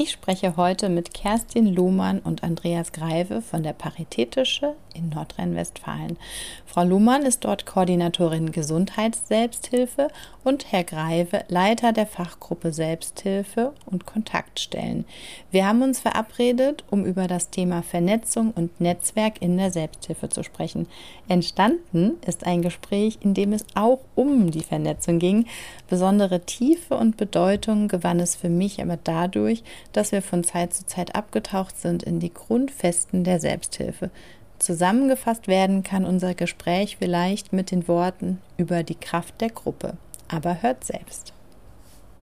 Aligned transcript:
Ich 0.00 0.12
spreche 0.12 0.56
heute 0.56 0.90
mit 0.90 1.12
Kerstin 1.12 1.74
Lohmann 1.74 2.20
und 2.20 2.44
Andreas 2.44 2.92
Greive 2.92 3.42
von 3.42 3.64
der 3.64 3.72
Paritätische 3.72 4.76
in 4.98 5.08
Nordrhein-Westfalen. 5.10 6.18
Frau 6.66 6.84
Lohmann 6.84 7.22
ist 7.22 7.44
dort 7.44 7.64
Koordinatorin 7.64 8.52
Gesundheitsselbsthilfe 8.52 10.08
und 10.44 10.72
Herr 10.72 10.84
Greive 10.84 11.44
Leiter 11.48 11.92
der 11.92 12.06
Fachgruppe 12.06 12.72
Selbsthilfe 12.72 13.72
und 13.86 14.06
Kontaktstellen. 14.06 15.04
Wir 15.50 15.66
haben 15.66 15.82
uns 15.82 16.00
verabredet, 16.00 16.84
um 16.90 17.04
über 17.04 17.26
das 17.26 17.50
Thema 17.50 17.82
Vernetzung 17.82 18.52
und 18.52 18.80
Netzwerk 18.80 19.40
in 19.40 19.56
der 19.56 19.70
Selbsthilfe 19.70 20.28
zu 20.28 20.42
sprechen. 20.42 20.86
Entstanden 21.28 22.12
ist 22.26 22.46
ein 22.46 22.62
Gespräch, 22.62 23.18
in 23.20 23.34
dem 23.34 23.52
es 23.52 23.64
auch 23.74 24.00
um 24.14 24.50
die 24.50 24.62
Vernetzung 24.62 25.18
ging. 25.18 25.46
Besondere 25.88 26.40
Tiefe 26.40 26.96
und 26.96 27.16
Bedeutung 27.16 27.88
gewann 27.88 28.20
es 28.20 28.36
für 28.36 28.48
mich 28.48 28.80
aber 28.80 28.98
dadurch, 29.02 29.62
dass 29.92 30.12
wir 30.12 30.22
von 30.22 30.44
Zeit 30.44 30.74
zu 30.74 30.86
Zeit 30.86 31.14
abgetaucht 31.14 31.78
sind 31.78 32.02
in 32.02 32.20
die 32.20 32.32
Grundfesten 32.32 33.24
der 33.24 33.40
Selbsthilfe. 33.40 34.10
Zusammengefasst 34.58 35.46
werden 35.46 35.84
kann 35.84 36.04
unser 36.04 36.34
Gespräch 36.34 36.96
vielleicht 36.96 37.52
mit 37.52 37.70
den 37.70 37.86
Worten 37.86 38.40
über 38.56 38.82
die 38.82 38.96
Kraft 38.96 39.40
der 39.40 39.50
Gruppe. 39.50 39.96
Aber 40.28 40.62
hört 40.62 40.82
selbst. 40.84 41.32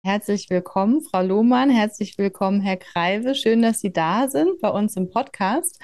Herzlich 0.04 0.50
willkommen, 0.50 1.02
Frau 1.02 1.22
Lohmann. 1.22 1.70
Herzlich 1.70 2.18
willkommen, 2.18 2.62
Herr 2.62 2.78
Kreive. 2.78 3.36
Schön, 3.36 3.62
dass 3.62 3.80
Sie 3.80 3.92
da 3.92 4.28
sind 4.28 4.59
bei 4.59 4.70
uns 4.70 4.96
im 4.96 5.09
Podcast. 5.09 5.80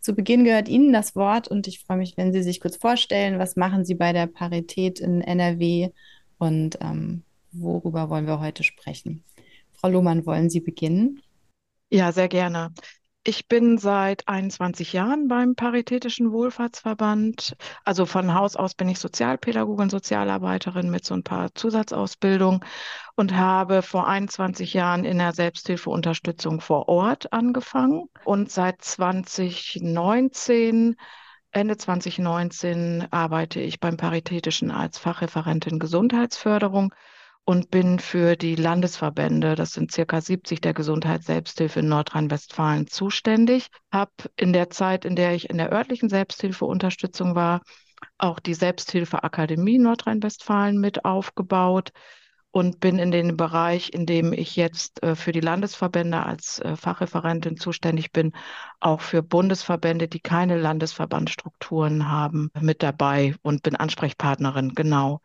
Zu 0.00 0.14
Beginn 0.14 0.44
gehört 0.44 0.68
Ihnen 0.68 0.92
das 0.92 1.16
Wort 1.16 1.48
und 1.48 1.66
ich 1.66 1.80
freue 1.84 1.98
mich, 1.98 2.16
wenn 2.16 2.32
Sie 2.32 2.42
sich 2.42 2.60
kurz 2.60 2.76
vorstellen, 2.76 3.38
was 3.38 3.56
machen 3.56 3.84
Sie 3.84 3.94
bei 3.94 4.12
der 4.12 4.26
Parität 4.26 5.00
in 5.00 5.20
NRW 5.20 5.90
und 6.38 6.78
ähm, 6.80 7.24
worüber 7.52 8.08
wollen 8.10 8.26
wir 8.26 8.40
heute 8.40 8.62
sprechen. 8.62 9.24
Frau 9.72 9.88
Lohmann, 9.88 10.26
wollen 10.26 10.50
Sie 10.50 10.60
beginnen? 10.60 11.22
Ja, 11.90 12.12
sehr 12.12 12.28
gerne. 12.28 12.72
Ich 13.28 13.46
bin 13.46 13.76
seit 13.76 14.26
21 14.26 14.94
Jahren 14.94 15.28
beim 15.28 15.54
Paritätischen 15.54 16.32
Wohlfahrtsverband. 16.32 17.56
Also 17.84 18.06
von 18.06 18.32
Haus 18.32 18.56
aus 18.56 18.74
bin 18.74 18.88
ich 18.88 18.98
Sozialpädagogin, 18.98 19.90
Sozialarbeiterin 19.90 20.88
mit 20.88 21.04
so 21.04 21.12
ein 21.12 21.24
paar 21.24 21.54
Zusatzausbildungen 21.54 22.60
und 23.16 23.36
habe 23.36 23.82
vor 23.82 24.08
21 24.08 24.72
Jahren 24.72 25.04
in 25.04 25.18
der 25.18 25.34
Selbsthilfeunterstützung 25.34 26.62
vor 26.62 26.88
Ort 26.88 27.30
angefangen. 27.30 28.08
Und 28.24 28.50
seit 28.50 28.80
2019 28.80 30.96
Ende 31.50 31.76
2019 31.76 33.08
arbeite 33.10 33.60
ich 33.60 33.78
beim 33.78 33.98
Paritätischen 33.98 34.70
als 34.70 34.96
Fachreferentin 34.96 35.78
Gesundheitsförderung 35.78 36.94
und 37.48 37.70
bin 37.70 37.98
für 37.98 38.36
die 38.36 38.56
Landesverbände, 38.56 39.54
das 39.54 39.72
sind 39.72 39.90
circa 39.90 40.20
70 40.20 40.60
der 40.60 40.74
Gesundheitsselbsthilfe 40.74 41.80
in 41.80 41.88
Nordrhein-Westfalen 41.88 42.88
zuständig. 42.88 43.68
Habe 43.90 44.12
in 44.36 44.52
der 44.52 44.68
Zeit, 44.68 45.06
in 45.06 45.16
der 45.16 45.34
ich 45.34 45.48
in 45.48 45.56
der 45.56 45.72
örtlichen 45.72 46.10
Selbsthilfeunterstützung 46.10 47.34
war, 47.34 47.62
auch 48.18 48.38
die 48.38 48.52
Selbsthilfeakademie 48.52 49.78
Nordrhein-Westfalen 49.78 50.78
mit 50.78 51.06
aufgebaut 51.06 51.92
und 52.50 52.80
bin 52.80 52.98
in 52.98 53.12
den 53.12 53.38
Bereich, 53.38 53.94
in 53.94 54.04
dem 54.04 54.34
ich 54.34 54.54
jetzt 54.54 55.02
äh, 55.02 55.16
für 55.16 55.32
die 55.32 55.40
Landesverbände 55.40 56.22
als 56.22 56.58
äh, 56.58 56.76
Fachreferentin 56.76 57.56
zuständig 57.56 58.12
bin, 58.12 58.32
auch 58.78 59.00
für 59.00 59.22
Bundesverbände, 59.22 60.06
die 60.06 60.20
keine 60.20 60.58
Landesverbandstrukturen 60.58 62.10
haben, 62.10 62.50
mit 62.60 62.82
dabei 62.82 63.36
und 63.40 63.62
bin 63.62 63.74
Ansprechpartnerin, 63.74 64.74
genau. 64.74 65.22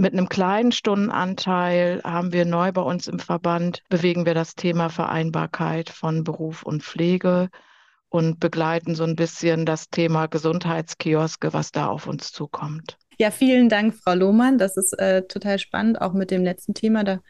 Mit 0.00 0.14
einem 0.14 0.30
kleinen 0.30 0.72
Stundenanteil 0.72 2.00
haben 2.04 2.32
wir 2.32 2.46
neu 2.46 2.72
bei 2.72 2.80
uns 2.80 3.06
im 3.06 3.18
Verband, 3.18 3.82
bewegen 3.90 4.24
wir 4.24 4.32
das 4.32 4.54
Thema 4.54 4.88
Vereinbarkeit 4.88 5.90
von 5.90 6.24
Beruf 6.24 6.62
und 6.62 6.82
Pflege 6.82 7.50
und 8.08 8.40
begleiten 8.40 8.94
so 8.94 9.04
ein 9.04 9.14
bisschen 9.14 9.66
das 9.66 9.90
Thema 9.90 10.26
Gesundheitskioske, 10.26 11.52
was 11.52 11.70
da 11.70 11.88
auf 11.88 12.06
uns 12.06 12.32
zukommt. 12.32 12.96
Ja, 13.18 13.30
vielen 13.30 13.68
Dank, 13.68 13.94
Frau 13.94 14.14
Lohmann. 14.14 14.56
Das 14.56 14.78
ist 14.78 14.98
äh, 14.98 15.26
total 15.26 15.58
spannend, 15.58 16.00
auch 16.00 16.14
mit 16.14 16.30
dem 16.30 16.44
letzten 16.44 16.72
Thema. 16.72 17.04
Da 17.04 17.20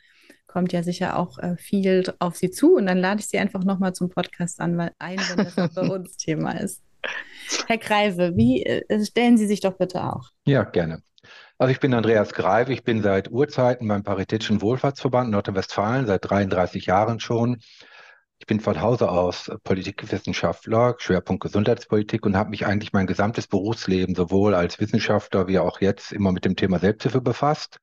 kommt 0.47 0.73
ja 0.73 0.85
sicher 0.85 1.19
auch 1.19 1.39
äh, 1.39 1.57
viel 1.57 2.05
auf 2.21 2.37
Sie 2.37 2.53
zu. 2.53 2.77
Und 2.77 2.87
dann 2.87 2.99
lade 2.99 3.19
ich 3.19 3.27
Sie 3.27 3.39
einfach 3.41 3.65
nochmal 3.65 3.95
zum 3.95 4.11
Podcast 4.11 4.61
an, 4.61 4.79
weil 4.79 4.93
ein, 5.01 5.19
wenn 5.19 5.45
das 5.45 5.75
bei 5.75 5.89
uns 5.89 6.17
Thema 6.19 6.53
ist. 6.53 6.85
Herr 7.67 7.79
Kreive, 7.79 8.37
wie 8.37 8.63
äh, 8.63 9.05
stellen 9.05 9.39
Sie 9.39 9.49
sich 9.49 9.59
doch 9.59 9.77
bitte 9.77 10.05
auch? 10.05 10.29
Ja, 10.47 10.63
gerne. 10.63 11.03
Also 11.61 11.73
ich 11.73 11.81
bin 11.81 11.93
Andreas 11.93 12.33
Greif, 12.33 12.71
ich 12.71 12.85
bin 12.85 13.03
seit 13.03 13.31
Urzeiten 13.31 13.87
beim 13.87 14.03
Paritätischen 14.03 14.63
Wohlfahrtsverband 14.63 15.31
Nordrhein-Westfalen, 15.31 16.07
seit 16.07 16.25
33 16.25 16.87
Jahren 16.87 17.21
schon. 17.21 17.59
Ich 18.39 18.47
bin 18.47 18.61
von 18.61 18.81
Hause 18.81 19.11
aus 19.11 19.53
Politikwissenschaftler, 19.63 20.95
Schwerpunkt 20.97 21.43
Gesundheitspolitik 21.43 22.25
und 22.25 22.35
habe 22.35 22.49
mich 22.49 22.65
eigentlich 22.65 22.95
mein 22.95 23.07
gesamtes 23.07 23.47
Berufsleben 23.47 24.15
sowohl 24.15 24.55
als 24.55 24.81
Wissenschaftler 24.81 25.49
wie 25.49 25.59
auch 25.59 25.83
jetzt 25.83 26.13
immer 26.13 26.33
mit 26.33 26.47
dem 26.47 26.57
Thema 26.57 26.79
Selbsthilfe 26.79 27.21
befasst. 27.21 27.79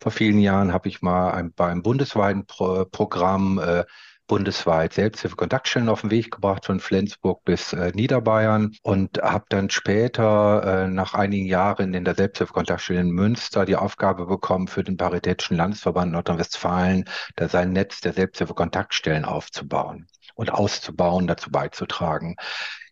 Vor 0.00 0.10
vielen 0.10 0.40
Jahren 0.40 0.72
habe 0.72 0.88
ich 0.88 1.00
mal 1.00 1.30
ein, 1.30 1.52
beim 1.52 1.84
bundesweiten 1.84 2.46
Pro 2.46 2.84
Programm 2.84 3.60
äh, 3.60 3.84
bundesweit 4.26 4.94
Selbsthilfe-Kontaktstellen 4.94 5.88
auf 5.88 6.00
den 6.00 6.10
Weg 6.10 6.30
gebracht, 6.30 6.66
von 6.66 6.80
Flensburg 6.80 7.44
bis 7.44 7.72
äh, 7.72 7.92
Niederbayern 7.94 8.72
und 8.82 9.18
habe 9.22 9.44
dann 9.48 9.70
später 9.70 10.84
äh, 10.84 10.88
nach 10.88 11.14
einigen 11.14 11.46
Jahren 11.46 11.94
in 11.94 12.04
der 12.04 12.14
Selbsthilfe-Kontaktstelle 12.14 13.00
in 13.00 13.10
Münster 13.10 13.64
die 13.64 13.76
Aufgabe 13.76 14.26
bekommen, 14.26 14.68
für 14.68 14.84
den 14.84 14.96
Paritätischen 14.96 15.56
Landesverband 15.56 16.12
Nordrhein-Westfalen 16.12 17.04
da 17.36 17.48
sein 17.48 17.72
Netz 17.72 18.00
der 18.00 18.12
Selbsthilfe-Kontaktstellen 18.12 19.24
aufzubauen 19.24 20.06
und 20.34 20.52
auszubauen, 20.52 21.26
dazu 21.26 21.50
beizutragen. 21.50 22.36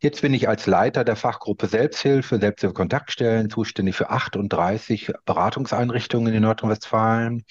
Jetzt 0.00 0.22
bin 0.22 0.34
ich 0.34 0.48
als 0.48 0.66
Leiter 0.66 1.04
der 1.04 1.16
Fachgruppe 1.16 1.68
Selbsthilfe, 1.68 2.38
Selbsthilfe-Kontaktstellen 2.38 3.50
zuständig 3.50 3.96
für 3.96 4.10
38 4.10 5.12
Beratungseinrichtungen 5.24 6.34
in 6.34 6.42
Nordrhein-Westfalen. 6.42 7.44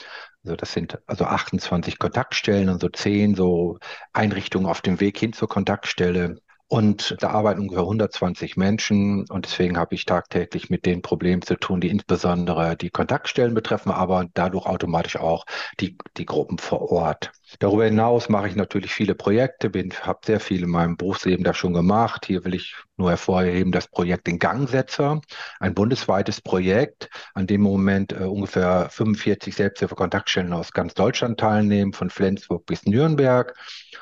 Also 0.43 0.55
das 0.55 0.73
sind 0.73 0.99
also 1.07 1.25
28 1.25 1.99
Kontaktstellen 1.99 2.69
und 2.69 2.81
so 2.81 2.89
10 2.89 3.35
so 3.35 3.77
Einrichtungen 4.13 4.67
auf 4.67 4.81
dem 4.81 4.99
Weg 4.99 5.17
hin 5.19 5.33
zur 5.33 5.47
Kontaktstelle. 5.47 6.41
Und 6.67 7.17
da 7.19 7.31
arbeiten 7.31 7.59
ungefähr 7.59 7.83
120 7.83 8.55
Menschen 8.55 9.29
und 9.29 9.45
deswegen 9.45 9.77
habe 9.77 9.93
ich 9.93 10.05
tagtäglich 10.05 10.69
mit 10.69 10.85
den 10.85 11.01
Problemen 11.01 11.41
zu 11.41 11.55
tun, 11.55 11.81
die 11.81 11.89
insbesondere 11.89 12.77
die 12.77 12.89
Kontaktstellen 12.89 13.53
betreffen, 13.53 13.91
aber 13.91 14.27
dadurch 14.33 14.65
automatisch 14.65 15.17
auch 15.17 15.43
die, 15.81 15.97
die 16.15 16.25
Gruppen 16.25 16.59
vor 16.59 16.89
Ort. 16.89 17.33
Darüber 17.59 17.83
hinaus 17.83 18.29
mache 18.29 18.47
ich 18.47 18.55
natürlich 18.55 18.93
viele 18.93 19.15
Projekte, 19.15 19.69
habe 20.03 20.19
sehr 20.25 20.39
viel 20.39 20.63
in 20.63 20.69
meinem 20.69 20.95
Berufsleben 20.95 21.43
da 21.43 21.53
schon 21.53 21.73
gemacht. 21.73 22.25
Hier 22.25 22.45
will 22.45 22.55
ich 22.55 22.73
nur 23.01 23.09
hervorheben 23.09 23.71
das 23.71 23.87
Projekt 23.87 24.27
den 24.27 24.39
Gangsetzer, 24.39 25.21
ein 25.59 25.73
bundesweites 25.73 26.39
Projekt, 26.41 27.09
an 27.33 27.47
dem 27.47 27.61
im 27.61 27.71
Moment 27.71 28.13
äh, 28.13 28.23
ungefähr 28.23 28.89
45 28.89 29.55
Selbsthilfe-Kontaktstellen 29.55 30.53
aus 30.53 30.71
ganz 30.71 30.93
Deutschland 30.93 31.39
teilnehmen, 31.39 31.93
von 31.93 32.09
Flensburg 32.09 32.65
bis 32.65 32.85
Nürnberg. 32.85 33.55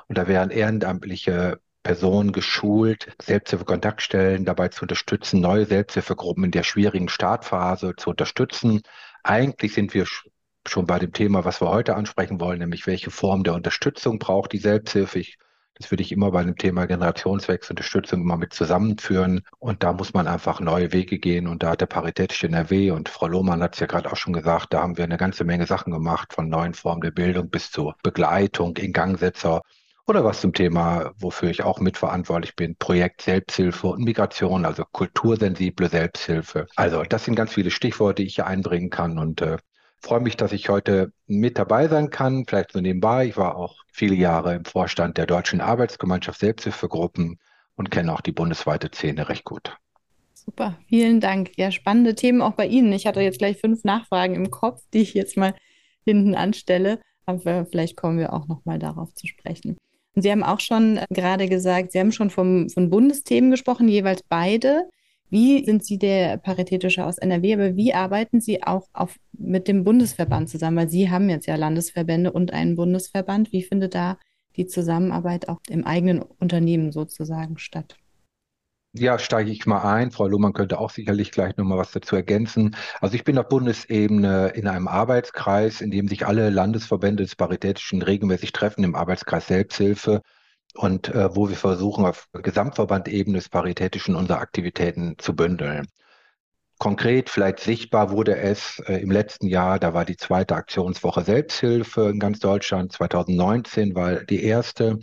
Und 0.07 0.17
da 0.17 0.27
werden 0.27 0.51
ehrenamtliche 0.51 1.59
Personen 1.81 2.33
geschult, 2.33 3.15
Selbsthilfe-Kontaktstellen 3.21 4.45
dabei 4.45 4.67
zu 4.67 4.83
unterstützen, 4.83 5.39
neue 5.39 5.65
Selbsthilfegruppen 5.65 6.43
in 6.43 6.51
der 6.51 6.63
schwierigen 6.63 7.09
Startphase 7.09 7.95
zu 7.95 8.09
unterstützen. 8.09 8.81
Eigentlich 9.23 9.73
sind 9.73 9.93
wir 9.93 10.05
schon 10.67 10.85
bei 10.85 10.99
dem 10.99 11.13
Thema, 11.13 11.45
was 11.45 11.61
wir 11.61 11.69
heute 11.69 11.95
ansprechen 11.95 12.39
wollen, 12.39 12.59
nämlich 12.59 12.85
welche 12.85 13.11
Form 13.11 13.43
der 13.43 13.53
Unterstützung 13.53 14.19
braucht 14.19 14.51
die 14.51 14.57
Selbsthilfe. 14.57 15.19
Ich, 15.19 15.37
das 15.79 15.91
würde 15.91 16.03
ich 16.03 16.11
immer 16.11 16.31
bei 16.31 16.43
dem 16.43 16.57
Thema 16.57 16.85
Generationswechsel, 16.85 17.71
Unterstützung 17.71 18.21
immer 18.21 18.35
mit 18.35 18.53
zusammenführen. 18.53 19.41
Und 19.59 19.81
da 19.81 19.93
muss 19.93 20.13
man 20.13 20.27
einfach 20.27 20.59
neue 20.59 20.91
Wege 20.91 21.19
gehen. 21.19 21.47
Und 21.47 21.63
da 21.63 21.71
hat 21.71 21.81
der 21.81 21.85
Paritätische 21.85 22.47
NRW 22.47 22.91
und 22.91 23.07
Frau 23.07 23.27
Lohmann 23.27 23.63
hat 23.63 23.75
es 23.75 23.79
ja 23.79 23.87
gerade 23.87 24.11
auch 24.11 24.17
schon 24.17 24.33
gesagt, 24.33 24.73
da 24.73 24.81
haben 24.81 24.97
wir 24.97 25.05
eine 25.05 25.17
ganze 25.17 25.45
Menge 25.45 25.65
Sachen 25.65 25.93
gemacht, 25.93 26.33
von 26.33 26.49
neuen 26.49 26.73
Formen 26.73 27.01
der 27.01 27.11
Bildung 27.11 27.49
bis 27.49 27.71
zur 27.71 27.95
Begleitung, 28.03 28.75
Ingangsetzer 28.75 29.61
oder 30.05 30.25
was 30.25 30.41
zum 30.41 30.53
Thema, 30.53 31.13
wofür 31.17 31.49
ich 31.49 31.63
auch 31.63 31.79
mitverantwortlich 31.79 32.55
bin, 32.55 32.75
Projekt 32.75 33.21
Selbsthilfe 33.21 33.87
und 33.87 34.03
Migration, 34.03 34.65
also 34.65 34.83
kultursensible 34.91 35.87
Selbsthilfe. 35.87 36.67
Also 36.75 37.03
das 37.03 37.23
sind 37.23 37.35
ganz 37.35 37.53
viele 37.53 37.71
Stichworte, 37.71 38.23
die 38.23 38.27
ich 38.27 38.35
hier 38.35 38.47
einbringen 38.47 38.89
kann 38.89 39.17
und 39.17 39.41
äh, 39.41 39.57
freue 40.01 40.19
mich, 40.21 40.37
dass 40.37 40.51
ich 40.51 40.69
heute 40.69 41.11
mit 41.27 41.57
dabei 41.57 41.87
sein 41.87 42.09
kann. 42.09 42.45
Vielleicht 42.45 42.71
so 42.71 42.79
nebenbei. 42.79 43.27
Ich 43.27 43.37
war 43.37 43.55
auch 43.55 43.77
viele 43.91 44.15
Jahre 44.15 44.55
im 44.55 44.65
Vorstand 44.65 45.17
der 45.17 45.25
Deutschen 45.25 45.61
Arbeitsgemeinschaft 45.61 46.39
Selbsthilfegruppen 46.39 47.39
und 47.75 47.91
kenne 47.91 48.13
auch 48.13 48.21
die 48.21 48.31
bundesweite 48.31 48.89
Szene 48.93 49.29
recht 49.29 49.45
gut. 49.45 49.77
Super, 50.33 50.77
vielen 50.87 51.19
Dank. 51.19 51.51
Ja, 51.57 51.71
spannende 51.71 52.15
Themen 52.15 52.41
auch 52.41 52.53
bei 52.53 52.65
Ihnen. 52.65 52.91
Ich 52.93 53.05
hatte 53.05 53.21
jetzt 53.21 53.39
gleich 53.39 53.57
fünf 53.57 53.83
Nachfragen 53.83 54.35
im 54.35 54.49
Kopf, 54.49 54.81
die 54.93 55.01
ich 55.01 55.13
jetzt 55.13 55.37
mal 55.37 55.53
hinten 56.05 56.35
anstelle. 56.35 56.99
Aber 57.25 57.65
vielleicht 57.65 57.95
kommen 57.95 58.17
wir 58.17 58.33
auch 58.33 58.47
noch 58.47 58.65
mal 58.65 58.79
darauf 58.79 59.13
zu 59.13 59.27
sprechen. 59.27 59.77
Und 60.15 60.23
Sie 60.23 60.31
haben 60.31 60.43
auch 60.43 60.59
schon 60.59 60.99
gerade 61.09 61.47
gesagt, 61.47 61.91
Sie 61.91 61.99
haben 61.99 62.11
schon 62.11 62.29
vom, 62.29 62.69
von 62.69 62.89
Bundesthemen 62.89 63.51
gesprochen, 63.51 63.87
jeweils 63.87 64.23
beide. 64.27 64.89
Wie 65.29 65.63
sind 65.63 65.85
Sie 65.85 65.99
der 65.99 66.37
Paritätische 66.37 67.05
aus 67.05 67.19
NRW, 67.19 67.53
aber 67.53 67.75
wie 67.75 67.93
arbeiten 67.93 68.41
Sie 68.41 68.63
auch 68.63 68.87
auf, 68.93 69.15
mit 69.31 69.67
dem 69.67 69.83
Bundesverband 69.83 70.49
zusammen? 70.49 70.77
Weil 70.77 70.89
Sie 70.89 71.09
haben 71.09 71.29
jetzt 71.29 71.45
ja 71.45 71.55
Landesverbände 71.55 72.31
und 72.31 72.51
einen 72.51 72.75
Bundesverband. 72.75 73.51
Wie 73.51 73.63
findet 73.63 73.93
da 73.93 74.17
die 74.55 74.65
Zusammenarbeit 74.65 75.47
auch 75.47 75.59
im 75.69 75.85
eigenen 75.85 76.21
Unternehmen 76.21 76.91
sozusagen 76.91 77.57
statt? 77.59 77.95
Ja, 78.93 79.19
steige 79.19 79.51
ich 79.51 79.67
mal 79.67 79.83
ein. 79.83 80.09
Frau 80.09 80.27
Lohmann 80.27 80.53
könnte 80.53 80.79
auch 80.79 80.89
sicherlich 80.89 81.31
gleich 81.31 81.55
noch 81.57 81.65
mal 81.65 81.77
was 81.77 81.91
dazu 81.91 82.15
ergänzen. 82.15 82.75
Also 82.99 83.13
ich 83.13 83.23
bin 83.23 83.37
auf 83.37 83.47
Bundesebene 83.47 84.47
in 84.55 84.67
einem 84.67 84.87
Arbeitskreis, 84.87 85.81
in 85.81 85.91
dem 85.91 86.07
sich 86.07 86.25
alle 86.25 86.49
Landesverbände 86.49 87.21
des 87.21 87.35
Paritätischen 87.35 88.01
regelmäßig 88.01 88.51
treffen, 88.51 88.83
im 88.83 88.95
Arbeitskreis 88.95 89.45
Selbsthilfe 89.45 90.23
und 90.75 91.09
äh, 91.09 91.35
wo 91.35 91.49
wir 91.49 91.57
versuchen, 91.57 92.05
auf 92.05 92.27
Gesamtverbandebene 92.33 93.37
des 93.37 93.49
Paritätischen 93.49 94.15
unsere 94.15 94.39
Aktivitäten 94.39 95.15
zu 95.17 95.35
bündeln. 95.35 95.87
Konkret, 96.77 97.29
vielleicht 97.29 97.59
sichtbar 97.59 98.11
wurde 98.11 98.37
es 98.37 98.79
äh, 98.87 99.01
im 99.01 99.11
letzten 99.11 99.47
Jahr, 99.47 99.79
da 99.79 99.93
war 99.93 100.05
die 100.05 100.15
zweite 100.15 100.55
Aktionswoche 100.55 101.23
Selbsthilfe 101.23 102.09
in 102.09 102.19
ganz 102.19 102.39
Deutschland, 102.39 102.93
2019 102.93 103.95
war 103.95 104.23
die 104.23 104.43
erste. 104.43 104.99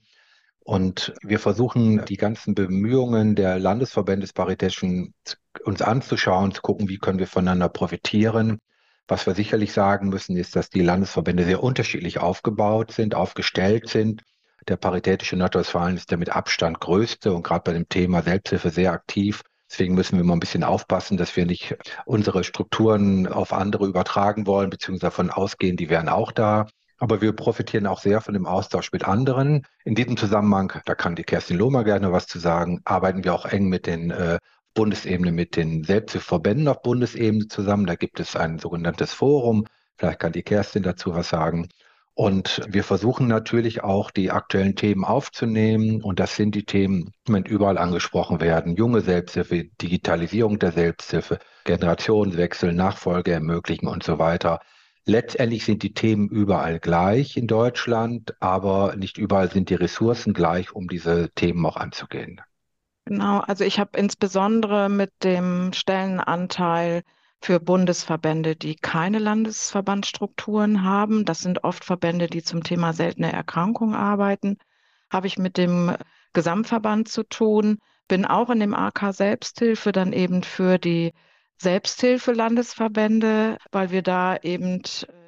Und 0.64 1.14
wir 1.22 1.38
versuchen, 1.38 2.04
die 2.06 2.16
ganzen 2.16 2.54
Bemühungen 2.54 3.36
der 3.36 3.58
Landesverbände 3.58 4.22
des 4.22 4.32
Paritätischen 4.32 5.14
uns 5.64 5.80
anzuschauen, 5.80 6.52
zu 6.52 6.62
gucken, 6.62 6.88
wie 6.88 6.98
können 6.98 7.20
wir 7.20 7.28
voneinander 7.28 7.68
profitieren. 7.68 8.58
Was 9.06 9.26
wir 9.26 9.34
sicherlich 9.34 9.72
sagen 9.72 10.08
müssen, 10.08 10.36
ist, 10.36 10.56
dass 10.56 10.68
die 10.68 10.82
Landesverbände 10.82 11.44
sehr 11.44 11.62
unterschiedlich 11.62 12.18
aufgebaut 12.18 12.90
sind, 12.90 13.14
aufgestellt 13.14 13.88
sind 13.88 14.22
der 14.68 14.76
Paritätische 14.76 15.36
Nordrhein-Westfalen 15.36 15.96
ist 15.96 16.10
der 16.10 16.18
mit 16.18 16.30
Abstand 16.30 16.80
größte 16.80 17.32
und 17.32 17.42
gerade 17.42 17.62
bei 17.64 17.72
dem 17.72 17.88
Thema 17.88 18.22
Selbsthilfe 18.22 18.70
sehr 18.70 18.92
aktiv. 18.92 19.42
Deswegen 19.70 19.94
müssen 19.94 20.16
wir 20.16 20.24
mal 20.24 20.34
ein 20.34 20.40
bisschen 20.40 20.64
aufpassen, 20.64 21.16
dass 21.16 21.36
wir 21.36 21.44
nicht 21.44 21.76
unsere 22.04 22.44
Strukturen 22.44 23.26
auf 23.26 23.52
andere 23.52 23.86
übertragen 23.86 24.46
wollen, 24.46 24.70
beziehungsweise 24.70 25.10
davon 25.10 25.30
ausgehen, 25.30 25.76
die 25.76 25.90
wären 25.90 26.08
auch 26.08 26.32
da. 26.32 26.66
Aber 26.98 27.20
wir 27.20 27.32
profitieren 27.32 27.86
auch 27.86 28.00
sehr 28.00 28.20
von 28.20 28.32
dem 28.32 28.46
Austausch 28.46 28.90
mit 28.92 29.06
anderen. 29.06 29.66
In 29.84 29.94
diesem 29.94 30.16
Zusammenhang, 30.16 30.72
da 30.86 30.94
kann 30.94 31.14
die 31.14 31.24
Kerstin 31.24 31.58
Lohmer 31.58 31.84
gerne 31.84 32.12
was 32.12 32.26
zu 32.26 32.38
sagen, 32.38 32.80
arbeiten 32.84 33.22
wir 33.24 33.34
auch 33.34 33.44
eng 33.44 33.68
mit 33.68 33.86
den 33.86 34.10
äh, 34.10 34.38
Bundesebene, 34.72 35.32
mit 35.32 35.56
den 35.56 35.84
Selbsthilfeverbänden 35.84 36.68
auf 36.68 36.82
Bundesebene 36.82 37.48
zusammen. 37.48 37.86
Da 37.86 37.96
gibt 37.96 38.20
es 38.20 38.36
ein 38.36 38.58
sogenanntes 38.58 39.12
Forum. 39.12 39.66
Vielleicht 39.98 40.20
kann 40.20 40.32
die 40.32 40.42
Kerstin 40.42 40.82
dazu 40.82 41.14
was 41.14 41.28
sagen. 41.28 41.68
Und 42.18 42.62
wir 42.66 42.82
versuchen 42.82 43.28
natürlich 43.28 43.84
auch 43.84 44.10
die 44.10 44.30
aktuellen 44.30 44.74
Themen 44.74 45.04
aufzunehmen. 45.04 46.02
Und 46.02 46.18
das 46.18 46.34
sind 46.34 46.54
die 46.54 46.64
Themen, 46.64 47.12
die 47.28 47.50
überall 47.50 47.76
angesprochen 47.76 48.40
werden. 48.40 48.74
Junge 48.74 49.02
Selbsthilfe, 49.02 49.64
Digitalisierung 49.82 50.58
der 50.58 50.72
Selbsthilfe, 50.72 51.38
Generationswechsel, 51.64 52.72
Nachfolge 52.72 53.32
ermöglichen 53.32 53.86
und 53.86 54.02
so 54.02 54.18
weiter. 54.18 54.60
Letztendlich 55.04 55.66
sind 55.66 55.82
die 55.82 55.92
Themen 55.92 56.30
überall 56.30 56.80
gleich 56.80 57.36
in 57.36 57.48
Deutschland, 57.48 58.34
aber 58.40 58.96
nicht 58.96 59.18
überall 59.18 59.50
sind 59.50 59.68
die 59.68 59.74
Ressourcen 59.74 60.32
gleich, 60.32 60.72
um 60.72 60.88
diese 60.88 61.28
Themen 61.34 61.66
auch 61.66 61.76
anzugehen. 61.76 62.40
Genau, 63.04 63.40
also 63.40 63.62
ich 63.62 63.78
habe 63.78 63.90
insbesondere 63.98 64.88
mit 64.88 65.12
dem 65.22 65.74
Stellenanteil 65.74 67.02
für 67.46 67.60
Bundesverbände, 67.60 68.56
die 68.56 68.74
keine 68.74 69.20
Landesverbandstrukturen 69.20 70.82
haben. 70.82 71.24
Das 71.24 71.38
sind 71.38 71.62
oft 71.62 71.84
Verbände, 71.84 72.26
die 72.26 72.42
zum 72.42 72.64
Thema 72.64 72.92
seltene 72.92 73.32
Erkrankungen 73.32 73.94
arbeiten. 73.94 74.58
Habe 75.12 75.28
ich 75.28 75.38
mit 75.38 75.56
dem 75.56 75.94
Gesamtverband 76.32 77.06
zu 77.06 77.22
tun, 77.22 77.78
bin 78.08 78.24
auch 78.24 78.50
in 78.50 78.58
dem 78.58 78.74
AK 78.74 79.14
Selbsthilfe 79.14 79.92
dann 79.92 80.12
eben 80.12 80.42
für 80.42 80.78
die 80.78 81.12
Selbsthilfe-Landesverbände, 81.58 83.58
weil 83.70 83.92
wir 83.92 84.02
da 84.02 84.36
eben 84.38 84.82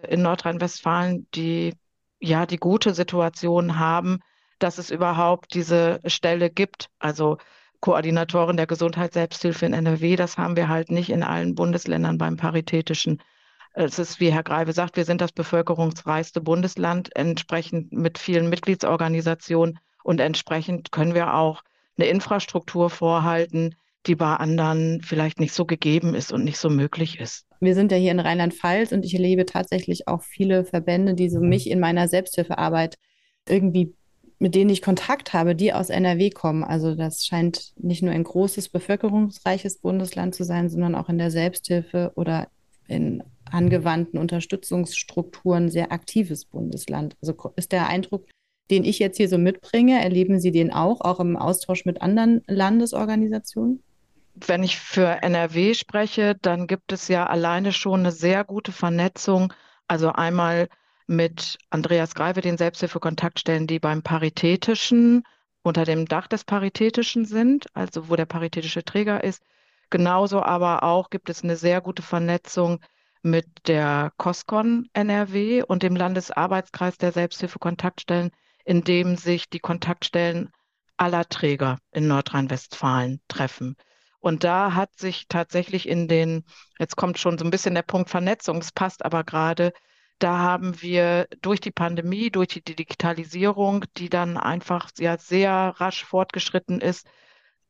in 0.09 0.23
Nordrhein-Westfalen 0.23 1.29
die, 1.37 1.73
ja, 2.19 2.47
die 2.47 2.59
gute 2.59 2.95
Situation 2.95 3.79
haben, 3.79 4.19
dass 4.59 4.79
es 4.79 4.91
überhaupt 4.91 5.55
diese 5.55 6.01
Stelle 6.05 6.51
gibt. 6.51 6.91
Also 6.99 7.39
Koordinatorin 7.81 8.57
der 8.57 8.67
Gesundheitsselbsthilfe 8.67 9.67
in 9.67 9.73
NRW. 9.73 10.17
Das 10.17 10.39
haben 10.39 10.57
wir 10.57 10.69
halt 10.69 10.91
nicht 10.91 11.11
in 11.11 11.23
allen 11.23 11.55
Bundesländern 11.55 12.19
beim 12.19 12.37
Paritätischen. 12.37 13.23
Es 13.75 13.99
ist, 13.99 14.19
wie 14.19 14.33
Herr 14.33 14.43
Greive 14.43 14.73
sagt, 14.73 14.97
wir 14.97 15.05
sind 15.05 15.21
das 15.21 15.33
bevölkerungsreichste 15.33 16.41
Bundesland, 16.41 17.15
entsprechend 17.15 17.93
mit 17.93 18.19
vielen 18.19 18.49
Mitgliedsorganisationen 18.49 19.79
und 20.03 20.21
entsprechend 20.21 20.91
können 20.91 21.15
wir 21.15 21.35
auch 21.35 21.63
eine 21.97 22.09
Infrastruktur 22.09 22.91
vorhalten, 22.91 23.77
die 24.07 24.15
bei 24.15 24.35
anderen 24.35 25.03
vielleicht 25.03 25.39
nicht 25.39 25.53
so 25.53 25.65
gegeben 25.65 26.15
ist 26.15 26.33
und 26.33 26.45
nicht 26.45 26.59
so 26.59 26.71
möglich 26.71 27.21
ist. 27.21 27.47
Wir 27.61 27.75
sind 27.75 27.93
ja 27.93 27.99
hier 27.99 28.13
in 28.13 28.21
Rheinland-Pfalz 28.21 28.93
und 28.93 29.05
ich 29.05 29.15
erlebe 29.15 29.45
tatsächlich 29.45 30.09
auch 30.09 30.23
viele 30.23 30.65
Verbände, 30.65 31.15
die 31.15 31.29
so 31.29 31.41
mich 31.41 31.69
in 31.69 31.81
meiner 31.81 32.09
Selbsthilfearbeit 32.09 32.97
irgendwie 33.49 33.95
mit 34.39 34.55
denen 34.55 34.71
ich 34.71 34.83
Kontakt 34.83 35.33
habe, 35.33 35.55
die 35.55 35.73
aus 35.73 35.91
NRW 35.91 36.31
kommen. 36.31 36.63
Also 36.63 36.95
das 36.95 37.27
scheint 37.27 37.73
nicht 37.77 38.03
nur 38.03 38.13
ein 38.13 38.25
großes, 38.25 38.69
bevölkerungsreiches 38.69 39.79
Bundesland 39.79 40.35
zu 40.35 40.45
sein, 40.45 40.69
sondern 40.69 40.95
auch 40.95 41.09
in 41.09 41.19
der 41.19 41.31
Selbsthilfe 41.31 42.13
oder 42.15 42.49
in 42.87 43.23
angewandten 43.51 44.19
Unterstützungsstrukturen 44.19 45.71
sehr 45.71 45.93
aktives 45.93 46.45
Bundesland. 46.45 47.17
Also 47.21 47.53
ist 47.57 47.73
der 47.73 47.89
Eindruck, 47.89 48.27
den 48.71 48.85
ich 48.85 48.99
jetzt 48.99 49.17
hier 49.17 49.29
so 49.29 49.39
mitbringe, 49.39 50.03
erleben 50.03 50.39
Sie 50.41 50.53
den 50.53 50.73
auch, 50.73 51.01
auch 51.01 51.21
im 51.21 51.37
Austausch 51.37 51.85
mit 51.85 52.03
anderen 52.03 52.43
Landesorganisationen? 52.47 53.83
Wenn 54.35 54.63
ich 54.63 54.79
für 54.79 55.23
NRW 55.23 55.75
spreche, 55.75 56.37
dann 56.41 56.67
gibt 56.67 56.93
es 56.93 57.09
ja 57.09 57.27
alleine 57.27 57.73
schon 57.73 58.01
eine 58.01 58.13
sehr 58.13 58.45
gute 58.45 58.71
Vernetzung. 58.71 59.53
Also 59.89 60.13
einmal 60.13 60.69
mit 61.09 61.59
Andreas 61.71 62.15
Greive 62.15 62.43
den 62.43 62.59
Selbsthilfekontaktstellen, 62.59 63.67
die 63.67 63.81
beim 63.81 64.03
Paritätischen 64.03 65.25
unter 65.63 65.85
dem 65.85 66.07
Dach 66.07 66.29
des 66.29 66.45
Paritätischen 66.45 67.25
sind, 67.25 67.67
also 67.75 68.09
wo 68.09 68.17
der 68.17 68.27
paritätische 68.27 68.85
Träger 68.85 69.25
ist. 69.25 69.43
Genauso 69.91 70.43
aber 70.43 70.83
auch 70.83 71.11
gibt 71.11 71.31
es 71.31 71.43
eine 71.43 71.57
sehr 71.57 71.81
gute 71.81 72.03
Vernetzung 72.03 72.81
mit 73.23 73.47
der 73.67 74.13
COSCON 74.19 74.89
NRW 74.93 75.63
und 75.63 75.83
dem 75.83 75.97
Landesarbeitskreis 75.97 76.99
der 76.99 77.13
Selbsthilfekontaktstellen, 77.13 78.31
in 78.65 78.85
dem 78.85 79.17
sich 79.17 79.49
die 79.49 79.61
Kontaktstellen 79.61 80.51
aller 80.99 81.29
Träger 81.29 81.79
in 81.91 82.07
Nordrhein-Westfalen 82.07 83.21
treffen. 83.29 83.77
Und 84.21 84.45
da 84.45 84.75
hat 84.75 84.99
sich 84.99 85.27
tatsächlich 85.29 85.89
in 85.89 86.07
den, 86.07 86.45
jetzt 86.79 86.97
kommt 86.97 87.19
schon 87.19 87.39
so 87.39 87.45
ein 87.45 87.51
bisschen 87.51 87.75
der 87.75 87.83
Punkt 87.83 88.11
Vernetzung, 88.11 88.59
es 88.59 88.73
passt 88.73 89.05
aber 89.05 89.25
gerade, 89.25 89.73
da 90.19 90.39
haben 90.39 90.83
wir 90.83 91.29
durch 91.43 91.61
die 91.61 91.71
Pandemie, 91.71 92.31
durch 92.31 92.49
die 92.49 92.63
Digitalisierung, 92.63 93.85
die 93.97 94.09
dann 94.09 94.37
einfach 94.37 94.91
ja 94.99 95.17
sehr 95.19 95.75
rasch 95.77 96.05
fortgeschritten 96.05 96.81
ist, 96.81 97.09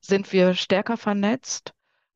sind 0.01 0.33
wir 0.33 0.55
stärker 0.55 0.97
vernetzt 0.97 1.75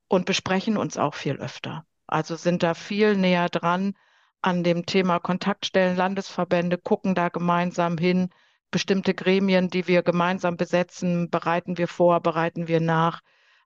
und 0.09 0.27
besprechen 0.27 0.77
uns 0.77 0.97
auch 0.97 1.15
viel 1.15 1.37
öfter. 1.37 1.85
Also 2.07 2.37
sind 2.37 2.63
da 2.63 2.75
viel 2.75 3.17
näher 3.17 3.49
dran 3.49 3.95
an 4.41 4.65
dem 4.65 4.87
Thema 4.87 5.19
Kontaktstellen, 5.19 5.97
Landesverbände, 5.97 6.79
gucken 6.79 7.15
da 7.15 7.29
gemeinsam 7.29 7.99
hin. 7.99 8.31
Bestimmte 8.71 9.15
Gremien, 9.15 9.69
die 9.69 9.87
wir 9.87 10.03
gemeinsam 10.03 10.57
besetzen, 10.57 11.31
bereiten 11.31 11.79
wir 11.79 11.89
vor, 11.89 12.21
bereiten 12.21 12.69
wir 12.69 12.81
nach. 12.81 13.21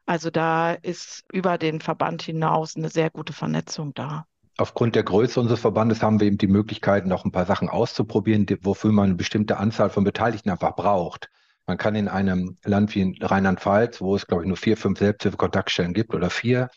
Also 0.05 0.31
da 0.31 0.73
ist 0.73 1.25
über 1.33 1.59
den 1.59 1.81
Verband 1.81 2.23
hinaus 2.23 2.77
eine 2.77 2.89
sehr 2.89 3.11
gute 3.11 3.33
Vernetzung 3.33 3.95
da 3.95 4.27
aufgrund 4.57 4.95
der 4.95 5.03
Größe 5.03 5.41
unseres 5.41 5.61
Verbandes 5.61 6.03
haben 6.03 6.21
wir 6.21 6.27
eben 6.27 6.39
die 6.39 6.47
Möglichkeit, 6.47 7.07
noch 7.07 7.25
ein 7.25 7.33
paar 7.33 7.47
Sachen 7.47 7.69
auszuprobieren, 7.69 8.47
wofür 8.63 8.93
man 8.93 9.07
eine 9.07 9.15
bestimmte 9.15 9.59
Anzahl 9.59 9.91
von 9.91 10.05
Beteiligten 10.05 10.51
einfach 10.51 10.75
braucht. 10.77 11.31
Man 11.67 11.79
kann 11.79 11.95
in 11.95 12.09
einem 12.09 12.57
Land 12.65 12.95
wie 12.95 13.19
Rheinland-Pfalz, 13.21 14.01
wo 14.01 14.15
es, 14.15 14.27
glaube 14.27 14.45
ich, 14.45 14.49
nur 14.49 14.57
vier, 14.57 14.77
fünf 14.77 14.99
Selbsthilfekontaktstellen 14.99 15.95
gibt 15.95 16.15
oder 16.15 16.31
vier, 16.31 16.71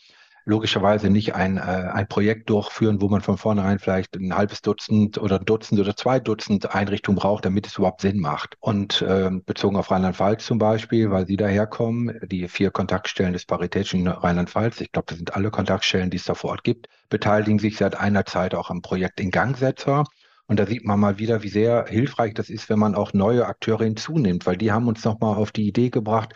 logischerweise 0.44 1.10
nicht 1.10 1.34
ein, 1.34 1.56
äh, 1.56 1.60
ein 1.60 2.08
Projekt 2.08 2.50
durchführen, 2.50 3.00
wo 3.00 3.08
man 3.08 3.20
von 3.20 3.38
vornherein 3.38 3.78
vielleicht 3.78 4.16
ein 4.16 4.36
halbes 4.36 4.62
Dutzend 4.62 5.18
oder 5.18 5.38
ein 5.38 5.44
Dutzend 5.44 5.80
oder 5.80 5.96
zwei 5.96 6.20
Dutzend 6.20 6.74
Einrichtungen 6.74 7.18
braucht, 7.18 7.44
damit 7.44 7.66
es 7.66 7.78
überhaupt 7.78 8.00
Sinn 8.00 8.20
macht. 8.20 8.56
Und 8.60 9.02
äh, 9.02 9.30
bezogen 9.44 9.76
auf 9.76 9.90
Rheinland-Pfalz 9.90 10.44
zum 10.44 10.58
Beispiel, 10.58 11.10
weil 11.10 11.26
Sie 11.26 11.36
daherkommen, 11.36 12.18
die 12.26 12.48
vier 12.48 12.70
Kontaktstellen 12.70 13.32
des 13.32 13.44
Paritätischen 13.46 14.06
Rheinland-Pfalz, 14.06 14.80
ich 14.80 14.92
glaube, 14.92 15.06
das 15.08 15.18
sind 15.18 15.34
alle 15.34 15.50
Kontaktstellen, 15.50 16.10
die 16.10 16.16
es 16.16 16.24
da 16.24 16.34
vor 16.34 16.50
Ort 16.50 16.64
gibt, 16.64 16.88
beteiligen 17.08 17.58
sich 17.58 17.76
seit 17.76 17.96
einer 17.96 18.24
Zeit 18.24 18.54
auch 18.54 18.70
am 18.70 18.82
Projekt 18.82 19.20
Ingangsetzer. 19.20 20.04
Und 20.46 20.58
da 20.58 20.66
sieht 20.66 20.84
man 20.84 20.98
mal 20.98 21.18
wieder, 21.18 21.44
wie 21.44 21.48
sehr 21.48 21.86
hilfreich 21.86 22.34
das 22.34 22.50
ist, 22.50 22.68
wenn 22.68 22.78
man 22.78 22.96
auch 22.96 23.12
neue 23.12 23.46
Akteure 23.46 23.84
hinzunimmt, 23.84 24.46
weil 24.46 24.56
die 24.56 24.72
haben 24.72 24.88
uns 24.88 25.04
nochmal 25.04 25.36
auf 25.36 25.52
die 25.52 25.68
Idee 25.68 25.90
gebracht, 25.90 26.34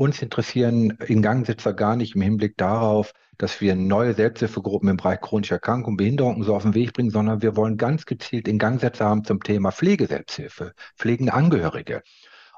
uns 0.00 0.22
interessieren 0.22 0.96
Ingangsetzer 1.06 1.74
gar 1.74 1.94
nicht 1.94 2.14
im 2.14 2.22
Hinblick 2.22 2.56
darauf, 2.56 3.12
dass 3.36 3.60
wir 3.60 3.74
neue 3.74 4.14
Selbsthilfegruppen 4.14 4.88
im 4.88 4.96
Bereich 4.96 5.20
chronischer 5.20 5.56
Erkrankung, 5.56 5.98
Behinderung 5.98 6.42
so 6.42 6.54
auf 6.56 6.62
den 6.62 6.72
Weg 6.72 6.94
bringen, 6.94 7.10
sondern 7.10 7.42
wir 7.42 7.54
wollen 7.54 7.76
ganz 7.76 8.06
gezielt 8.06 8.48
Ingangsetzer 8.48 9.04
haben 9.04 9.24
zum 9.24 9.42
Thema 9.42 9.72
Pflegeselbsthilfe, 9.72 10.72
pflegende 10.96 11.34
Angehörige. 11.34 12.02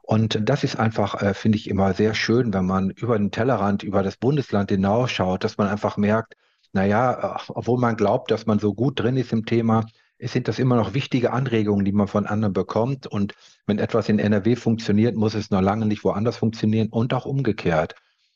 Und 0.03 0.39
das 0.49 0.63
ist 0.63 0.77
einfach, 0.79 1.21
äh, 1.21 1.35
finde 1.35 1.59
ich, 1.59 1.69
immer 1.69 1.95
sehr 1.95 2.15
schön, 2.15 2.55
wenn 2.55 2.65
man 2.65 2.91
über 2.91 3.19
den 3.19 3.33
Tellerrand, 3.33 3.83
über 3.83 4.05
das 4.05 4.17
Bundesland 4.17 4.71
hinausschaut, 4.71 5.43
dass 5.43 5.59
man 5.59 5.67
einfach 5.67 5.97
merkt, 5.97 6.37
naja, 6.73 7.39
äh, 7.39 7.43
obwohl 7.49 7.81
man 7.81 7.97
glaubt, 7.97 8.31
dass 8.31 8.47
man 8.47 8.61
so 8.61 8.73
gut 8.73 9.01
drin 9.01 9.17
ist 9.17 9.33
im 9.33 9.47
Thema, 9.47 9.85
sind 10.29 10.49
das 10.49 10.59
immer 10.59 10.77
noch 10.77 10.95
wichtige 10.95 11.33
Anregungen, 11.33 11.85
die 11.85 11.93
man 11.93 12.07
von 12.07 12.27
anderen 12.27 12.53
bekommt. 12.53 13.07
Und 13.07 13.35
wenn 13.67 13.79
etwas 13.79 14.09
in 14.09 14.19
NRW 14.19 14.57
funktioniert, 14.57 15.17
muss 15.17 15.35
es 15.35 15.51
noch 15.51 15.61
lange 15.61 15.87
nicht 15.87 16.05
woanders 16.05 16.37
funktionieren 16.37 16.89
und 16.91 17.13
auch 17.15 17.27
umgekehrt. 17.27 17.95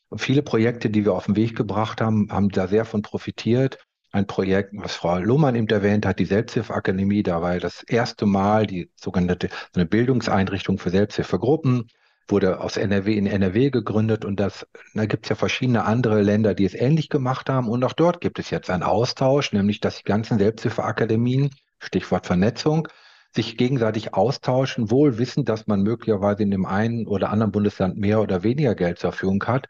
Und 0.09 0.19
viele 0.19 0.41
Projekte, 0.41 0.89
die 0.89 1.05
wir 1.05 1.13
auf 1.13 1.25
den 1.25 1.35
Weg 1.35 1.55
gebracht 1.55 2.01
haben, 2.01 2.27
haben 2.31 2.49
da 2.49 2.67
sehr 2.67 2.85
von 2.85 3.01
profitiert. 3.01 3.77
Ein 4.11 4.25
Projekt, 4.25 4.71
was 4.73 4.95
Frau 4.95 5.19
Lohmann 5.19 5.55
eben 5.55 5.67
erwähnt 5.67 6.05
hat, 6.05 6.19
die 6.19 6.25
Selbsthilfeakademie, 6.25 7.23
da 7.23 7.41
war 7.41 7.59
das 7.59 7.83
erste 7.83 8.25
Mal 8.25 8.65
die 8.65 8.89
sogenannte 8.95 9.49
so 9.49 9.79
eine 9.79 9.85
Bildungseinrichtung 9.85 10.77
für 10.79 10.89
Selbsthilfegruppen, 10.89 11.89
wurde 12.29 12.61
aus 12.61 12.77
NRW 12.77 13.17
in 13.17 13.27
NRW 13.27 13.69
gegründet 13.69 14.25
und 14.25 14.39
das, 14.39 14.65
da 14.93 15.05
gibt 15.05 15.25
es 15.25 15.29
ja 15.29 15.35
verschiedene 15.35 15.85
andere 15.85 16.21
Länder, 16.21 16.53
die 16.53 16.65
es 16.65 16.73
ähnlich 16.73 17.09
gemacht 17.09 17.49
haben 17.49 17.69
und 17.69 17.83
auch 17.83 17.93
dort 17.93 18.21
gibt 18.21 18.39
es 18.39 18.49
jetzt 18.49 18.69
einen 18.69 18.83
Austausch, 18.83 19.53
nämlich 19.53 19.79
dass 19.79 19.97
die 19.97 20.03
ganzen 20.03 20.37
Selbsthilfeakademien 20.37 21.51
Stichwort 21.79 22.25
Vernetzung, 22.25 22.87
sich 23.33 23.57
gegenseitig 23.57 24.13
austauschen, 24.13 24.89
wohl 24.89 25.17
wissend, 25.17 25.49
dass 25.49 25.67
man 25.67 25.83
möglicherweise 25.83 26.43
in 26.43 26.51
dem 26.51 26.65
einen 26.65 27.07
oder 27.07 27.29
anderen 27.29 27.51
Bundesland 27.51 27.97
mehr 27.97 28.21
oder 28.21 28.43
weniger 28.43 28.75
Geld 28.75 28.99
zur 28.99 29.11
Verfügung 29.11 29.43
hat. 29.45 29.67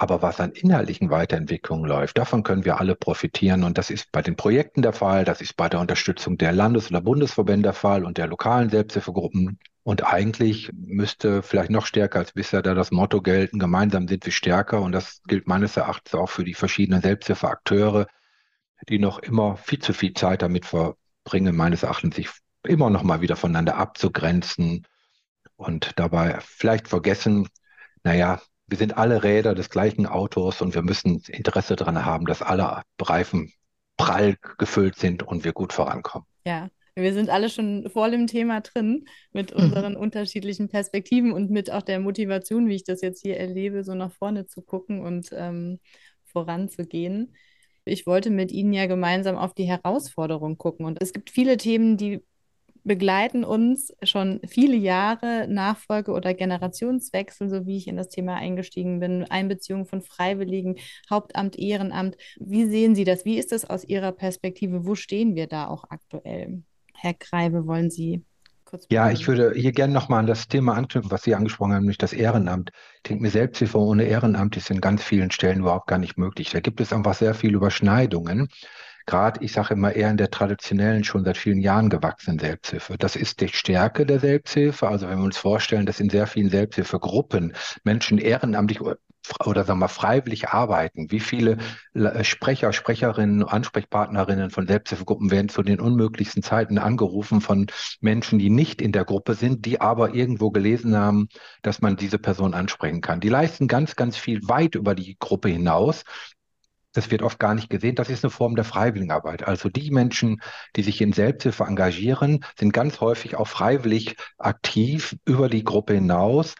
Aber 0.00 0.22
was 0.22 0.38
an 0.40 0.52
inhaltlichen 0.52 1.10
Weiterentwicklungen 1.10 1.84
läuft, 1.88 2.18
davon 2.18 2.44
können 2.44 2.64
wir 2.64 2.78
alle 2.78 2.94
profitieren. 2.94 3.64
Und 3.64 3.78
das 3.78 3.90
ist 3.90 4.12
bei 4.12 4.22
den 4.22 4.36
Projekten 4.36 4.80
der 4.80 4.92
Fall, 4.92 5.24
das 5.24 5.40
ist 5.40 5.56
bei 5.56 5.68
der 5.68 5.80
Unterstützung 5.80 6.38
der 6.38 6.52
Landes- 6.52 6.90
oder 6.90 7.00
Bundesverbände 7.00 7.64
der 7.64 7.72
Fall 7.72 8.04
und 8.04 8.16
der 8.16 8.28
lokalen 8.28 8.70
Selbsthilfegruppen. 8.70 9.58
Und 9.82 10.04
eigentlich 10.06 10.70
müsste 10.72 11.42
vielleicht 11.42 11.70
noch 11.70 11.86
stärker 11.86 12.20
als 12.20 12.32
bisher 12.32 12.62
da 12.62 12.74
das 12.74 12.92
Motto 12.92 13.22
gelten, 13.22 13.58
gemeinsam 13.58 14.06
sind 14.06 14.24
wir 14.24 14.32
stärker. 14.32 14.82
Und 14.82 14.92
das 14.92 15.20
gilt 15.26 15.48
meines 15.48 15.76
Erachtens 15.76 16.14
auch 16.14 16.28
für 16.28 16.44
die 16.44 16.54
verschiedenen 16.54 17.02
Selbsthilfeakteure, 17.02 18.06
die 18.88 19.00
noch 19.00 19.18
immer 19.18 19.56
viel 19.56 19.80
zu 19.80 19.92
viel 19.94 20.12
Zeit 20.12 20.42
damit 20.42 20.66
ver 20.66 20.94
bringen, 21.28 21.54
meines 21.54 21.82
Erachtens, 21.82 22.16
sich 22.16 22.30
immer 22.64 22.88
noch 22.88 23.02
mal 23.02 23.20
wieder 23.20 23.36
voneinander 23.36 23.76
abzugrenzen 23.76 24.86
und 25.56 25.92
dabei 25.96 26.38
vielleicht 26.40 26.88
vergessen, 26.88 27.48
naja, 28.02 28.40
wir 28.66 28.78
sind 28.78 28.96
alle 28.96 29.22
Räder 29.22 29.54
des 29.54 29.68
gleichen 29.68 30.06
Autos 30.06 30.62
und 30.62 30.74
wir 30.74 30.82
müssen 30.82 31.22
Interesse 31.28 31.76
daran 31.76 32.04
haben, 32.04 32.26
dass 32.26 32.40
alle 32.42 32.82
Reifen 33.00 33.52
prall 33.98 34.36
gefüllt 34.56 34.96
sind 34.96 35.22
und 35.22 35.44
wir 35.44 35.52
gut 35.52 35.72
vorankommen. 35.72 36.26
Ja, 36.46 36.68
wir 36.94 37.12
sind 37.12 37.28
alle 37.28 37.50
schon 37.50 37.90
voll 37.90 38.14
im 38.14 38.26
Thema 38.26 38.60
drin 38.60 39.04
mit 39.32 39.54
mhm. 39.54 39.64
unseren 39.64 39.92
mhm. 39.94 40.00
unterschiedlichen 40.00 40.68
Perspektiven 40.68 41.32
und 41.32 41.50
mit 41.50 41.70
auch 41.70 41.82
der 41.82 42.00
Motivation, 42.00 42.68
wie 42.68 42.74
ich 42.74 42.84
das 42.84 43.02
jetzt 43.02 43.20
hier 43.20 43.36
erlebe, 43.36 43.84
so 43.84 43.94
nach 43.94 44.12
vorne 44.12 44.46
zu 44.46 44.62
gucken 44.62 45.00
und 45.00 45.28
ähm, 45.32 45.78
voranzugehen. 46.24 47.34
Ich 47.88 48.06
wollte 48.06 48.30
mit 48.30 48.52
Ihnen 48.52 48.72
ja 48.72 48.86
gemeinsam 48.86 49.36
auf 49.36 49.54
die 49.54 49.64
Herausforderung 49.64 50.58
gucken. 50.58 50.86
Und 50.86 51.00
es 51.00 51.12
gibt 51.12 51.30
viele 51.30 51.56
Themen, 51.56 51.96
die 51.96 52.22
begleiten 52.84 53.44
uns 53.44 53.92
schon 54.02 54.40
viele 54.46 54.76
Jahre, 54.76 55.46
Nachfolge 55.48 56.12
oder 56.12 56.34
Generationswechsel, 56.34 57.48
so 57.50 57.66
wie 57.66 57.76
ich 57.76 57.86
in 57.86 57.96
das 57.96 58.08
Thema 58.08 58.36
eingestiegen 58.36 58.98
bin, 59.00 59.24
Einbeziehung 59.24 59.86
von 59.86 60.02
Freiwilligen, 60.02 60.76
Hauptamt, 61.10 61.58
Ehrenamt. 61.58 62.16
Wie 62.38 62.64
sehen 62.66 62.94
Sie 62.94 63.04
das? 63.04 63.24
Wie 63.24 63.38
ist 63.38 63.52
das 63.52 63.68
aus 63.68 63.84
Ihrer 63.84 64.12
Perspektive? 64.12 64.86
Wo 64.86 64.94
stehen 64.94 65.34
wir 65.34 65.46
da 65.46 65.68
auch 65.68 65.84
aktuell? 65.90 66.62
Herr 66.94 67.14
Kreibe, 67.14 67.66
wollen 67.66 67.90
Sie 67.90 68.24
kurz 68.68 68.86
Ja, 68.90 69.10
ich 69.10 69.26
würde 69.26 69.52
hier 69.54 69.72
gerne 69.72 69.92
nochmal 69.92 70.20
an 70.20 70.26
das 70.26 70.48
Thema 70.48 70.74
anknüpfen, 70.74 71.10
was 71.10 71.22
Sie 71.22 71.34
angesprochen 71.34 71.72
haben, 71.72 71.82
nämlich 71.82 71.98
das 71.98 72.12
Ehrenamt. 72.12 72.70
Ich 72.96 73.02
denke 73.04 73.22
mir, 73.22 73.30
Selbsthilfe 73.30 73.78
ohne 73.78 74.04
Ehrenamt 74.04 74.56
ist 74.56 74.70
in 74.70 74.80
ganz 74.80 75.02
vielen 75.02 75.30
Stellen 75.30 75.60
überhaupt 75.60 75.86
gar 75.86 75.98
nicht 75.98 76.18
möglich. 76.18 76.50
Da 76.50 76.60
gibt 76.60 76.80
es 76.80 76.92
einfach 76.92 77.14
sehr 77.14 77.34
viele 77.34 77.56
Überschneidungen. 77.56 78.48
Gerade, 79.06 79.42
ich 79.42 79.52
sage 79.52 79.72
immer, 79.72 79.94
eher 79.94 80.10
in 80.10 80.18
der 80.18 80.30
traditionellen, 80.30 81.02
schon 81.02 81.24
seit 81.24 81.38
vielen 81.38 81.60
Jahren 81.60 81.88
gewachsenen 81.88 82.38
Selbsthilfe. 82.38 82.96
Das 82.98 83.16
ist 83.16 83.40
die 83.40 83.48
Stärke 83.48 84.04
der 84.04 84.20
Selbsthilfe. 84.20 84.86
Also 84.86 85.08
wenn 85.08 85.18
wir 85.18 85.24
uns 85.24 85.38
vorstellen, 85.38 85.86
dass 85.86 86.00
in 86.00 86.10
sehr 86.10 86.26
vielen 86.26 86.50
Selbsthilfegruppen 86.50 87.54
Menschen 87.84 88.18
ehrenamtlich 88.18 88.80
oder 89.44 89.64
sagen 89.64 89.80
wir 89.80 89.88
freiwillig 89.88 90.48
arbeiten? 90.48 91.10
Wie 91.10 91.20
viele 91.20 91.58
äh, 91.94 92.24
Sprecher, 92.24 92.72
Sprecherinnen, 92.72 93.44
Ansprechpartnerinnen 93.44 94.50
von 94.50 94.66
Selbsthilfegruppen 94.66 95.30
werden 95.30 95.48
zu 95.48 95.62
den 95.62 95.80
unmöglichsten 95.80 96.42
Zeiten 96.42 96.78
angerufen 96.78 97.40
von 97.40 97.66
Menschen, 98.00 98.38
die 98.38 98.50
nicht 98.50 98.80
in 98.80 98.92
der 98.92 99.04
Gruppe 99.04 99.34
sind, 99.34 99.64
die 99.66 99.80
aber 99.80 100.14
irgendwo 100.14 100.50
gelesen 100.50 100.96
haben, 100.96 101.28
dass 101.62 101.80
man 101.80 101.96
diese 101.96 102.18
Person 102.18 102.54
ansprechen 102.54 103.00
kann. 103.00 103.20
Die 103.20 103.28
leisten 103.28 103.68
ganz, 103.68 103.96
ganz 103.96 104.16
viel 104.16 104.40
weit 104.48 104.74
über 104.74 104.94
die 104.94 105.16
Gruppe 105.18 105.48
hinaus. 105.48 106.04
Das 106.92 107.10
wird 107.10 107.22
oft 107.22 107.38
gar 107.38 107.54
nicht 107.54 107.70
gesehen. 107.70 107.94
Das 107.94 108.08
ist 108.08 108.24
eine 108.24 108.30
Form 108.30 108.56
der 108.56 108.64
Freiwilligenarbeit. 108.64 109.46
Also 109.46 109.68
die 109.68 109.90
Menschen, 109.90 110.40
die 110.74 110.82
sich 110.82 111.00
in 111.00 111.12
Selbsthilfe 111.12 111.64
engagieren, 111.64 112.44
sind 112.58 112.72
ganz 112.72 113.00
häufig 113.00 113.36
auch 113.36 113.46
freiwillig 113.46 114.16
aktiv 114.38 115.16
über 115.24 115.48
die 115.48 115.64
Gruppe 115.64 115.94
hinaus. 115.94 116.54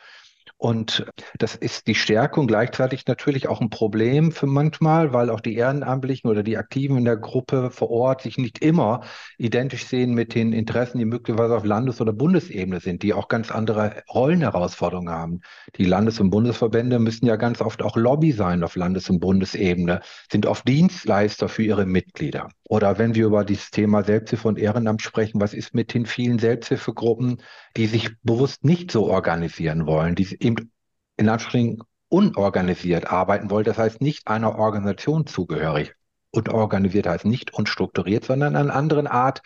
Und 0.60 1.06
das 1.38 1.54
ist 1.54 1.86
die 1.86 1.94
Stärkung 1.94 2.48
gleichzeitig 2.48 3.06
natürlich 3.06 3.48
auch 3.48 3.60
ein 3.60 3.70
Problem 3.70 4.32
für 4.32 4.48
manchmal, 4.48 5.12
weil 5.12 5.30
auch 5.30 5.40
die 5.40 5.54
Ehrenamtlichen 5.54 6.28
oder 6.28 6.42
die 6.42 6.56
Aktiven 6.58 6.96
in 6.96 7.04
der 7.04 7.16
Gruppe 7.16 7.70
vor 7.70 7.90
Ort 7.90 8.22
sich 8.22 8.38
nicht 8.38 8.58
immer 8.58 9.02
identisch 9.38 9.86
sehen 9.86 10.14
mit 10.14 10.34
den 10.34 10.52
Interessen, 10.52 10.98
die 10.98 11.04
möglicherweise 11.04 11.56
auf 11.56 11.64
Landes- 11.64 12.00
oder 12.00 12.12
Bundesebene 12.12 12.80
sind, 12.80 13.04
die 13.04 13.14
auch 13.14 13.28
ganz 13.28 13.52
andere 13.52 14.02
Rollenherausforderungen 14.12 15.14
haben. 15.14 15.42
Die 15.76 15.84
Landes- 15.84 16.18
und 16.18 16.30
Bundesverbände 16.30 16.98
müssen 16.98 17.26
ja 17.26 17.36
ganz 17.36 17.60
oft 17.60 17.80
auch 17.80 17.96
Lobby 17.96 18.32
sein 18.32 18.64
auf 18.64 18.74
Landes- 18.74 19.08
und 19.08 19.20
Bundesebene, 19.20 20.00
sind 20.28 20.44
oft 20.44 20.66
Dienstleister 20.66 21.48
für 21.48 21.62
ihre 21.62 21.86
Mitglieder. 21.86 22.48
Oder 22.68 22.98
wenn 22.98 23.14
wir 23.14 23.24
über 23.26 23.44
dieses 23.44 23.70
Thema 23.70 24.04
Selbsthilfe 24.04 24.46
und 24.46 24.58
Ehrenamt 24.58 25.00
sprechen, 25.00 25.40
was 25.40 25.54
ist 25.54 25.74
mit 25.74 25.94
den 25.94 26.04
vielen 26.04 26.38
Selbsthilfegruppen, 26.38 27.42
die 27.76 27.86
sich 27.86 28.10
bewusst 28.22 28.62
nicht 28.62 28.90
so 28.90 29.06
organisieren 29.06 29.86
wollen, 29.86 30.14
die 30.14 30.36
eben 30.40 30.70
in 31.16 31.28
Anführungsstrichen 31.28 31.82
unorganisiert 32.10 33.10
arbeiten 33.10 33.50
wollen, 33.50 33.64
das 33.64 33.78
heißt 33.78 34.00
nicht 34.00 34.28
einer 34.28 34.58
Organisation 34.58 35.26
zugehörig. 35.26 35.94
Und 36.30 36.50
organisiert 36.50 37.06
heißt 37.06 37.24
nicht 37.24 37.54
unstrukturiert, 37.54 38.26
sondern 38.26 38.54
eine 38.54 38.72
andere 38.72 39.10
Art 39.10 39.40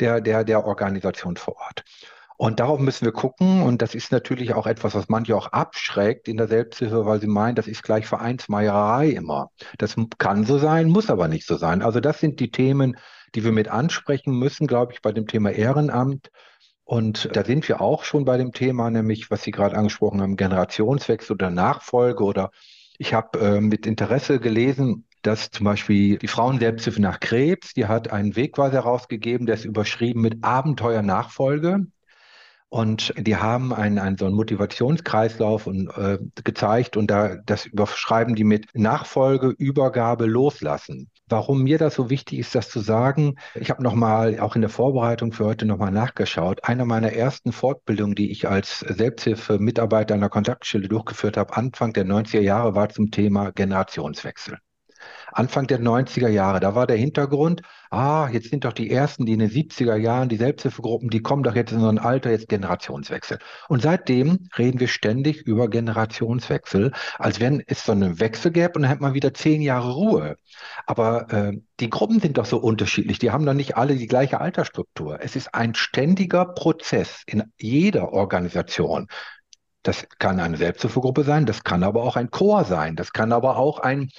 der, 0.00 0.20
der, 0.20 0.44
der 0.44 0.66
Organisation 0.66 1.36
vor 1.36 1.56
Ort. 1.56 1.82
Und 2.40 2.58
darauf 2.58 2.80
müssen 2.80 3.04
wir 3.04 3.12
gucken. 3.12 3.60
Und 3.60 3.82
das 3.82 3.94
ist 3.94 4.12
natürlich 4.12 4.54
auch 4.54 4.66
etwas, 4.66 4.94
was 4.94 5.10
manche 5.10 5.36
auch 5.36 5.48
abschreckt 5.48 6.26
in 6.26 6.38
der 6.38 6.48
Selbsthilfe, 6.48 7.04
weil 7.04 7.20
sie 7.20 7.26
meinen, 7.26 7.54
das 7.54 7.66
ist 7.66 7.82
gleich 7.82 8.06
Vereinsmeierei 8.06 9.10
immer. 9.10 9.50
Das 9.76 9.94
kann 10.16 10.46
so 10.46 10.56
sein, 10.56 10.88
muss 10.88 11.10
aber 11.10 11.28
nicht 11.28 11.46
so 11.46 11.58
sein. 11.58 11.82
Also 11.82 12.00
das 12.00 12.18
sind 12.18 12.40
die 12.40 12.50
Themen, 12.50 12.96
die 13.34 13.44
wir 13.44 13.52
mit 13.52 13.68
ansprechen 13.68 14.38
müssen, 14.38 14.66
glaube 14.66 14.94
ich, 14.94 15.02
bei 15.02 15.12
dem 15.12 15.26
Thema 15.26 15.50
Ehrenamt. 15.50 16.30
Und 16.84 17.28
da 17.36 17.44
sind 17.44 17.68
wir 17.68 17.82
auch 17.82 18.04
schon 18.04 18.24
bei 18.24 18.38
dem 18.38 18.52
Thema, 18.52 18.90
nämlich, 18.90 19.30
was 19.30 19.42
Sie 19.42 19.50
gerade 19.50 19.76
angesprochen 19.76 20.22
haben, 20.22 20.38
Generationswechsel 20.38 21.34
oder 21.34 21.50
Nachfolge. 21.50 22.24
Oder 22.24 22.52
ich 22.96 23.12
habe 23.12 23.38
äh, 23.38 23.60
mit 23.60 23.84
Interesse 23.84 24.40
gelesen, 24.40 25.04
dass 25.20 25.50
zum 25.50 25.64
Beispiel 25.64 26.16
die 26.16 26.26
Frauenselbsthilfe 26.26 27.02
nach 27.02 27.20
Krebs, 27.20 27.74
die 27.74 27.84
hat 27.84 28.10
einen 28.10 28.34
Wegweiser 28.34 28.76
herausgegeben, 28.84 29.44
der 29.44 29.56
ist 29.56 29.66
überschrieben 29.66 30.22
mit 30.22 30.42
Abenteuer 30.42 31.02
Nachfolge. 31.02 31.84
Und 32.70 33.12
die 33.18 33.34
haben 33.34 33.74
einen, 33.74 33.98
einen 33.98 34.16
so 34.16 34.26
einen 34.26 34.36
Motivationskreislauf 34.36 35.66
und, 35.66 35.88
äh, 35.96 36.18
gezeigt 36.44 36.96
und 36.96 37.10
da 37.10 37.36
das 37.44 37.66
überschreiben 37.66 38.36
die 38.36 38.44
mit 38.44 38.68
Nachfolge, 38.74 39.48
Übergabe, 39.48 40.26
Loslassen. 40.26 41.10
Warum 41.28 41.64
mir 41.64 41.78
das 41.78 41.96
so 41.96 42.10
wichtig 42.10 42.38
ist, 42.38 42.54
das 42.54 42.68
zu 42.70 42.78
sagen, 42.78 43.34
ich 43.56 43.70
habe 43.70 43.82
nochmal 43.82 44.38
auch 44.38 44.54
in 44.54 44.60
der 44.60 44.70
Vorbereitung 44.70 45.32
für 45.32 45.46
heute 45.46 45.66
nochmal 45.66 45.90
nachgeschaut. 45.90 46.62
Eine 46.62 46.84
meiner 46.84 47.12
ersten 47.12 47.50
Fortbildungen, 47.50 48.14
die 48.14 48.30
ich 48.30 48.48
als 48.48 48.80
Selbsthilfe-Mitarbeiter 48.80 50.14
an 50.14 50.20
der 50.20 50.30
Kontaktstelle 50.30 50.86
durchgeführt 50.86 51.36
habe, 51.36 51.56
Anfang 51.56 51.92
der 51.92 52.06
90er 52.06 52.40
Jahre, 52.40 52.76
war 52.76 52.88
zum 52.88 53.10
Thema 53.10 53.50
Generationswechsel. 53.50 54.58
Anfang 55.32 55.66
der 55.66 55.80
90er 55.80 56.28
Jahre. 56.28 56.60
Da 56.60 56.74
war 56.74 56.86
der 56.86 56.96
Hintergrund, 56.96 57.62
ah, 57.90 58.28
jetzt 58.32 58.50
sind 58.50 58.64
doch 58.64 58.72
die 58.72 58.90
ersten, 58.90 59.26
die 59.26 59.32
in 59.32 59.40
den 59.40 59.50
70er 59.50 59.96
Jahren, 59.96 60.28
die 60.28 60.36
Selbsthilfegruppen, 60.36 61.10
die 61.10 61.22
kommen 61.22 61.42
doch 61.42 61.54
jetzt 61.54 61.72
in 61.72 61.80
so 61.80 61.88
ein 61.88 61.98
Alter, 61.98 62.30
jetzt 62.30 62.48
Generationswechsel. 62.48 63.38
Und 63.68 63.82
seitdem 63.82 64.48
reden 64.56 64.80
wir 64.80 64.88
ständig 64.88 65.42
über 65.42 65.68
Generationswechsel, 65.68 66.92
als 67.18 67.40
wenn 67.40 67.62
es 67.66 67.84
so 67.84 67.92
einen 67.92 68.20
Wechsel 68.20 68.50
gäbe 68.52 68.72
und 68.74 68.82
dann 68.82 68.90
hätte 68.90 69.02
man 69.02 69.14
wieder 69.14 69.34
zehn 69.34 69.60
Jahre 69.60 69.92
Ruhe. 69.92 70.36
Aber 70.86 71.32
äh, 71.32 71.52
die 71.80 71.90
Gruppen 71.90 72.20
sind 72.20 72.38
doch 72.38 72.46
so 72.46 72.58
unterschiedlich, 72.58 73.18
die 73.18 73.30
haben 73.30 73.46
doch 73.46 73.54
nicht 73.54 73.76
alle 73.76 73.96
die 73.96 74.06
gleiche 74.06 74.40
Altersstruktur. 74.40 75.18
Es 75.20 75.36
ist 75.36 75.54
ein 75.54 75.74
ständiger 75.74 76.44
Prozess 76.44 77.22
in 77.26 77.44
jeder 77.58 78.12
Organisation. 78.12 79.08
Das 79.82 80.06
kann 80.18 80.40
eine 80.40 80.58
Selbsthilfegruppe 80.58 81.24
sein, 81.24 81.46
das 81.46 81.64
kann 81.64 81.82
aber 81.82 82.02
auch 82.02 82.16
ein 82.16 82.30
Chor 82.30 82.64
sein, 82.64 82.96
das 82.96 83.12
kann 83.14 83.32
aber 83.32 83.56
auch 83.56 83.78
ein 83.78 84.10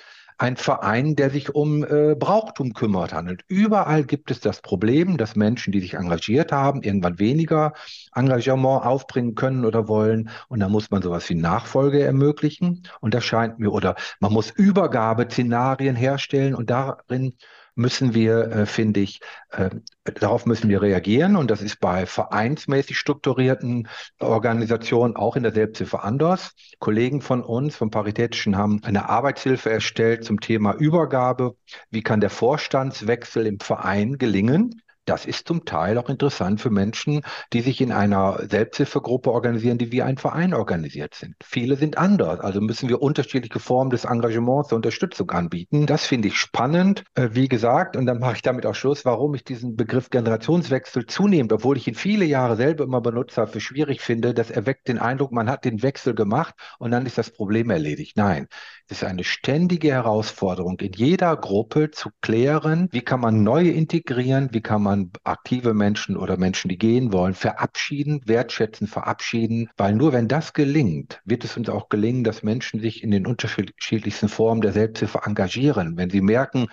ein 0.41 0.57
Verein, 0.57 1.15
der 1.15 1.29
sich 1.29 1.53
um 1.53 1.83
äh, 1.83 2.15
Brauchtum 2.15 2.73
kümmert, 2.73 3.13
handelt. 3.13 3.43
Überall 3.47 4.03
gibt 4.03 4.31
es 4.31 4.39
das 4.39 4.61
Problem, 4.61 5.17
dass 5.17 5.35
Menschen, 5.35 5.71
die 5.71 5.81
sich 5.81 5.93
engagiert 5.93 6.51
haben, 6.51 6.81
irgendwann 6.81 7.19
weniger 7.19 7.73
Engagement 8.15 8.83
aufbringen 8.83 9.35
können 9.35 9.65
oder 9.65 9.87
wollen. 9.87 10.31
Und 10.47 10.61
da 10.61 10.67
muss 10.67 10.89
man 10.89 11.03
sowas 11.03 11.29
wie 11.29 11.35
Nachfolge 11.35 12.01
ermöglichen. 12.01 12.81
Und 13.01 13.13
das 13.13 13.23
scheint 13.23 13.59
mir, 13.59 13.71
oder 13.71 13.95
man 14.19 14.33
muss 14.33 14.49
Übergabeszenarien 14.49 15.95
herstellen 15.95 16.55
und 16.55 16.71
darin 16.71 17.33
müssen 17.75 18.13
wir, 18.13 18.51
äh, 18.51 18.65
finde 18.65 18.99
ich, 18.99 19.21
äh, 19.51 19.69
darauf 20.03 20.45
müssen 20.45 20.69
wir 20.69 20.81
reagieren. 20.81 21.35
Und 21.35 21.51
das 21.51 21.61
ist 21.61 21.79
bei 21.79 22.05
vereinsmäßig 22.05 22.97
strukturierten 22.97 23.87
Organisationen 24.19 25.15
auch 25.15 25.35
in 25.35 25.43
der 25.43 25.53
Selbsthilfe 25.53 26.03
anders. 26.03 26.53
Kollegen 26.79 27.21
von 27.21 27.43
uns, 27.43 27.75
vom 27.75 27.91
Paritätischen, 27.91 28.57
haben 28.57 28.81
eine 28.83 29.09
Arbeitshilfe 29.09 29.69
erstellt 29.69 30.23
zum 30.23 30.39
Thema 30.39 30.73
Übergabe. 30.73 31.55
Wie 31.89 32.01
kann 32.01 32.21
der 32.21 32.29
Vorstandswechsel 32.29 33.45
im 33.45 33.59
Verein 33.59 34.17
gelingen? 34.17 34.81
Das 35.11 35.25
ist 35.25 35.45
zum 35.45 35.65
Teil 35.65 35.97
auch 35.97 36.07
interessant 36.07 36.61
für 36.61 36.69
Menschen, 36.69 37.19
die 37.51 37.59
sich 37.59 37.81
in 37.81 37.91
einer 37.91 38.47
Selbsthilfegruppe 38.49 39.29
organisieren, 39.29 39.77
die 39.77 39.91
wie 39.91 40.01
ein 40.01 40.17
Verein 40.17 40.53
organisiert 40.53 41.15
sind. 41.15 41.35
Viele 41.43 41.75
sind 41.75 41.97
anders, 41.97 42.39
also 42.39 42.61
müssen 42.61 42.87
wir 42.87 43.01
unterschiedliche 43.01 43.59
Formen 43.59 43.89
des 43.89 44.05
Engagements 44.05 44.69
der 44.69 44.77
Unterstützung 44.77 45.29
anbieten. 45.31 45.85
Das 45.85 46.05
finde 46.05 46.29
ich 46.29 46.37
spannend, 46.37 47.03
äh, 47.15 47.27
wie 47.33 47.49
gesagt, 47.49 47.97
und 47.97 48.05
dann 48.05 48.19
mache 48.19 48.37
ich 48.37 48.41
damit 48.41 48.65
auch 48.65 48.73
Schluss, 48.73 49.03
warum 49.03 49.35
ich 49.35 49.43
diesen 49.43 49.75
Begriff 49.75 50.11
Generationswechsel 50.11 51.05
zunehmend, 51.07 51.51
obwohl 51.51 51.75
ich 51.75 51.89
ihn 51.89 51.95
viele 51.95 52.23
Jahre 52.23 52.55
selber 52.55 52.85
immer 52.85 53.01
benutzt 53.01 53.37
habe, 53.37 53.51
für 53.51 53.59
schwierig 53.59 53.99
finde. 53.99 54.33
Das 54.33 54.49
erweckt 54.49 54.87
den 54.87 54.97
Eindruck, 54.97 55.33
man 55.33 55.49
hat 55.49 55.65
den 55.65 55.83
Wechsel 55.83 56.15
gemacht 56.15 56.55
und 56.79 56.91
dann 56.91 57.05
ist 57.05 57.17
das 57.17 57.31
Problem 57.31 57.69
erledigt. 57.69 58.15
Nein, 58.15 58.47
ist 58.91 59.03
eine 59.03 59.23
ständige 59.23 59.91
Herausforderung 59.91 60.79
in 60.79 60.93
jeder 60.93 61.35
Gruppe 61.37 61.91
zu 61.91 62.09
klären, 62.21 62.89
wie 62.91 63.01
kann 63.01 63.21
man 63.21 63.43
neue 63.43 63.71
integrieren, 63.71 64.49
wie 64.51 64.61
kann 64.61 64.83
man 64.83 65.11
aktive 65.23 65.73
Menschen 65.73 66.17
oder 66.17 66.37
Menschen, 66.37 66.67
die 66.67 66.77
gehen 66.77 67.13
wollen, 67.13 67.33
verabschieden, 67.33 68.21
wertschätzen, 68.25 68.87
verabschieden, 68.87 69.69
weil 69.77 69.95
nur 69.95 70.11
wenn 70.13 70.27
das 70.27 70.53
gelingt, 70.53 71.21
wird 71.25 71.45
es 71.45 71.55
uns 71.55 71.69
auch 71.69 71.89
gelingen, 71.89 72.23
dass 72.23 72.43
Menschen 72.43 72.81
sich 72.81 73.01
in 73.01 73.11
den 73.11 73.25
unterschiedlichsten 73.25 74.29
Formen 74.29 74.61
der 74.61 74.73
Selbsthilfe 74.73 75.21
engagieren. 75.25 75.95
Wenn 75.95 76.09
sie 76.09 76.21
merken, 76.21 76.67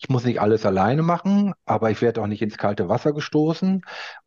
ich 0.00 0.08
muss 0.08 0.24
nicht 0.24 0.40
alles 0.40 0.64
alleine 0.64 1.02
machen, 1.02 1.52
aber 1.66 1.90
ich 1.90 2.00
werde 2.00 2.22
auch 2.22 2.26
nicht 2.28 2.42
ins 2.42 2.56
kalte 2.56 2.88
Wasser 2.88 3.12
gestoßen 3.12 3.82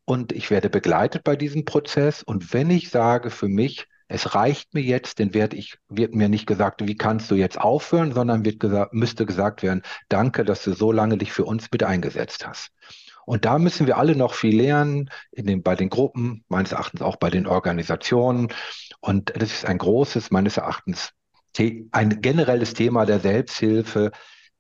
und 0.06 0.32
ich 0.32 0.52
werde 0.52 0.70
begleitet 0.70 1.24
bei 1.24 1.36
diesem 1.36 1.66
Prozess. 1.66 2.24
Und 2.24 2.54
wenn 2.54 2.70
ich 2.70 2.90
sage 2.90 3.30
für 3.30 3.48
mich, 3.48 3.88
es 4.12 4.36
reicht 4.36 4.74
mir 4.74 4.82
jetzt, 4.82 5.22
dann 5.22 5.34
werde 5.34 5.56
ich, 5.56 5.77
wird 5.88 6.13
mir 6.13 6.27
nicht 6.27 6.46
gesagt, 6.46 6.86
wie 6.86 6.98
kannst 6.98 7.32
du 7.32 7.36
jetzt 7.36 7.58
aufhören, 7.60 8.12
sondern 8.12 8.44
wird 8.44 8.60
gesagt, 8.60 8.94
müsste 8.94 9.25
gesagt 9.25 9.63
werden, 9.63 9.84
danke, 10.10 10.44
dass 10.44 10.65
du 10.65 10.74
so 10.74 10.91
lange 10.91 11.18
dich 11.18 11.32
für 11.32 11.46
uns 11.46 11.70
mit 11.72 11.84
eingesetzt 11.84 12.46
hast. 12.46 12.72
Und 13.25 13.46
da 13.46 13.58
müssen 13.58 13.88
wir 13.88 13.98
alle 13.98 14.18
noch 14.18 14.34
viel 14.34 14.58
lernen, 14.58 15.10
in 15.32 15.46
den, 15.46 15.63
bei 15.63 15.75
den 15.75 15.89
Gruppen, 15.89 16.44
meines 16.50 16.74
Erachtens 16.74 17.01
auch 17.01 17.15
bei 17.15 17.30
den 17.30 17.48
Organisationen. 17.48 18.50
Und 19.00 19.32
das 19.34 19.53
ist 19.53 19.65
ein 19.65 19.77
großes, 19.77 20.30
meines 20.30 20.58
Erachtens, 20.58 21.13
ein 21.91 22.22
generelles 22.22 22.74
Thema 22.74 23.06
der 23.06 23.22
Selbsthilfe. 23.22 24.12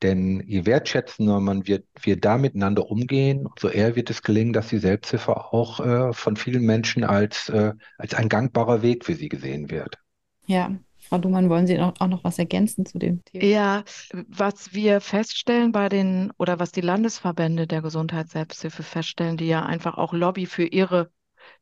Denn 0.01 0.43
je 0.47 0.65
wertschätzender 0.65 1.39
man 1.39 1.67
wird, 1.67 1.85
wir 2.01 2.19
da 2.19 2.37
miteinander 2.37 2.89
umgehen, 2.89 3.47
so 3.59 3.69
eher 3.69 3.95
wird 3.95 4.09
es 4.09 4.23
gelingen, 4.23 4.53
dass 4.53 4.69
die 4.69 4.79
Selbsthilfe 4.79 5.37
auch 5.37 5.79
äh, 5.79 6.13
von 6.13 6.35
vielen 6.35 6.63
Menschen 6.63 7.03
als, 7.03 7.49
äh, 7.49 7.73
als 7.97 8.13
ein 8.13 8.29
gangbarer 8.29 8.81
Weg 8.81 9.05
für 9.05 9.13
sie 9.13 9.29
gesehen 9.29 9.69
wird. 9.69 9.97
Ja, 10.47 10.71
Frau 10.97 11.17
Dumann, 11.17 11.49
wollen 11.49 11.67
Sie 11.67 11.79
auch 11.79 12.07
noch 12.07 12.23
was 12.23 12.39
ergänzen 12.39 12.85
zu 12.85 12.97
dem 12.97 13.23
Thema? 13.25 13.43
Ja, 13.43 13.83
was 14.27 14.73
wir 14.73 15.01
feststellen 15.01 15.71
bei 15.71 15.89
den 15.89 16.31
oder 16.37 16.59
was 16.59 16.71
die 16.71 16.81
Landesverbände 16.81 17.67
der 17.67 17.81
Gesundheitsselbsthilfe 17.81 18.83
feststellen, 18.83 19.37
die 19.37 19.47
ja 19.47 19.63
einfach 19.65 19.97
auch 19.97 20.13
Lobby 20.13 20.45
für 20.45 20.63
ihre 20.63 21.11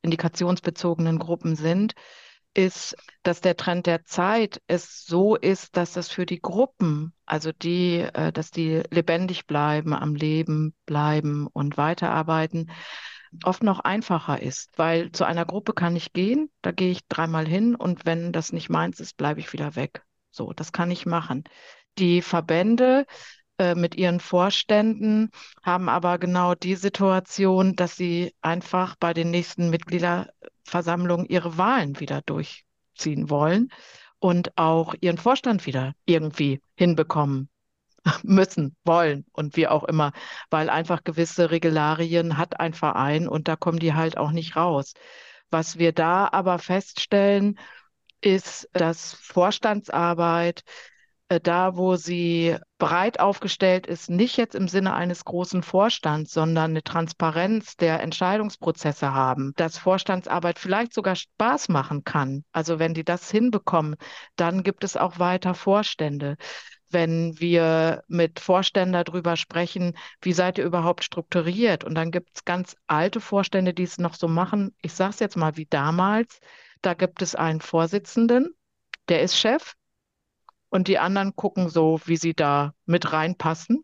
indikationsbezogenen 0.01 1.19
Gruppen 1.19 1.55
sind, 1.55 1.93
ist, 2.53 2.95
dass 3.23 3.41
der 3.41 3.55
Trend 3.57 3.85
der 3.85 4.05
Zeit 4.05 4.61
es 4.67 5.05
so 5.05 5.35
ist, 5.35 5.77
dass 5.77 5.93
das 5.93 6.09
für 6.09 6.25
die 6.25 6.41
Gruppen, 6.41 7.13
also 7.25 7.51
die, 7.51 7.99
äh, 7.99 8.31
dass 8.31 8.51
die 8.51 8.81
lebendig 8.89 9.47
bleiben, 9.47 9.93
am 9.93 10.15
Leben 10.15 10.73
bleiben 10.85 11.47
und 11.47 11.77
weiterarbeiten, 11.77 12.71
oft 13.43 13.63
noch 13.63 13.79
einfacher 13.79 14.41
ist, 14.41 14.71
weil 14.77 15.11
zu 15.11 15.23
einer 15.25 15.45
Gruppe 15.45 15.73
kann 15.73 15.95
ich 15.95 16.13
gehen, 16.13 16.49
da 16.61 16.71
gehe 16.71 16.91
ich 16.91 17.07
dreimal 17.07 17.47
hin 17.47 17.75
und 17.75 18.05
wenn 18.05 18.31
das 18.31 18.51
nicht 18.51 18.69
meins 18.69 18.99
ist, 18.99 19.17
bleibe 19.17 19.39
ich 19.39 19.53
wieder 19.53 19.75
weg. 19.75 20.03
So, 20.31 20.53
das 20.53 20.71
kann 20.71 20.91
ich 20.91 21.05
machen. 21.05 21.43
Die 21.97 22.21
Verbände 22.21 23.05
äh, 23.59 23.75
mit 23.75 23.95
ihren 23.95 24.21
Vorständen 24.21 25.31
haben 25.61 25.89
aber 25.89 26.17
genau 26.17 26.55
die 26.55 26.75
Situation, 26.75 27.75
dass 27.75 27.97
sie 27.97 28.33
einfach 28.41 28.95
bei 28.95 29.13
den 29.13 29.31
nächsten 29.31 29.69
Mitgliederversammlungen 29.69 31.27
ihre 31.27 31.57
Wahlen 31.57 31.99
wieder 31.99 32.21
durchziehen 32.21 33.29
wollen 33.29 33.69
und 34.19 34.57
auch 34.57 34.95
ihren 35.01 35.17
Vorstand 35.17 35.65
wieder 35.65 35.93
irgendwie 36.05 36.61
hinbekommen 36.75 37.49
müssen, 38.23 38.77
wollen 38.85 39.25
und 39.33 39.57
wie 39.57 39.67
auch 39.67 39.83
immer, 39.83 40.13
weil 40.49 40.69
einfach 40.69 41.03
gewisse 41.03 41.51
Regularien 41.51 42.37
hat 42.37 42.61
ein 42.61 42.73
Verein 42.73 43.27
und 43.27 43.49
da 43.49 43.57
kommen 43.57 43.79
die 43.79 43.93
halt 43.93 44.17
auch 44.17 44.31
nicht 44.31 44.55
raus. 44.55 44.93
Was 45.51 45.77
wir 45.77 45.91
da 45.91 46.29
aber 46.31 46.59
feststellen, 46.59 47.59
ist, 48.21 48.69
dass 48.73 49.13
Vorstandsarbeit 49.13 50.63
da, 51.37 51.77
wo 51.77 51.95
sie 51.95 52.57
breit 52.79 53.19
aufgestellt 53.19 53.85
ist, 53.85 54.09
nicht 54.09 54.37
jetzt 54.37 54.55
im 54.55 54.67
Sinne 54.67 54.95
eines 54.95 55.25
großen 55.25 55.61
Vorstands, 55.61 56.33
sondern 56.33 56.71
eine 56.71 56.83
Transparenz 56.83 57.77
der 57.77 58.01
Entscheidungsprozesse 58.01 59.13
haben, 59.13 59.53
dass 59.55 59.77
Vorstandsarbeit 59.77 60.57
vielleicht 60.57 60.93
sogar 60.93 61.15
Spaß 61.15 61.69
machen 61.69 62.03
kann. 62.03 62.43
Also 62.51 62.79
wenn 62.79 62.95
die 62.95 63.03
das 63.03 63.29
hinbekommen, 63.29 63.95
dann 64.35 64.63
gibt 64.63 64.83
es 64.83 64.97
auch 64.97 65.19
weiter 65.19 65.53
Vorstände 65.53 66.35
wenn 66.91 67.39
wir 67.39 68.03
mit 68.07 68.39
Vorständen 68.39 68.93
darüber 68.93 69.37
sprechen, 69.37 69.95
wie 70.21 70.33
seid 70.33 70.57
ihr 70.57 70.65
überhaupt 70.65 71.03
strukturiert? 71.03 71.83
Und 71.83 71.95
dann 71.95 72.09
gibt 72.09 72.29
es 72.33 72.45
ganz 72.45 72.75
alte 72.87 73.21
Vorstände, 73.21 73.75
die 73.75 73.83
es 73.83 73.99
noch 73.99 74.15
so 74.15 74.27
machen. 74.27 74.75
Ich 74.81 74.93
sage 74.93 75.11
es 75.11 75.19
jetzt 75.19 75.37
mal 75.37 75.55
wie 75.55 75.67
damals. 75.67 76.39
Da 76.81 76.95
gibt 76.95 77.21
es 77.21 77.35
einen 77.35 77.61
Vorsitzenden, 77.61 78.55
der 79.07 79.21
ist 79.21 79.37
Chef 79.37 79.75
und 80.69 80.87
die 80.87 80.99
anderen 80.99 81.35
gucken 81.35 81.69
so, 81.69 81.99
wie 82.05 82.17
sie 82.17 82.33
da 82.33 82.73
mit 82.85 83.11
reinpassen. 83.11 83.83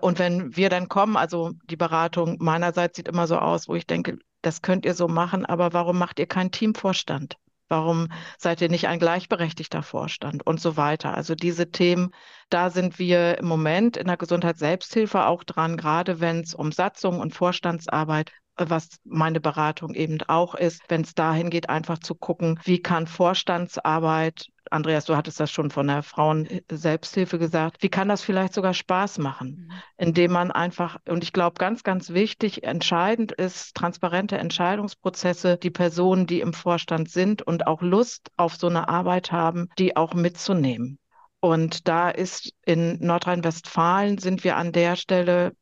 Und 0.00 0.18
wenn 0.18 0.56
wir 0.56 0.68
dann 0.68 0.88
kommen, 0.88 1.16
also 1.16 1.52
die 1.64 1.76
Beratung 1.76 2.36
meinerseits 2.40 2.96
sieht 2.96 3.08
immer 3.08 3.26
so 3.26 3.38
aus, 3.38 3.68
wo 3.68 3.74
ich 3.74 3.86
denke, 3.86 4.18
das 4.42 4.60
könnt 4.60 4.84
ihr 4.84 4.94
so 4.94 5.06
machen, 5.06 5.46
aber 5.46 5.72
warum 5.72 5.98
macht 5.98 6.18
ihr 6.18 6.26
keinen 6.26 6.50
Teamvorstand? 6.50 7.36
Warum 7.68 8.08
seid 8.36 8.60
ihr 8.60 8.68
nicht 8.68 8.88
ein 8.88 8.98
gleichberechtigter 8.98 9.82
Vorstand 9.82 10.44
und 10.46 10.60
so 10.60 10.76
weiter? 10.76 11.14
Also 11.14 11.34
diese 11.34 11.70
Themen, 11.70 12.10
da 12.50 12.68
sind 12.68 12.98
wir 12.98 13.38
im 13.38 13.46
Moment 13.46 13.96
in 13.96 14.08
der 14.08 14.18
Gesundheitsselbsthilfe 14.18 15.26
auch 15.26 15.44
dran, 15.44 15.76
gerade 15.76 16.20
wenn 16.20 16.40
es 16.40 16.54
um 16.54 16.72
Satzung 16.72 17.20
und 17.20 17.34
Vorstandsarbeit 17.34 18.32
was 18.56 18.98
meine 19.04 19.40
Beratung 19.40 19.94
eben 19.94 20.18
auch 20.28 20.54
ist, 20.54 20.82
wenn 20.88 21.02
es 21.02 21.14
dahin 21.14 21.50
geht, 21.50 21.70
einfach 21.70 21.98
zu 21.98 22.14
gucken, 22.14 22.60
wie 22.64 22.80
kann 22.80 23.06
Vorstandsarbeit 23.06 24.48
Andreas, 24.72 25.04
du 25.04 25.16
hattest 25.16 25.38
das 25.38 25.50
schon 25.50 25.70
von 25.70 25.86
der 25.86 26.02
Frauen-Selbsthilfe 26.02 27.38
gesagt. 27.38 27.82
Wie 27.82 27.88
kann 27.88 28.08
das 28.08 28.22
vielleicht 28.22 28.54
sogar 28.54 28.74
Spaß 28.74 29.18
machen, 29.18 29.68
mhm. 29.68 29.74
indem 29.98 30.32
man 30.32 30.50
einfach, 30.50 30.98
und 31.08 31.22
ich 31.22 31.32
glaube, 31.32 31.58
ganz, 31.58 31.82
ganz 31.82 32.10
wichtig, 32.10 32.64
entscheidend 32.64 33.32
ist, 33.32 33.74
transparente 33.74 34.38
Entscheidungsprozesse, 34.38 35.58
die 35.58 35.70
Personen, 35.70 36.26
die 36.26 36.40
im 36.40 36.52
Vorstand 36.52 37.10
sind 37.10 37.42
und 37.42 37.66
auch 37.66 37.82
Lust 37.82 38.30
auf 38.36 38.56
so 38.56 38.68
eine 38.68 38.88
Arbeit 38.88 39.30
haben, 39.30 39.68
die 39.78 39.96
auch 39.96 40.14
mitzunehmen. 40.14 40.98
Und 41.40 41.88
da 41.88 42.08
ist 42.08 42.52
in 42.64 42.98
Nordrhein-Westfalen 43.00 44.18
sind 44.18 44.44
wir 44.44 44.56
an 44.56 44.72
der 44.72 44.96
Stelle 44.96 45.52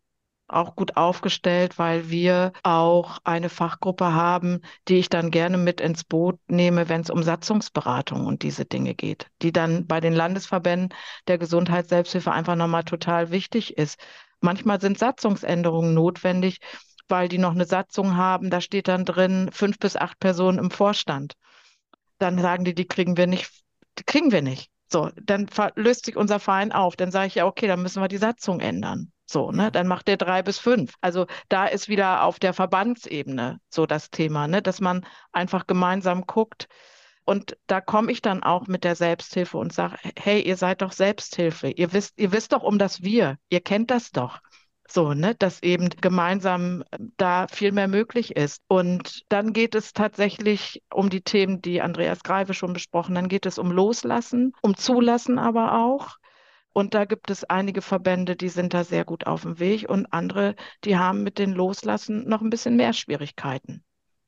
auch 0.52 0.76
gut 0.76 0.96
aufgestellt, 0.96 1.78
weil 1.78 2.10
wir 2.10 2.52
auch 2.62 3.18
eine 3.24 3.48
Fachgruppe 3.48 4.12
haben, 4.12 4.60
die 4.88 4.98
ich 4.98 5.08
dann 5.08 5.30
gerne 5.30 5.58
mit 5.58 5.80
ins 5.80 6.04
Boot 6.04 6.38
nehme, 6.48 6.88
wenn 6.88 7.00
es 7.00 7.10
um 7.10 7.22
Satzungsberatung 7.22 8.26
und 8.26 8.42
diese 8.42 8.64
Dinge 8.64 8.94
geht, 8.94 9.26
die 9.42 9.52
dann 9.52 9.86
bei 9.86 10.00
den 10.00 10.12
Landesverbänden 10.12 10.94
der 11.28 11.38
Gesundheitsselbsthilfe 11.38 12.32
einfach 12.32 12.56
nochmal 12.56 12.84
total 12.84 13.30
wichtig 13.30 13.76
ist. 13.78 13.98
Manchmal 14.40 14.80
sind 14.80 14.98
Satzungsänderungen 14.98 15.94
notwendig, 15.94 16.58
weil 17.08 17.28
die 17.28 17.38
noch 17.38 17.52
eine 17.52 17.66
Satzung 17.66 18.16
haben, 18.16 18.50
da 18.50 18.60
steht 18.60 18.88
dann 18.88 19.04
drin 19.04 19.50
fünf 19.52 19.78
bis 19.78 19.96
acht 19.96 20.18
Personen 20.20 20.58
im 20.58 20.70
Vorstand. 20.70 21.34
Dann 22.18 22.38
sagen 22.38 22.64
die, 22.64 22.74
die 22.74 22.86
kriegen 22.86 23.16
wir 23.16 23.26
nicht, 23.26 23.50
die 23.98 24.04
kriegen 24.04 24.32
wir 24.32 24.42
nicht. 24.42 24.70
So, 24.92 25.10
dann 25.22 25.48
löst 25.76 26.04
sich 26.04 26.16
unser 26.16 26.40
Verein 26.40 26.72
auf. 26.72 26.96
Dann 26.96 27.12
sage 27.12 27.28
ich 27.28 27.36
ja, 27.36 27.46
okay, 27.46 27.68
dann 27.68 27.82
müssen 27.82 28.02
wir 28.02 28.08
die 28.08 28.16
Satzung 28.16 28.60
ändern. 28.60 29.12
So, 29.30 29.52
ne, 29.52 29.70
dann 29.70 29.86
macht 29.86 30.08
der 30.08 30.16
drei 30.16 30.42
bis 30.42 30.58
fünf. 30.58 30.94
Also 31.00 31.26
da 31.48 31.66
ist 31.66 31.88
wieder 31.88 32.24
auf 32.24 32.40
der 32.40 32.52
Verbandsebene 32.52 33.60
so 33.68 33.86
das 33.86 34.10
Thema, 34.10 34.48
ne, 34.48 34.60
dass 34.60 34.80
man 34.80 35.06
einfach 35.30 35.68
gemeinsam 35.68 36.26
guckt. 36.26 36.66
Und 37.24 37.56
da 37.68 37.80
komme 37.80 38.10
ich 38.10 38.22
dann 38.22 38.42
auch 38.42 38.66
mit 38.66 38.82
der 38.82 38.96
Selbsthilfe 38.96 39.56
und 39.56 39.72
sage, 39.72 39.96
hey, 40.18 40.40
ihr 40.42 40.56
seid 40.56 40.82
doch 40.82 40.90
Selbsthilfe. 40.90 41.70
Ihr 41.70 41.92
wisst, 41.92 42.18
ihr 42.18 42.32
wisst 42.32 42.52
doch 42.52 42.64
um 42.64 42.76
das 42.76 43.02
Wir. 43.02 43.36
Ihr 43.50 43.60
kennt 43.60 43.92
das 43.92 44.10
doch. 44.10 44.40
So, 44.88 45.14
ne, 45.14 45.36
dass 45.36 45.62
eben 45.62 45.90
gemeinsam 45.90 46.82
äh, 46.90 46.98
da 47.16 47.46
viel 47.46 47.70
mehr 47.70 47.86
möglich 47.86 48.34
ist. 48.34 48.64
Und 48.66 49.22
dann 49.28 49.52
geht 49.52 49.76
es 49.76 49.92
tatsächlich 49.92 50.82
um 50.92 51.08
die 51.08 51.22
Themen, 51.22 51.62
die 51.62 51.80
Andreas 51.82 52.24
Greife 52.24 52.52
schon 52.54 52.72
besprochen. 52.72 53.14
Dann 53.14 53.28
geht 53.28 53.46
es 53.46 53.58
um 53.58 53.70
Loslassen, 53.70 54.54
um 54.60 54.76
Zulassen 54.76 55.38
aber 55.38 55.78
auch. 55.78 56.16
Und 56.72 56.94
da 56.94 57.04
gibt 57.04 57.30
es 57.30 57.44
einige 57.44 57.82
Verbände, 57.82 58.36
die 58.36 58.48
sind 58.48 58.74
da 58.74 58.84
sehr 58.84 59.04
gut 59.04 59.26
auf 59.26 59.42
dem 59.42 59.58
Weg 59.58 59.88
und 59.88 60.12
andere, 60.12 60.54
die 60.84 60.96
haben 60.96 61.22
mit 61.22 61.38
den 61.38 61.52
Loslassen 61.52 62.28
noch 62.28 62.40
ein 62.40 62.50
bisschen 62.50 62.76
mehr 62.76 62.92
Schwierigkeiten. 62.92 63.84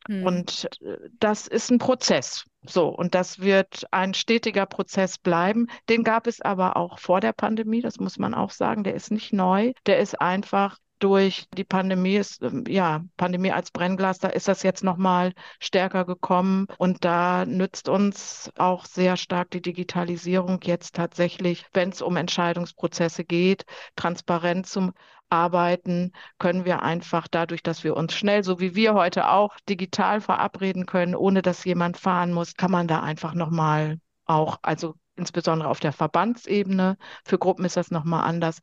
Hm. 0.09 0.27
Und 0.27 0.69
äh, 0.81 0.97
das 1.19 1.47
ist 1.47 1.71
ein 1.71 1.79
Prozess. 1.79 2.45
So, 2.65 2.89
und 2.89 3.15
das 3.15 3.41
wird 3.41 3.87
ein 3.91 4.15
stetiger 4.15 4.67
Prozess 4.67 5.19
bleiben. 5.19 5.69
Den 5.89 6.05
gab 6.05 6.27
es 6.27 6.41
aber 6.41 6.77
auch 6.77 6.99
vor 6.99 7.21
der 7.21 7.33
Pandemie, 7.33 7.81
das 7.81 7.99
muss 7.99 8.19
man 8.19 8.35
auch 8.35 8.51
sagen. 8.51 8.85
Der 8.85 8.95
ist 8.95 9.11
nicht 9.11 9.33
neu. 9.33 9.73
Der 9.87 9.99
ist 9.99 10.21
einfach 10.21 10.79
durch 11.03 11.47
die 11.57 11.65
Pandemie 11.65 12.17
ist, 12.17 12.43
ähm, 12.43 12.65
ja, 12.69 13.03
Pandemie 13.17 13.51
als 13.53 13.71
Brennglas, 13.71 14.19
da 14.19 14.29
ist 14.29 14.49
das 14.49 14.63
jetzt 14.63 14.85
nochmal 14.85 15.33
stärker 15.59 16.05
gekommen. 16.05 16.67
Und 16.79 17.05
da 17.05 17.45
nützt 17.45 17.89
uns 17.89 18.51
auch 18.57 18.85
sehr 18.85 19.17
stark 19.17 19.51
die 19.51 19.63
Digitalisierung 19.63 20.61
jetzt 20.63 20.95
tatsächlich, 20.95 21.67
wenn 21.73 21.91
es 21.91 22.03
um 22.03 22.17
Entscheidungsprozesse 22.17 23.25
geht, 23.25 23.65
transparent 23.97 24.67
zum 24.67 24.93
Arbeiten, 25.29 26.13
können 26.39 26.65
wir 26.65 26.83
einfach 26.83 27.27
dadurch, 27.27 27.63
dass 27.63 27.85
wir 27.85 27.97
uns 27.97 28.15
schnell, 28.15 28.45
so 28.45 28.61
wie 28.61 28.75
wir 28.75 28.95
heute 28.95 29.31
auch, 29.31 29.57
digital 29.69 30.21
verabreden 30.21 30.87
können, 30.87 31.15
ohne 31.17 31.43
dass 31.43 31.65
jemand 31.65 31.97
fahren 31.97 32.33
muss, 32.33 32.55
kann 32.55 32.71
man 32.71 32.87
da 32.87 33.01
einfach 33.03 33.35
nochmal 33.35 33.99
auch, 34.27 34.59
also 34.63 34.95
insbesondere 35.17 35.69
auf 35.69 35.81
der 35.81 35.93
Verbandsebene, 35.93 36.97
für 37.25 37.39
Gruppen 37.39 37.65
ist 37.65 37.77
das 37.77 37.91
nochmal 37.91 38.25
anders, 38.25 38.61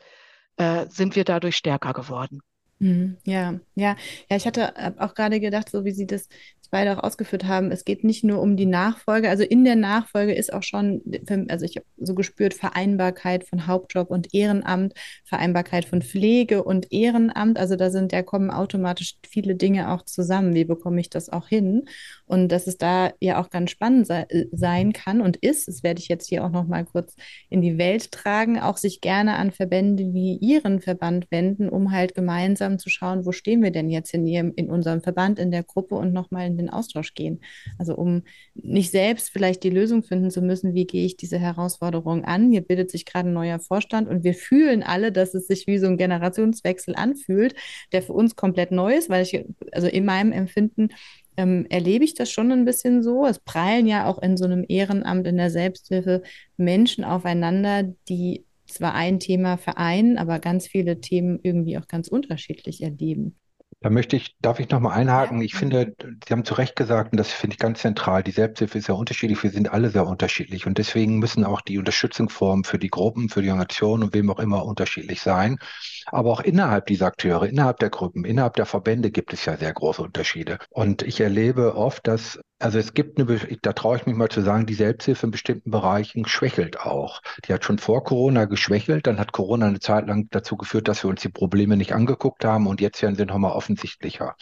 äh, 0.60 0.86
sind 0.89 1.15
wir 1.15 1.24
dadurch 1.26 1.56
stärker 1.58 1.93
geworden. 1.93 2.41
Mhm. 2.80 3.17
Ja, 3.26 3.60
ja, 3.76 3.95
ja, 4.30 4.38
ich 4.38 4.45
hatte 4.48 4.74
auch 5.00 5.13
gerade 5.13 5.39
gedacht, 5.41 5.69
so 5.69 5.84
wie 5.84 5.91
Sie 5.91 6.08
das 6.08 6.28
beide 6.69 6.97
auch 6.97 7.03
ausgeführt 7.03 7.45
haben, 7.45 7.71
es 7.71 7.86
geht 7.86 8.03
nicht 8.03 8.23
nur 8.23 8.41
um 8.41 8.58
die 8.58 8.65
Nachfolge, 8.65 9.29
also 9.29 9.43
in 9.43 9.63
der 9.65 9.75
Nachfolge 9.75 10.34
ist 10.34 10.53
auch 10.53 10.63
schon, 10.63 11.01
also 11.49 11.65
ich 11.65 11.75
habe 11.75 11.86
so 11.97 12.15
gespürt, 12.15 12.53
Vereinbarkeit 12.53 13.43
von 13.43 13.67
Hauptjob 13.67 14.10
und 14.10 14.34
Ehrenamt, 14.34 14.93
Vereinbarkeit 15.25 15.86
von 15.86 16.01
Pflege 16.01 16.63
und 16.63 16.91
Ehrenamt, 16.91 17.58
also 17.58 17.75
da 17.75 17.89
sind, 17.89 18.13
da 18.13 18.21
kommen 18.21 18.51
automatisch 18.51 19.15
viele 19.27 19.55
Dinge 19.55 19.91
auch 19.91 20.03
zusammen. 20.03 20.53
Wie 20.53 20.65
bekomme 20.65 21.01
ich 21.01 21.10
das 21.10 21.29
auch 21.29 21.47
hin? 21.47 21.86
Und 22.25 22.49
dass 22.51 22.67
es 22.67 22.77
da 22.77 23.12
ja 23.19 23.41
auch 23.41 23.49
ganz 23.49 23.71
spannend 23.71 24.08
se 24.08 24.27
sein 24.51 24.93
kann 24.93 25.21
und 25.21 25.38
ist, 25.38 25.67
das 25.67 25.84
werde 25.84 25.99
ich 25.99 26.08
jetzt 26.08 26.27
hier 26.27 26.45
auch 26.45 26.51
noch 26.51 26.67
mal 26.67 26.86
kurz 26.86 27.15
in 27.49 27.62
die 27.62 27.77
Welt 27.77 28.12
tragen, 28.12 28.60
auch 28.60 28.77
sich 28.77 29.01
gerne 29.01 29.36
an 29.36 29.51
Verbände 29.51 30.13
wie 30.13 30.38
Ihren 30.38 30.79
Verband 30.79 31.32
wenden, 31.32 31.69
um 31.69 31.91
halt 31.91 32.15
gemeinsam 32.15 32.79
zu 32.79 32.89
schauen, 32.89 33.25
wo 33.25 33.32
stehen 33.32 33.63
wir 33.63 33.71
denn 33.71 33.89
jetzt 33.89 34.13
in, 34.13 34.27
ihrem, 34.27 34.53
in 34.55 34.69
unserem 34.69 35.01
Verband, 35.01 35.39
in 35.39 35.51
der 35.51 35.63
Gruppe 35.63 35.95
und 35.95 36.13
nochmal 36.13 36.47
in 36.47 36.58
den 36.60 36.69
Austausch 36.69 37.13
gehen. 37.13 37.41
Also 37.78 37.95
um 37.95 38.24
nicht 38.54 38.91
selbst 38.91 39.30
vielleicht 39.32 39.63
die 39.63 39.69
Lösung 39.69 40.04
finden 40.04 40.30
zu 40.30 40.41
müssen, 40.41 40.74
wie 40.74 40.86
gehe 40.86 41.06
ich 41.06 41.17
diese 41.17 41.39
Herausforderung 41.39 42.26
an. 42.26 42.52
Hier 42.52 42.62
bildet 42.62 42.91
sich 42.91 43.06
gerade 43.06 43.30
ein 43.30 43.34
neuer 43.34 43.60
Vorstand 43.60 44.08
und 44.08 44.24
wir 44.24 44.34
fühlen 44.34 44.84
alle, 44.84 45.12
dass 45.12 45.34
es 45.34 45.48
sich 45.48 45.65
wie 45.67 45.78
so 45.78 45.88
ein 45.88 45.98
Generationswechsel 45.98 46.95
anfühlt, 46.95 47.56
der 47.91 48.02
für 48.02 48.13
uns 48.13 48.36
komplett 48.36 48.72
neu 48.72 48.95
ist, 48.95 49.10
weil 49.10 49.24
ich, 49.24 49.43
also 49.72 49.88
in 49.88 50.06
meinem 50.06 50.32
Empfinden, 50.32 50.89
ähm, 51.38 51.65
erlebe 51.69 52.04
ich 52.04 52.15
das 52.15 52.30
schon 52.30 52.52
ein 52.52 52.65
bisschen 52.65 53.02
so. 53.02 53.26
Es 53.26 53.39
prallen 53.39 53.88
ja 53.88 54.06
auch 54.06 54.22
in 54.22 54.36
so 54.36 54.45
einem 54.45 54.65
Ehrenamt, 54.67 55.26
in 55.26 55.38
der 55.38 55.50
Selbsthilfe 55.50 56.22
Menschen 56.58 57.06
aufeinander, 57.06 57.84
die 58.10 58.45
zwar 58.67 58.93
ein 58.93 59.19
Thema 59.19 59.58
vereinen, 59.58 60.17
aber 60.17 60.39
ganz 60.39 60.67
viele 60.67 61.00
Themen 61.02 61.39
irgendwie 61.41 61.78
auch 61.78 61.88
ganz 61.88 62.08
unterschiedlich 62.08 62.82
erleben. 62.84 63.36
Da 63.82 63.89
möchte 63.89 64.18
ich, 64.18 64.36
darf 64.42 64.60
ich 64.60 64.70
nochmal 64.70 64.98
einhaken? 64.98 65.42
Ich 65.42 65.56
finde, 65.56 65.96
Sie 66.02 66.34
haben 66.34 66.44
zu 66.44 66.54
Recht 66.56 66.76
gesagt, 66.76 67.13
und 67.13 67.18
das 67.18 67.32
finde 67.32 67.54
ich 67.54 67.60
ganz 67.60 67.80
zentral, 67.80 68.24
die 68.24 68.32
Selbsthilfe 68.32 68.78
ist 68.78 68.89
ja 68.89 68.94
unterschiedlich, 68.94 69.42
wir 69.42 69.52
sind 69.52 69.72
alle 69.72 69.89
sehr 69.89 70.06
unterschiedlich 70.06 70.68
und 70.68 70.78
deswegen 70.78 71.18
müssen 71.18 71.46
auch 71.46 71.62
die 71.62 71.78
Unterstützungsformen 71.78 72.65
für 72.65 72.78
die 72.78 72.89
Gruppen, 72.89 73.30
für 73.30 73.42
die 73.42 73.50
Organisationen 73.50 74.04
und 74.04 74.13
wem 74.13 74.30
auch 74.30 74.39
immer 74.39 74.65
unterschiedlich 74.65 75.22
sein. 75.22 75.60
Aber 76.08 76.32
auch 76.32 76.42
innerhalb 76.42 76.88
dieser 76.88 77.06
Akteure, 77.06 77.48
innerhalb 77.48 77.80
der 77.80 77.89
Gruppen, 77.89 78.26
innerhalb 78.26 78.56
der 78.56 78.65
Verbände 78.65 79.12
gibt 79.12 79.32
es 79.32 79.46
ja 79.46 79.56
sehr 79.56 79.72
große 79.74 80.02
Unterschiede. 80.02 80.58
Und 80.70 81.02
ich 81.04 81.22
erlebe 81.22 81.76
oft, 81.76 82.06
dass 82.06 82.38
also 82.60 82.78
es 82.78 82.93
gibt 82.93 83.17
eine, 83.19 83.38
da 83.62 83.74
traue 83.74 83.98
ich 83.98 84.06
mich 84.06 84.15
mal 84.15 84.30
zu 84.30 84.41
sagen, 84.41 84.65
die 84.65 84.74
Selbsthilfe 84.74 85.26
in 85.26 85.32
bestimmten 85.32 85.72
Bereichen 85.72 86.28
schwächelt 86.28 86.80
auch. 86.80 87.22
Die 87.45 87.54
hat 87.54 87.63
schon 87.63 87.80
vor 87.80 88.04
Corona 88.04 88.45
geschwächelt, 88.45 89.08
dann 89.08 89.17
hat 89.17 89.32
Corona 89.32 89.67
eine 89.67 89.80
Zeit 89.80 90.08
lang 90.08 90.28
dazu 90.30 90.58
geführt, 90.58 90.89
dass 90.89 91.04
wir 91.04 91.10
uns 91.10 91.22
die 91.22 91.30
Probleme 91.30 91.78
nicht 91.78 91.93
angeguckt 91.93 92.43
haben 92.43 92.67
und 92.67 92.82
jetzt 92.82 93.02
werden 93.02 93.15
sie 93.15 93.26
nochmal 93.26 93.54
offensichtlicher. 93.54 94.36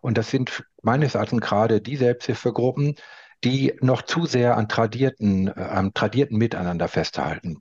Und 0.00 0.16
das 0.18 0.30
sind 0.30 0.64
meines 0.82 1.16
Erachtens 1.16 1.40
gerade 1.40 1.80
die 1.80 1.96
Selbsthilfegruppen, 1.96 2.94
die 3.44 3.74
noch 3.80 4.02
zu 4.02 4.26
sehr 4.26 4.56
an 4.56 4.68
tradierten, 4.68 5.48
äh, 5.48 5.52
am 5.60 5.92
tradierten 5.94 6.38
Miteinander 6.38 6.88
festhalten. 6.88 7.58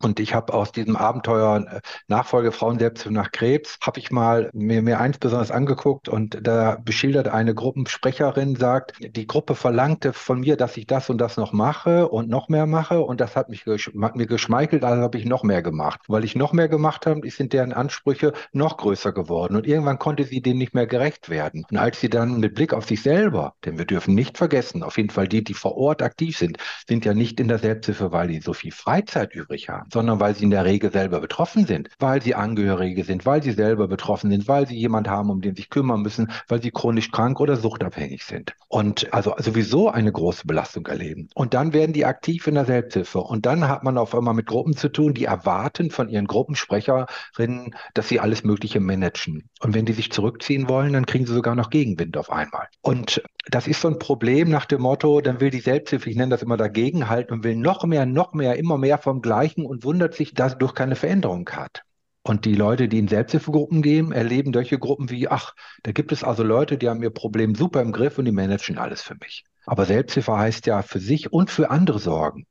Und 0.00 0.20
ich 0.20 0.32
habe 0.34 0.54
aus 0.54 0.70
diesem 0.70 0.96
Abenteuer 0.96 1.66
äh, 1.68 1.80
Nachfolge 2.06 2.52
Frauenselbsthilfe 2.52 3.12
nach 3.12 3.32
Krebs, 3.32 3.78
habe 3.82 3.98
ich 3.98 4.10
mal 4.10 4.48
mir, 4.52 4.80
mir 4.80 5.00
eins 5.00 5.18
besonders 5.18 5.50
angeguckt 5.50 6.08
und 6.08 6.38
da 6.40 6.78
beschildert 6.84 7.28
eine 7.28 7.54
Gruppensprecherin, 7.54 8.54
sagt, 8.54 8.92
die 9.00 9.26
Gruppe 9.26 9.56
verlangte 9.56 10.12
von 10.12 10.40
mir, 10.40 10.56
dass 10.56 10.76
ich 10.76 10.86
das 10.86 11.10
und 11.10 11.18
das 11.18 11.36
noch 11.36 11.52
mache 11.52 12.08
und 12.08 12.28
noch 12.28 12.48
mehr 12.48 12.66
mache 12.66 13.00
und 13.00 13.20
das 13.20 13.34
hat 13.34 13.48
mich 13.48 13.66
hat 13.66 14.16
mir 14.16 14.26
geschmeichelt, 14.26 14.84
also 14.84 15.02
habe 15.02 15.18
ich 15.18 15.24
noch 15.24 15.42
mehr 15.42 15.62
gemacht. 15.62 16.00
Weil 16.06 16.24
ich 16.24 16.36
noch 16.36 16.52
mehr 16.52 16.68
gemacht 16.68 17.06
habe, 17.06 17.28
sind 17.28 17.52
deren 17.52 17.72
Ansprüche 17.72 18.32
noch 18.52 18.76
größer 18.76 19.12
geworden 19.12 19.56
und 19.56 19.66
irgendwann 19.66 19.98
konnte 19.98 20.24
sie 20.24 20.40
denen 20.40 20.58
nicht 20.58 20.74
mehr 20.74 20.86
gerecht 20.86 21.28
werden. 21.28 21.66
Und 21.70 21.76
als 21.76 22.00
sie 22.00 22.08
dann 22.08 22.38
mit 22.38 22.54
Blick 22.54 22.72
auf 22.72 22.86
sich 22.86 23.02
selber, 23.02 23.54
denn 23.64 23.78
wir 23.78 23.84
dürfen 23.84 24.14
nicht 24.14 24.38
vergessen, 24.38 24.82
auf 24.82 24.96
jeden 24.96 25.10
Fall 25.10 25.26
die, 25.26 25.42
die 25.42 25.54
vor 25.54 25.76
Ort 25.76 26.02
aktiv 26.02 26.38
sind, 26.38 26.58
sind 26.86 27.04
ja 27.04 27.14
nicht 27.14 27.40
in 27.40 27.48
der 27.48 27.58
Selbsthilfe, 27.58 28.12
weil 28.12 28.28
die 28.28 28.40
so 28.40 28.52
viel 28.52 28.72
Freizeit 28.72 29.34
übrig 29.34 29.68
haben 29.68 29.87
sondern 29.92 30.20
weil 30.20 30.34
sie 30.34 30.44
in 30.44 30.50
der 30.50 30.64
Regel 30.64 30.90
selber 30.90 31.20
betroffen 31.20 31.66
sind, 31.66 31.90
weil 31.98 32.22
sie 32.22 32.34
Angehörige 32.34 33.04
sind, 33.04 33.26
weil 33.26 33.42
sie 33.42 33.52
selber 33.52 33.88
betroffen 33.88 34.30
sind, 34.30 34.48
weil 34.48 34.66
sie 34.66 34.76
jemand 34.76 35.08
haben, 35.08 35.30
um 35.30 35.40
den 35.40 35.54
sie 35.54 35.62
sich 35.62 35.70
kümmern 35.70 36.02
müssen, 36.02 36.30
weil 36.48 36.62
sie 36.62 36.70
chronisch 36.70 37.10
krank 37.10 37.40
oder 37.40 37.56
suchtabhängig 37.56 38.24
sind. 38.24 38.54
Und 38.68 39.12
also 39.12 39.34
sowieso 39.38 39.90
eine 39.90 40.12
große 40.12 40.46
Belastung 40.46 40.86
erleben. 40.86 41.28
Und 41.34 41.54
dann 41.54 41.72
werden 41.72 41.92
die 41.92 42.04
aktiv 42.04 42.46
in 42.46 42.54
der 42.54 42.64
Selbsthilfe. 42.64 43.20
Und 43.20 43.46
dann 43.46 43.68
hat 43.68 43.82
man 43.82 43.98
auf 43.98 44.14
einmal 44.14 44.34
mit 44.34 44.46
Gruppen 44.46 44.76
zu 44.76 44.88
tun, 44.88 45.14
die 45.14 45.24
erwarten 45.24 45.90
von 45.90 46.08
ihren 46.08 46.26
Gruppensprecherinnen, 46.26 47.74
dass 47.94 48.08
sie 48.08 48.20
alles 48.20 48.44
Mögliche 48.44 48.80
managen. 48.80 49.48
Und 49.60 49.74
wenn 49.74 49.84
die 49.84 49.92
sich 49.92 50.12
zurückziehen 50.12 50.68
wollen, 50.68 50.92
dann 50.92 51.06
kriegen 51.06 51.26
sie 51.26 51.34
sogar 51.34 51.54
noch 51.54 51.70
Gegenwind 51.70 52.16
auf 52.16 52.30
einmal. 52.30 52.68
Und 52.82 53.22
das 53.46 53.66
ist 53.66 53.80
so 53.80 53.88
ein 53.88 53.98
Problem 53.98 54.50
nach 54.50 54.66
dem 54.66 54.82
Motto, 54.82 55.20
dann 55.20 55.40
will 55.40 55.50
die 55.50 55.60
Selbsthilfe, 55.60 56.10
ich 56.10 56.16
nenne 56.16 56.30
das 56.30 56.42
immer 56.42 56.56
dagegenhalten 56.56 57.32
und 57.32 57.44
will 57.44 57.56
noch 57.56 57.84
mehr, 57.84 58.04
noch 58.04 58.32
mehr, 58.32 58.58
immer 58.58 58.78
mehr 58.78 58.98
vom 58.98 59.22
Gleichen 59.22 59.64
und 59.64 59.84
wundert 59.84 60.14
sich, 60.14 60.34
dass 60.34 60.52
dadurch 60.52 60.74
keine 60.74 60.96
Veränderung 60.96 61.48
hat. 61.50 61.82
Und 62.22 62.44
die 62.44 62.54
Leute, 62.54 62.88
die 62.88 62.98
in 62.98 63.08
Selbsthilfegruppen 63.08 63.80
gehen, 63.80 64.12
erleben 64.12 64.52
solche 64.52 64.78
Gruppen 64.78 65.08
wie, 65.08 65.28
ach, 65.28 65.54
da 65.82 65.92
gibt 65.92 66.12
es 66.12 66.22
also 66.22 66.42
Leute, 66.42 66.76
die 66.76 66.88
haben 66.88 67.02
ihr 67.02 67.10
Problem 67.10 67.54
super 67.54 67.80
im 67.80 67.92
Griff 67.92 68.18
und 68.18 68.26
die 68.26 68.32
managen 68.32 68.76
alles 68.76 69.00
für 69.00 69.14
mich. 69.14 69.44
Aber 69.64 69.86
Selbsthilfe 69.86 70.36
heißt 70.36 70.66
ja 70.66 70.82
für 70.82 71.00
sich 71.00 71.32
und 71.32 71.50
für 71.50 71.70
andere 71.70 71.98
sorgen. 71.98 72.46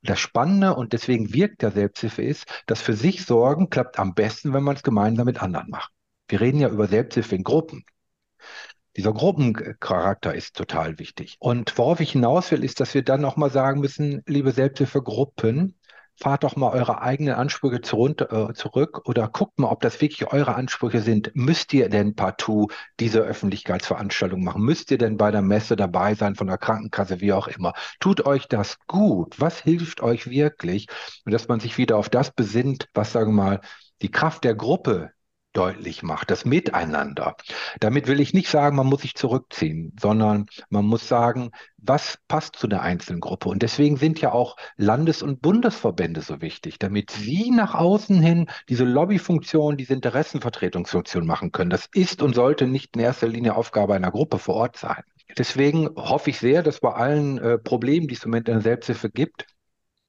Und 0.00 0.08
das 0.08 0.18
Spannende 0.20 0.74
und 0.76 0.92
deswegen 0.92 1.34
wirkt 1.34 1.62
der 1.62 1.72
Selbsthilfe 1.72 2.22
ist, 2.22 2.46
dass 2.66 2.80
für 2.80 2.94
sich 2.94 3.26
sorgen 3.26 3.68
klappt 3.68 3.98
am 3.98 4.14
besten, 4.14 4.54
wenn 4.54 4.62
man 4.62 4.76
es 4.76 4.82
gemeinsam 4.82 5.26
mit 5.26 5.42
anderen 5.42 5.68
macht. 5.68 5.92
Wir 6.28 6.40
reden 6.40 6.60
ja 6.60 6.68
über 6.68 6.86
Selbsthilfe 6.86 7.34
in 7.34 7.42
Gruppen. 7.42 7.84
Dieser 8.98 9.12
Gruppencharakter 9.12 10.34
ist 10.34 10.56
total 10.56 10.98
wichtig. 10.98 11.36
Und 11.38 11.78
worauf 11.78 12.00
ich 12.00 12.10
hinaus 12.10 12.50
will, 12.50 12.64
ist, 12.64 12.80
dass 12.80 12.94
wir 12.94 13.04
dann 13.04 13.20
nochmal 13.20 13.48
sagen 13.48 13.78
müssen, 13.78 14.24
liebe 14.26 14.50
Selbsthilfegruppen, 14.50 15.78
fahrt 16.20 16.42
doch 16.42 16.56
mal 16.56 16.72
eure 16.72 17.00
eigenen 17.00 17.34
Ansprüche 17.34 17.76
äh, 17.76 18.52
zurück 18.52 19.02
oder 19.04 19.28
guckt 19.28 19.60
mal, 19.60 19.68
ob 19.68 19.82
das 19.82 20.00
wirklich 20.00 20.32
eure 20.32 20.56
Ansprüche 20.56 21.00
sind. 21.00 21.30
Müsst 21.34 21.72
ihr 21.74 21.88
denn 21.88 22.16
partout 22.16 22.72
diese 22.98 23.20
Öffentlichkeitsveranstaltung 23.20 24.42
machen? 24.42 24.62
Müsst 24.62 24.90
ihr 24.90 24.98
denn 24.98 25.16
bei 25.16 25.30
der 25.30 25.42
Messe 25.42 25.76
dabei 25.76 26.16
sein, 26.16 26.34
von 26.34 26.48
der 26.48 26.58
Krankenkasse, 26.58 27.20
wie 27.20 27.32
auch 27.32 27.46
immer? 27.46 27.74
Tut 28.00 28.26
euch 28.26 28.48
das 28.48 28.78
gut? 28.88 29.38
Was 29.38 29.60
hilft 29.60 30.00
euch 30.00 30.28
wirklich? 30.28 30.88
Und 31.24 31.30
dass 31.30 31.46
man 31.46 31.60
sich 31.60 31.78
wieder 31.78 31.96
auf 31.98 32.08
das 32.08 32.32
besinnt, 32.32 32.88
was, 32.94 33.12
sagen 33.12 33.30
wir 33.36 33.44
mal, 33.44 33.60
die 34.02 34.10
Kraft 34.10 34.42
der 34.42 34.56
Gruppe 34.56 35.12
deutlich 35.58 36.04
macht, 36.04 36.30
das 36.30 36.44
Miteinander. 36.44 37.36
Damit 37.80 38.06
will 38.06 38.20
ich 38.20 38.32
nicht 38.32 38.48
sagen, 38.48 38.76
man 38.76 38.86
muss 38.86 39.02
sich 39.02 39.16
zurückziehen, 39.16 39.92
sondern 40.00 40.46
man 40.70 40.84
muss 40.84 41.08
sagen, 41.08 41.50
was 41.78 42.18
passt 42.28 42.56
zu 42.56 42.68
der 42.68 42.82
einzelnen 42.82 43.20
Gruppe. 43.20 43.48
Und 43.48 43.62
deswegen 43.62 43.96
sind 43.96 44.20
ja 44.20 44.32
auch 44.32 44.56
Landes- 44.76 45.22
und 45.22 45.42
Bundesverbände 45.42 46.20
so 46.20 46.40
wichtig, 46.40 46.78
damit 46.78 47.10
sie 47.10 47.50
nach 47.50 47.74
außen 47.74 48.22
hin 48.22 48.48
diese 48.68 48.84
Lobbyfunktion, 48.84 49.76
diese 49.76 49.94
Interessenvertretungsfunktion 49.94 51.26
machen 51.26 51.50
können. 51.50 51.70
Das 51.70 51.88
ist 51.92 52.22
und 52.22 52.34
sollte 52.34 52.68
nicht 52.68 52.94
in 52.94 53.02
erster 53.02 53.26
Linie 53.26 53.56
Aufgabe 53.56 53.94
einer 53.94 54.12
Gruppe 54.12 54.38
vor 54.38 54.54
Ort 54.54 54.76
sein. 54.76 55.02
Deswegen 55.36 55.88
hoffe 55.96 56.30
ich 56.30 56.38
sehr, 56.38 56.62
dass 56.62 56.80
bei 56.80 56.92
allen 56.92 57.38
äh, 57.38 57.58
Problemen, 57.58 58.06
die 58.06 58.14
es 58.14 58.24
im 58.24 58.30
Moment 58.30 58.48
in 58.48 58.54
der 58.54 58.62
Selbsthilfe 58.62 59.10
gibt, 59.10 59.46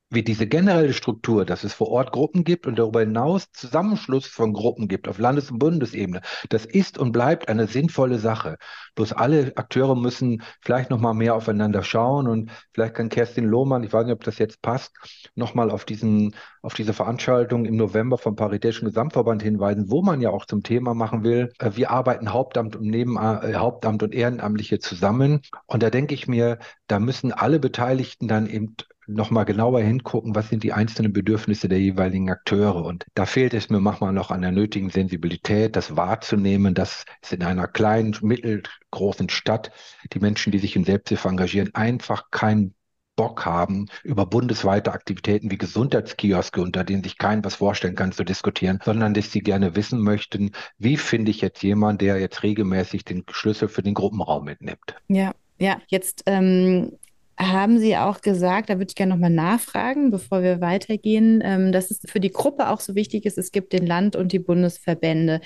wie 0.09 0.23
diese 0.23 0.47
generelle 0.47 0.93
Struktur, 0.93 1.45
dass 1.45 1.63
es 1.63 1.73
vor 1.73 1.89
Ort 1.89 2.11
Gruppen 2.11 2.43
gibt 2.43 2.65
und 2.65 2.79
darüber 2.79 3.01
hinaus 3.01 3.51
Zusammenschluss 3.51 4.25
von 4.25 4.53
Gruppen 4.53 4.87
gibt 4.87 5.07
auf 5.07 5.19
Landes- 5.19 5.51
und 5.51 5.59
Bundesebene, 5.59 6.21
das 6.49 6.65
ist 6.65 6.97
und 6.97 7.11
bleibt 7.11 7.47
eine 7.47 7.67
sinnvolle 7.67 8.17
Sache. 8.17 8.57
Bloß 8.95 9.13
alle 9.13 9.53
Akteure 9.55 9.95
müssen 9.95 10.41
vielleicht 10.61 10.89
noch 10.89 10.99
mal 10.99 11.13
mehr 11.13 11.35
aufeinander 11.35 11.83
schauen 11.83 12.27
und 12.27 12.51
vielleicht 12.73 12.95
kann 12.95 13.09
Kerstin 13.09 13.45
Lohmann, 13.45 13.83
ich 13.83 13.93
weiß 13.93 14.05
nicht, 14.05 14.13
ob 14.13 14.23
das 14.23 14.39
jetzt 14.39 14.61
passt, 14.61 14.93
noch 15.35 15.53
mal 15.53 15.69
auf 15.69 15.85
diesen 15.85 16.33
auf 16.61 16.73
diese 16.73 16.93
Veranstaltung 16.93 17.65
im 17.65 17.77
November 17.77 18.17
vom 18.17 18.35
Paritätischen 18.35 18.87
Gesamtverband 18.87 19.41
hinweisen, 19.41 19.89
wo 19.89 20.01
man 20.01 20.19
ja 20.21 20.29
auch 20.29 20.45
zum 20.45 20.63
Thema 20.63 20.93
machen 20.93 21.23
will, 21.23 21.53
äh, 21.59 21.71
wir 21.75 21.91
arbeiten 21.91 22.33
Hauptamt 22.33 22.75
und 22.75 22.87
Neben 22.87 23.17
äh, 23.17 23.55
Hauptamt 23.55 24.03
und 24.03 24.13
Ehrenamtliche 24.13 24.79
zusammen. 24.79 25.41
Und 25.67 25.83
da 25.83 25.89
denke 25.89 26.13
ich 26.13 26.27
mir, 26.27 26.59
da 26.87 26.99
müssen 26.99 27.31
alle 27.31 27.59
Beteiligten 27.59 28.27
dann 28.27 28.47
eben 28.47 28.75
nochmal 29.09 29.45
genauer 29.45 29.81
hingucken, 29.81 30.35
was 30.35 30.49
sind 30.49 30.63
die 30.63 30.73
einzelnen 30.73 31.11
Bedürfnisse 31.11 31.67
der 31.67 31.79
jeweiligen 31.79 32.29
Akteure. 32.29 32.85
Und 32.85 33.05
da 33.15 33.25
fehlt 33.25 33.53
es 33.53 33.69
mir 33.69 33.79
manchmal 33.79 34.13
noch 34.13 34.31
an 34.31 34.41
der 34.41 34.51
nötigen 34.51 34.89
Sensibilität, 34.89 35.75
das 35.75 35.95
wahrzunehmen, 35.95 36.73
dass 36.73 37.05
es 37.21 37.31
in 37.31 37.43
einer 37.43 37.67
kleinen, 37.67 38.15
mittelgroßen 38.21 39.29
Stadt 39.29 39.71
die 40.13 40.19
Menschen, 40.19 40.51
die 40.51 40.59
sich 40.59 40.75
in 40.75 40.83
Selbsthilfe 40.83 41.27
engagieren, 41.27 41.73
einfach 41.73 42.31
keinen 42.31 42.75
Bock 43.15 43.45
haben, 43.45 43.87
über 44.03 44.25
bundesweite 44.25 44.93
Aktivitäten 44.93 45.51
wie 45.51 45.57
Gesundheitskioske, 45.57 46.61
unter 46.61 46.85
denen 46.85 47.03
sich 47.03 47.17
kein 47.17 47.43
was 47.43 47.55
vorstellen 47.55 47.95
kann, 47.95 48.13
zu 48.13 48.23
diskutieren, 48.23 48.79
sondern 48.85 49.13
dass 49.13 49.33
sie 49.33 49.41
gerne 49.41 49.75
wissen 49.75 49.99
möchten, 49.99 50.51
wie 50.77 50.95
finde 50.95 51.31
ich 51.31 51.41
jetzt 51.41 51.61
jemanden, 51.61 51.97
der 51.97 52.17
jetzt 52.17 52.43
regelmäßig 52.43 53.03
den 53.03 53.25
Schlüssel 53.29 53.67
für 53.67 53.83
den 53.83 53.93
Gruppenraum 53.93 54.45
mitnimmt. 54.45 54.95
Ja, 55.09 55.33
ja, 55.57 55.81
jetzt 55.89 56.23
ähm, 56.27 56.93
haben 57.39 57.79
Sie 57.79 57.95
auch 57.95 58.21
gesagt, 58.21 58.69
da 58.69 58.77
würde 58.77 58.89
ich 58.89 58.95
gerne 58.95 59.13
nochmal 59.13 59.29
nachfragen, 59.29 60.11
bevor 60.11 60.43
wir 60.43 60.59
weitergehen, 60.59 61.41
ähm, 61.43 61.71
dass 61.71 61.89
es 61.89 62.01
für 62.05 62.19
die 62.19 62.31
Gruppe 62.31 62.69
auch 62.69 62.81
so 62.81 62.95
wichtig 62.95 63.25
ist, 63.25 63.37
es 63.37 63.51
gibt 63.51 63.71
den 63.71 63.87
Land- 63.87 64.17
und 64.17 64.33
die 64.33 64.39
Bundesverbände. 64.39 65.39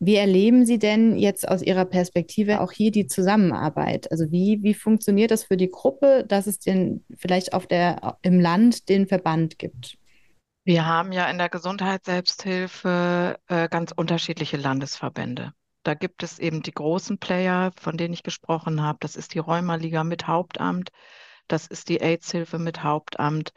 Wie 0.00 0.16
erleben 0.16 0.66
Sie 0.66 0.78
denn 0.78 1.16
jetzt 1.16 1.46
aus 1.46 1.62
Ihrer 1.62 1.84
Perspektive 1.84 2.60
auch 2.60 2.72
hier 2.72 2.90
die 2.90 3.06
Zusammenarbeit? 3.06 4.10
Also 4.10 4.30
wie, 4.30 4.58
wie 4.62 4.74
funktioniert 4.74 5.30
das 5.30 5.44
für 5.44 5.56
die 5.56 5.70
Gruppe, 5.70 6.24
dass 6.26 6.46
es 6.46 6.58
den 6.58 7.04
vielleicht 7.16 7.52
auf 7.52 7.66
der, 7.66 8.16
im 8.22 8.40
Land 8.40 8.88
den 8.88 9.06
Verband 9.06 9.58
gibt? 9.58 9.96
Wir 10.64 10.86
haben 10.86 11.12
ja 11.12 11.28
in 11.30 11.36
der 11.36 11.50
Gesundheitsselbsthilfe 11.50 13.38
äh, 13.48 13.68
ganz 13.68 13.92
unterschiedliche 13.92 14.56
Landesverbände. 14.56 15.52
Da 15.82 15.92
gibt 15.92 16.22
es 16.22 16.38
eben 16.38 16.62
die 16.62 16.72
großen 16.72 17.18
Player, 17.18 17.70
von 17.78 17.98
denen 17.98 18.14
ich 18.14 18.22
gesprochen 18.22 18.82
habe. 18.82 18.98
Das 19.00 19.16
ist 19.16 19.34
die 19.34 19.40
Rheumaliga 19.40 20.04
mit 20.04 20.26
Hauptamt. 20.26 20.90
Das 21.48 21.66
ist 21.66 21.88
die 21.88 22.00
AIDS-Hilfe 22.00 22.58
mit 22.58 22.82
Hauptamt, 22.82 23.52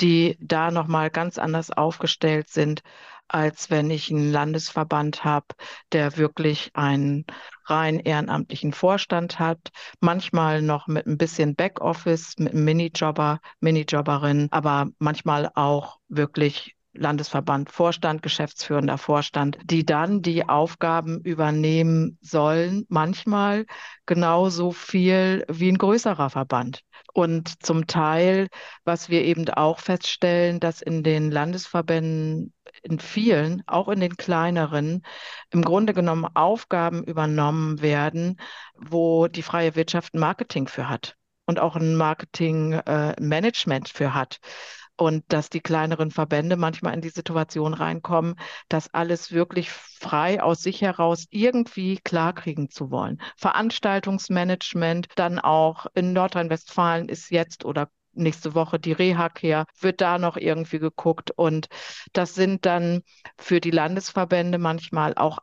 die 0.00 0.36
da 0.40 0.70
nochmal 0.70 1.10
ganz 1.10 1.38
anders 1.38 1.70
aufgestellt 1.70 2.48
sind, 2.48 2.82
als 3.28 3.70
wenn 3.70 3.90
ich 3.90 4.10
einen 4.10 4.30
Landesverband 4.30 5.24
habe, 5.24 5.46
der 5.92 6.16
wirklich 6.16 6.70
einen 6.74 7.24
rein 7.64 7.98
ehrenamtlichen 7.98 8.72
Vorstand 8.72 9.38
hat, 9.38 9.58
manchmal 10.00 10.62
noch 10.62 10.86
mit 10.86 11.06
ein 11.06 11.18
bisschen 11.18 11.56
Backoffice, 11.56 12.34
mit 12.38 12.52
einem 12.52 12.64
Minijobber, 12.64 13.40
Minijobberin, 13.60 14.48
aber 14.52 14.88
manchmal 14.98 15.50
auch 15.54 15.98
wirklich 16.08 16.75
Landesverband, 16.96 17.70
Vorstand, 17.70 18.22
geschäftsführender 18.22 18.98
Vorstand, 18.98 19.58
die 19.64 19.84
dann 19.84 20.22
die 20.22 20.48
Aufgaben 20.48 21.20
übernehmen 21.20 22.18
sollen, 22.20 22.84
manchmal 22.88 23.66
genauso 24.06 24.72
viel 24.72 25.44
wie 25.48 25.68
ein 25.68 25.78
größerer 25.78 26.30
Verband. 26.30 26.82
Und 27.12 27.64
zum 27.64 27.86
Teil, 27.86 28.48
was 28.84 29.08
wir 29.08 29.22
eben 29.22 29.48
auch 29.48 29.80
feststellen, 29.80 30.60
dass 30.60 30.82
in 30.82 31.02
den 31.02 31.30
Landesverbänden, 31.30 32.52
in 32.82 32.98
vielen, 32.98 33.62
auch 33.66 33.88
in 33.88 34.00
den 34.00 34.16
kleineren, 34.16 35.02
im 35.50 35.62
Grunde 35.62 35.94
genommen 35.94 36.26
Aufgaben 36.34 37.04
übernommen 37.04 37.80
werden, 37.80 38.38
wo 38.74 39.28
die 39.28 39.42
freie 39.42 39.74
Wirtschaft 39.76 40.14
ein 40.14 40.20
Marketing 40.20 40.68
für 40.68 40.88
hat 40.88 41.16
und 41.46 41.58
auch 41.58 41.76
ein 41.76 41.96
Marketingmanagement 41.96 43.88
äh, 43.88 43.92
für 43.92 44.14
hat 44.14 44.40
und 44.96 45.24
dass 45.28 45.50
die 45.50 45.60
kleineren 45.60 46.10
Verbände 46.10 46.56
manchmal 46.56 46.94
in 46.94 47.00
die 47.00 47.08
Situation 47.10 47.74
reinkommen, 47.74 48.36
das 48.68 48.92
alles 48.94 49.32
wirklich 49.32 49.70
frei 49.70 50.42
aus 50.42 50.62
sich 50.62 50.82
heraus 50.82 51.26
irgendwie 51.30 51.98
klarkriegen 51.98 52.70
zu 52.70 52.90
wollen. 52.90 53.20
Veranstaltungsmanagement, 53.36 55.08
dann 55.16 55.38
auch 55.38 55.86
in 55.94 56.12
Nordrhein-Westfalen 56.12 57.08
ist 57.08 57.30
jetzt 57.30 57.64
oder 57.64 57.88
nächste 58.16 58.54
Woche 58.54 58.78
die 58.78 58.92
Reha-Care, 58.92 59.66
wird 59.80 60.00
da 60.00 60.18
noch 60.18 60.36
irgendwie 60.36 60.78
geguckt. 60.78 61.30
Und 61.30 61.68
das 62.12 62.34
sind 62.34 62.66
dann 62.66 63.02
für 63.38 63.60
die 63.60 63.70
Landesverbände 63.70 64.58
manchmal 64.58 65.14
auch 65.16 65.38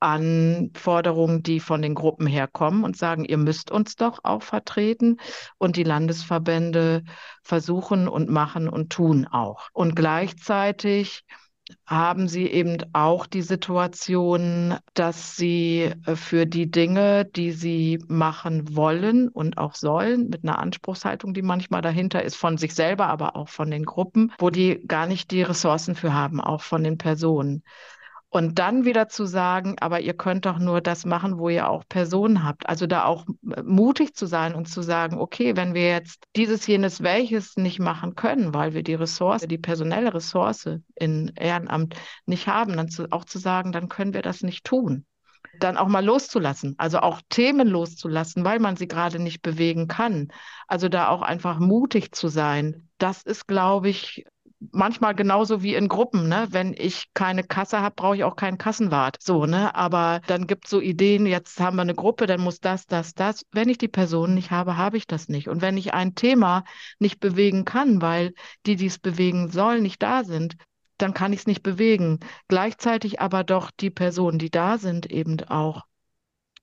Anforderungen, 0.00 1.42
die 1.42 1.60
von 1.60 1.82
den 1.82 1.94
Gruppen 1.94 2.26
herkommen 2.26 2.84
und 2.84 2.96
sagen, 2.96 3.24
ihr 3.24 3.38
müsst 3.38 3.70
uns 3.70 3.96
doch 3.96 4.20
auch 4.24 4.42
vertreten. 4.42 5.18
Und 5.58 5.76
die 5.76 5.84
Landesverbände 5.84 7.04
versuchen 7.42 8.08
und 8.08 8.28
machen 8.28 8.68
und 8.68 8.90
tun 8.90 9.26
auch. 9.26 9.68
Und 9.72 9.96
gleichzeitig 9.96 11.24
haben 11.84 12.28
sie 12.28 12.46
eben 12.46 12.78
auch 12.92 13.26
die 13.26 13.42
Situation, 13.42 14.76
dass 14.94 15.36
sie 15.36 15.92
äh, 16.06 16.16
für 16.16 16.46
die 16.46 16.70
Dinge, 16.70 17.24
die 17.24 17.52
sie 17.52 17.98
machen 18.06 18.76
wollen 18.76 19.28
und 19.28 19.58
auch 19.58 19.74
sollen, 19.74 20.28
mit 20.28 20.44
einer 20.44 20.58
Anspruchshaltung, 20.58 21.34
die 21.34 21.42
manchmal 21.42 21.82
dahinter 21.82 22.22
ist, 22.22 22.36
von 22.36 22.56
sich 22.56 22.74
selber, 22.74 23.08
aber 23.08 23.36
auch 23.36 23.48
von 23.48 23.70
den 23.70 23.84
Gruppen, 23.84 24.32
wo 24.38 24.50
die 24.50 24.80
gar 24.86 25.06
nicht 25.06 25.30
die 25.30 25.42
Ressourcen 25.42 25.94
für 25.96 26.14
haben, 26.14 26.40
auch 26.40 26.62
von 26.62 26.84
den 26.84 26.98
Personen. 26.98 27.62
Und 28.28 28.58
dann 28.58 28.84
wieder 28.84 29.08
zu 29.08 29.24
sagen, 29.24 29.76
aber 29.80 30.00
ihr 30.00 30.14
könnt 30.14 30.46
doch 30.46 30.58
nur 30.58 30.80
das 30.80 31.06
machen, 31.06 31.38
wo 31.38 31.48
ihr 31.48 31.68
auch 31.68 31.84
Personen 31.88 32.44
habt. 32.44 32.68
Also 32.68 32.86
da 32.86 33.04
auch 33.04 33.24
äh, 33.50 33.62
mutig 33.62 34.14
zu 34.14 34.26
sein 34.26 34.54
und 34.54 34.66
zu 34.66 34.82
sagen, 34.82 35.18
okay, 35.18 35.56
wenn 35.56 35.74
wir 35.74 35.88
jetzt 35.88 36.24
dieses, 36.34 36.66
jenes, 36.66 37.02
welches 37.02 37.56
nicht 37.56 37.78
machen 37.78 38.14
können, 38.14 38.52
weil 38.52 38.74
wir 38.74 38.82
die 38.82 38.94
Ressource, 38.94 39.42
die 39.42 39.58
personelle 39.58 40.12
Ressource 40.12 40.68
in 40.96 41.32
Ehrenamt 41.36 41.94
nicht 42.26 42.48
haben, 42.48 42.76
dann 42.76 42.88
zu, 42.88 43.10
auch 43.12 43.24
zu 43.24 43.38
sagen, 43.38 43.72
dann 43.72 43.88
können 43.88 44.12
wir 44.12 44.22
das 44.22 44.42
nicht 44.42 44.64
tun 44.64 45.06
dann 45.60 45.76
auch 45.78 45.88
mal 45.88 46.04
loszulassen, 46.04 46.74
also 46.76 46.98
auch 46.98 47.22
Themen 47.30 47.68
loszulassen, 47.68 48.44
weil 48.44 48.58
man 48.58 48.76
sie 48.76 48.88
gerade 48.88 49.18
nicht 49.18 49.40
bewegen 49.40 49.88
kann. 49.88 50.28
Also 50.66 50.88
da 50.88 51.08
auch 51.08 51.22
einfach 51.22 51.58
mutig 51.58 52.14
zu 52.14 52.28
sein. 52.28 52.88
Das 52.98 53.22
ist, 53.22 53.46
glaube 53.46 53.88
ich, 53.88 54.26
manchmal 54.72 55.14
genauso 55.14 55.62
wie 55.62 55.74
in 55.74 55.88
Gruppen, 55.88 56.28
ne? 56.28 56.48
Wenn 56.50 56.74
ich 56.76 57.12
keine 57.14 57.44
Kasse 57.44 57.80
habe, 57.80 57.94
brauche 57.94 58.16
ich 58.16 58.24
auch 58.24 58.36
keinen 58.36 58.58
Kassenwart. 58.58 59.16
So, 59.22 59.46
ne? 59.46 59.74
Aber 59.74 60.20
dann 60.26 60.46
gibt 60.46 60.64
es 60.66 60.70
so 60.70 60.80
Ideen, 60.80 61.26
jetzt 61.26 61.60
haben 61.60 61.76
wir 61.76 61.82
eine 61.82 61.94
Gruppe, 61.94 62.26
dann 62.26 62.40
muss 62.40 62.60
das, 62.60 62.86
das, 62.86 63.14
das. 63.14 63.44
Wenn 63.52 63.68
ich 63.68 63.78
die 63.78 63.88
Person 63.88 64.34
nicht 64.34 64.50
habe, 64.50 64.76
habe 64.76 64.96
ich 64.96 65.06
das 65.06 65.28
nicht. 65.28 65.48
Und 65.48 65.62
wenn 65.62 65.76
ich 65.76 65.94
ein 65.94 66.14
Thema 66.14 66.64
nicht 66.98 67.20
bewegen 67.20 67.64
kann, 67.64 68.02
weil 68.02 68.34
die, 68.66 68.76
die 68.76 68.86
es 68.86 68.98
bewegen 68.98 69.50
sollen, 69.50 69.82
nicht 69.82 70.02
da 70.02 70.24
sind, 70.24 70.56
dann 70.98 71.14
kann 71.14 71.32
ich 71.32 71.40
es 71.40 71.46
nicht 71.46 71.62
bewegen. 71.62 72.20
Gleichzeitig 72.48 73.20
aber 73.20 73.44
doch 73.44 73.70
die 73.70 73.90
Personen, 73.90 74.38
die 74.38 74.50
da 74.50 74.78
sind, 74.78 75.06
eben 75.10 75.40
auch 75.48 75.82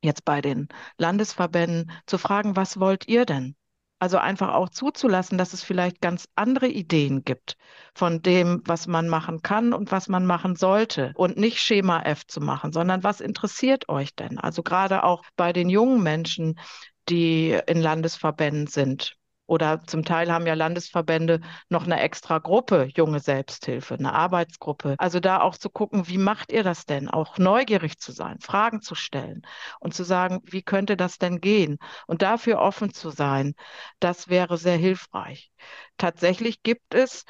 jetzt 0.01 0.25
bei 0.25 0.41
den 0.41 0.67
Landesverbänden 0.97 1.91
zu 2.05 2.17
fragen, 2.17 2.55
was 2.55 2.79
wollt 2.79 3.07
ihr 3.07 3.25
denn? 3.25 3.55
Also 4.03 4.17
einfach 4.17 4.53
auch 4.53 4.67
zuzulassen, 4.67 5.37
dass 5.37 5.53
es 5.53 5.63
vielleicht 5.63 6.01
ganz 6.01 6.27
andere 6.35 6.67
Ideen 6.67 7.23
gibt 7.23 7.55
von 7.95 8.21
dem, 8.21 8.61
was 8.65 8.85
man 8.85 9.07
machen 9.07 9.41
kann 9.41 9.71
und 9.71 9.93
was 9.93 10.09
man 10.09 10.25
machen 10.25 10.57
sollte. 10.57 11.13
Und 11.15 11.37
nicht 11.37 11.59
Schema 11.59 12.01
F 12.01 12.27
zu 12.27 12.41
machen, 12.41 12.73
sondern 12.73 13.05
was 13.05 13.21
interessiert 13.21 13.87
euch 13.87 14.13
denn? 14.13 14.39
Also 14.39 14.61
gerade 14.61 15.05
auch 15.05 15.23
bei 15.37 15.53
den 15.53 15.69
jungen 15.69 16.03
Menschen, 16.03 16.59
die 17.07 17.57
in 17.65 17.79
Landesverbänden 17.79 18.67
sind 18.67 19.15
Oder 19.53 19.83
zum 19.85 20.03
Teil 20.03 20.31
haben 20.31 20.47
ja 20.47 20.55
Landesverbände 20.55 21.39
noch 21.69 21.83
eine 21.85 21.99
extra 21.99 22.39
Gruppe, 22.39 22.89
junge 22.95 23.19
Selbsthilfe, 23.19 23.93
eine 23.93 24.11
Arbeitsgruppe. 24.11 24.95
Also 24.97 25.19
da 25.19 25.41
auch 25.41 25.55
zu 25.59 25.69
gucken, 25.69 26.07
wie 26.07 26.17
macht 26.17 26.51
ihr 26.51 26.63
das 26.63 26.87
denn? 26.87 27.07
Auch 27.07 27.37
neugierig 27.37 27.99
zu 27.99 28.11
sein, 28.11 28.39
Fragen 28.39 28.81
zu 28.81 28.95
stellen 28.95 29.43
und 29.79 29.93
zu 29.93 30.03
sagen, 30.03 30.41
wie 30.45 30.63
könnte 30.63 30.97
das 30.97 31.19
denn 31.19 31.39
gehen? 31.39 31.77
Und 32.07 32.23
dafür 32.23 32.57
offen 32.57 32.95
zu 32.95 33.11
sein, 33.11 33.53
das 33.99 34.27
wäre 34.27 34.57
sehr 34.57 34.77
hilfreich. 34.77 35.51
Tatsächlich 35.97 36.63
gibt 36.63 36.95
es, 36.95 37.23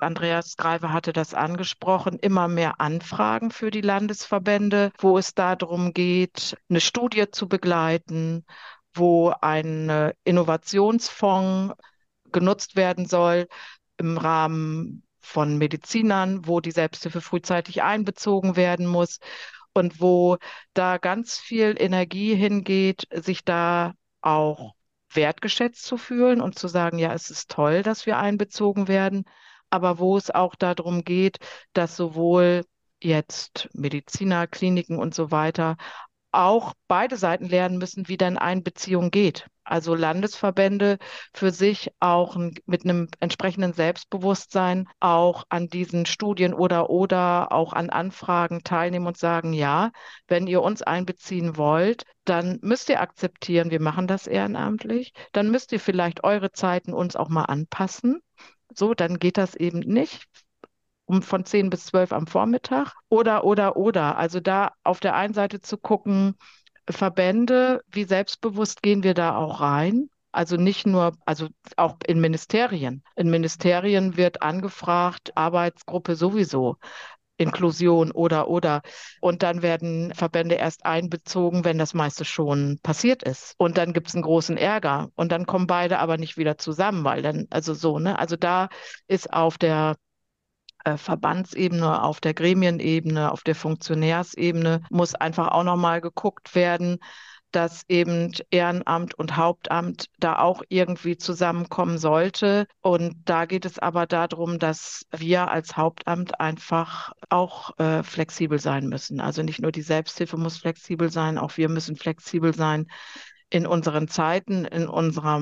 Andreas 0.00 0.56
Greive 0.56 0.94
hatte 0.94 1.12
das 1.12 1.34
angesprochen, 1.34 2.18
immer 2.18 2.48
mehr 2.48 2.80
Anfragen 2.80 3.50
für 3.50 3.70
die 3.70 3.82
Landesverbände, 3.82 4.92
wo 4.98 5.18
es 5.18 5.34
darum 5.34 5.92
geht, 5.92 6.56
eine 6.70 6.80
Studie 6.80 7.30
zu 7.30 7.48
begleiten, 7.48 8.46
wo 8.96 9.32
ein 9.40 10.12
Innovationsfonds 10.24 11.74
genutzt 12.32 12.76
werden 12.76 13.06
soll 13.06 13.46
im 13.98 14.18
Rahmen 14.18 15.02
von 15.20 15.58
Medizinern, 15.58 16.46
wo 16.46 16.60
die 16.60 16.70
Selbsthilfe 16.70 17.20
frühzeitig 17.20 17.82
einbezogen 17.82 18.56
werden 18.56 18.86
muss 18.86 19.18
und 19.74 20.00
wo 20.00 20.38
da 20.74 20.98
ganz 20.98 21.38
viel 21.38 21.74
Energie 21.78 22.34
hingeht, 22.34 23.06
sich 23.12 23.44
da 23.44 23.94
auch 24.20 24.74
wertgeschätzt 25.12 25.84
zu 25.84 25.96
fühlen 25.96 26.40
und 26.40 26.58
zu 26.58 26.68
sagen, 26.68 26.98
ja, 26.98 27.12
es 27.12 27.30
ist 27.30 27.50
toll, 27.50 27.82
dass 27.82 28.06
wir 28.06 28.18
einbezogen 28.18 28.88
werden, 28.88 29.24
aber 29.70 29.98
wo 29.98 30.16
es 30.16 30.30
auch 30.30 30.54
darum 30.54 31.04
geht, 31.04 31.38
dass 31.72 31.96
sowohl 31.96 32.64
jetzt 33.02 33.68
Mediziner, 33.72 34.46
Kliniken 34.46 34.98
und 34.98 35.14
so 35.14 35.30
weiter 35.30 35.76
auch 36.36 36.74
beide 36.88 37.16
Seiten 37.16 37.46
lernen 37.46 37.78
müssen, 37.78 38.08
wie 38.08 38.16
dann 38.16 38.38
Einbeziehung 38.38 39.10
geht. 39.10 39.46
Also 39.64 39.94
Landesverbände 39.96 40.98
für 41.34 41.50
sich 41.50 41.90
auch 41.98 42.36
mit 42.66 42.84
einem 42.84 43.08
entsprechenden 43.18 43.72
Selbstbewusstsein 43.72 44.86
auch 45.00 45.44
an 45.48 45.66
diesen 45.68 46.06
Studien 46.06 46.54
oder 46.54 46.88
oder 46.88 47.50
auch 47.50 47.72
an 47.72 47.90
Anfragen 47.90 48.62
teilnehmen 48.62 49.08
und 49.08 49.16
sagen, 49.16 49.52
ja, 49.52 49.90
wenn 50.28 50.46
ihr 50.46 50.62
uns 50.62 50.82
einbeziehen 50.82 51.56
wollt, 51.56 52.04
dann 52.24 52.58
müsst 52.62 52.88
ihr 52.90 53.00
akzeptieren, 53.00 53.70
wir 53.70 53.80
machen 53.80 54.06
das 54.06 54.28
ehrenamtlich, 54.28 55.12
dann 55.32 55.50
müsst 55.50 55.72
ihr 55.72 55.80
vielleicht 55.80 56.22
eure 56.22 56.52
Zeiten 56.52 56.92
uns 56.92 57.16
auch 57.16 57.28
mal 57.28 57.44
anpassen. 57.44 58.20
So, 58.72 58.94
dann 58.94 59.18
geht 59.18 59.36
das 59.36 59.54
eben 59.56 59.80
nicht 59.80 60.26
um 61.06 61.22
von 61.22 61.44
10 61.44 61.70
bis 61.70 61.86
12 61.86 62.12
am 62.12 62.26
Vormittag 62.26 62.94
oder, 63.08 63.44
oder, 63.44 63.76
oder. 63.76 64.18
Also 64.18 64.40
da 64.40 64.72
auf 64.84 65.00
der 65.00 65.14
einen 65.14 65.34
Seite 65.34 65.60
zu 65.60 65.78
gucken, 65.78 66.34
Verbände, 66.88 67.82
wie 67.90 68.04
selbstbewusst 68.04 68.82
gehen 68.82 69.02
wir 69.02 69.14
da 69.14 69.36
auch 69.36 69.60
rein? 69.60 70.08
Also 70.32 70.56
nicht 70.56 70.86
nur, 70.86 71.16
also 71.24 71.48
auch 71.76 71.96
in 72.06 72.20
Ministerien. 72.20 73.02
In 73.16 73.30
Ministerien 73.30 74.16
wird 74.16 74.42
angefragt, 74.42 75.32
Arbeitsgruppe 75.34 76.14
sowieso. 76.14 76.76
Inklusion 77.38 78.10
oder 78.12 78.48
oder. 78.48 78.82
Und 79.20 79.42
dann 79.42 79.62
werden 79.62 80.14
Verbände 80.14 80.54
erst 80.54 80.86
einbezogen, 80.86 81.64
wenn 81.64 81.78
das 81.78 81.94
meiste 81.94 82.24
schon 82.24 82.78
passiert 82.82 83.22
ist. 83.22 83.54
Und 83.58 83.78
dann 83.78 83.92
gibt 83.92 84.08
es 84.08 84.14
einen 84.14 84.22
großen 84.22 84.56
Ärger. 84.56 85.10
Und 85.16 85.32
dann 85.32 85.46
kommen 85.46 85.66
beide 85.66 85.98
aber 85.98 86.16
nicht 86.16 86.36
wieder 86.36 86.58
zusammen, 86.58 87.04
weil 87.04 87.22
dann, 87.22 87.46
also 87.50 87.74
so, 87.74 87.98
ne? 87.98 88.18
Also 88.18 88.36
da 88.36 88.68
ist 89.06 89.32
auf 89.32 89.58
der 89.58 89.96
äh, 90.86 90.96
Verbandsebene, 90.96 92.02
auf 92.02 92.20
der 92.20 92.32
Gremienebene, 92.32 93.32
auf 93.32 93.42
der 93.42 93.56
Funktionärsebene 93.56 94.82
muss 94.88 95.14
einfach 95.14 95.48
auch 95.48 95.64
nochmal 95.64 96.00
geguckt 96.00 96.54
werden, 96.54 96.98
dass 97.50 97.82
eben 97.88 98.32
Ehrenamt 98.50 99.14
und 99.14 99.36
Hauptamt 99.36 100.06
da 100.20 100.38
auch 100.38 100.62
irgendwie 100.68 101.16
zusammenkommen 101.16 101.98
sollte. 101.98 102.66
Und 102.82 103.16
da 103.24 103.46
geht 103.46 103.64
es 103.64 103.78
aber 103.78 104.06
darum, 104.06 104.58
dass 104.58 105.06
wir 105.10 105.50
als 105.50 105.76
Hauptamt 105.76 106.38
einfach 106.38 107.12
auch 107.30 107.76
äh, 107.78 108.02
flexibel 108.02 108.58
sein 108.60 108.86
müssen. 108.86 109.20
Also 109.20 109.42
nicht 109.42 109.60
nur 109.60 109.72
die 109.72 109.82
Selbsthilfe 109.82 110.36
muss 110.36 110.58
flexibel 110.58 111.10
sein, 111.10 111.38
auch 111.38 111.56
wir 111.56 111.68
müssen 111.68 111.96
flexibel 111.96 112.54
sein 112.54 112.86
in 113.50 113.66
unseren 113.66 114.06
Zeiten, 114.06 114.64
in 114.64 114.86
unserer 114.88 115.40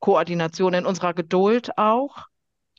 Koordination, 0.00 0.74
in 0.74 0.84
unserer 0.84 1.14
Geduld 1.14 1.78
auch. 1.78 2.26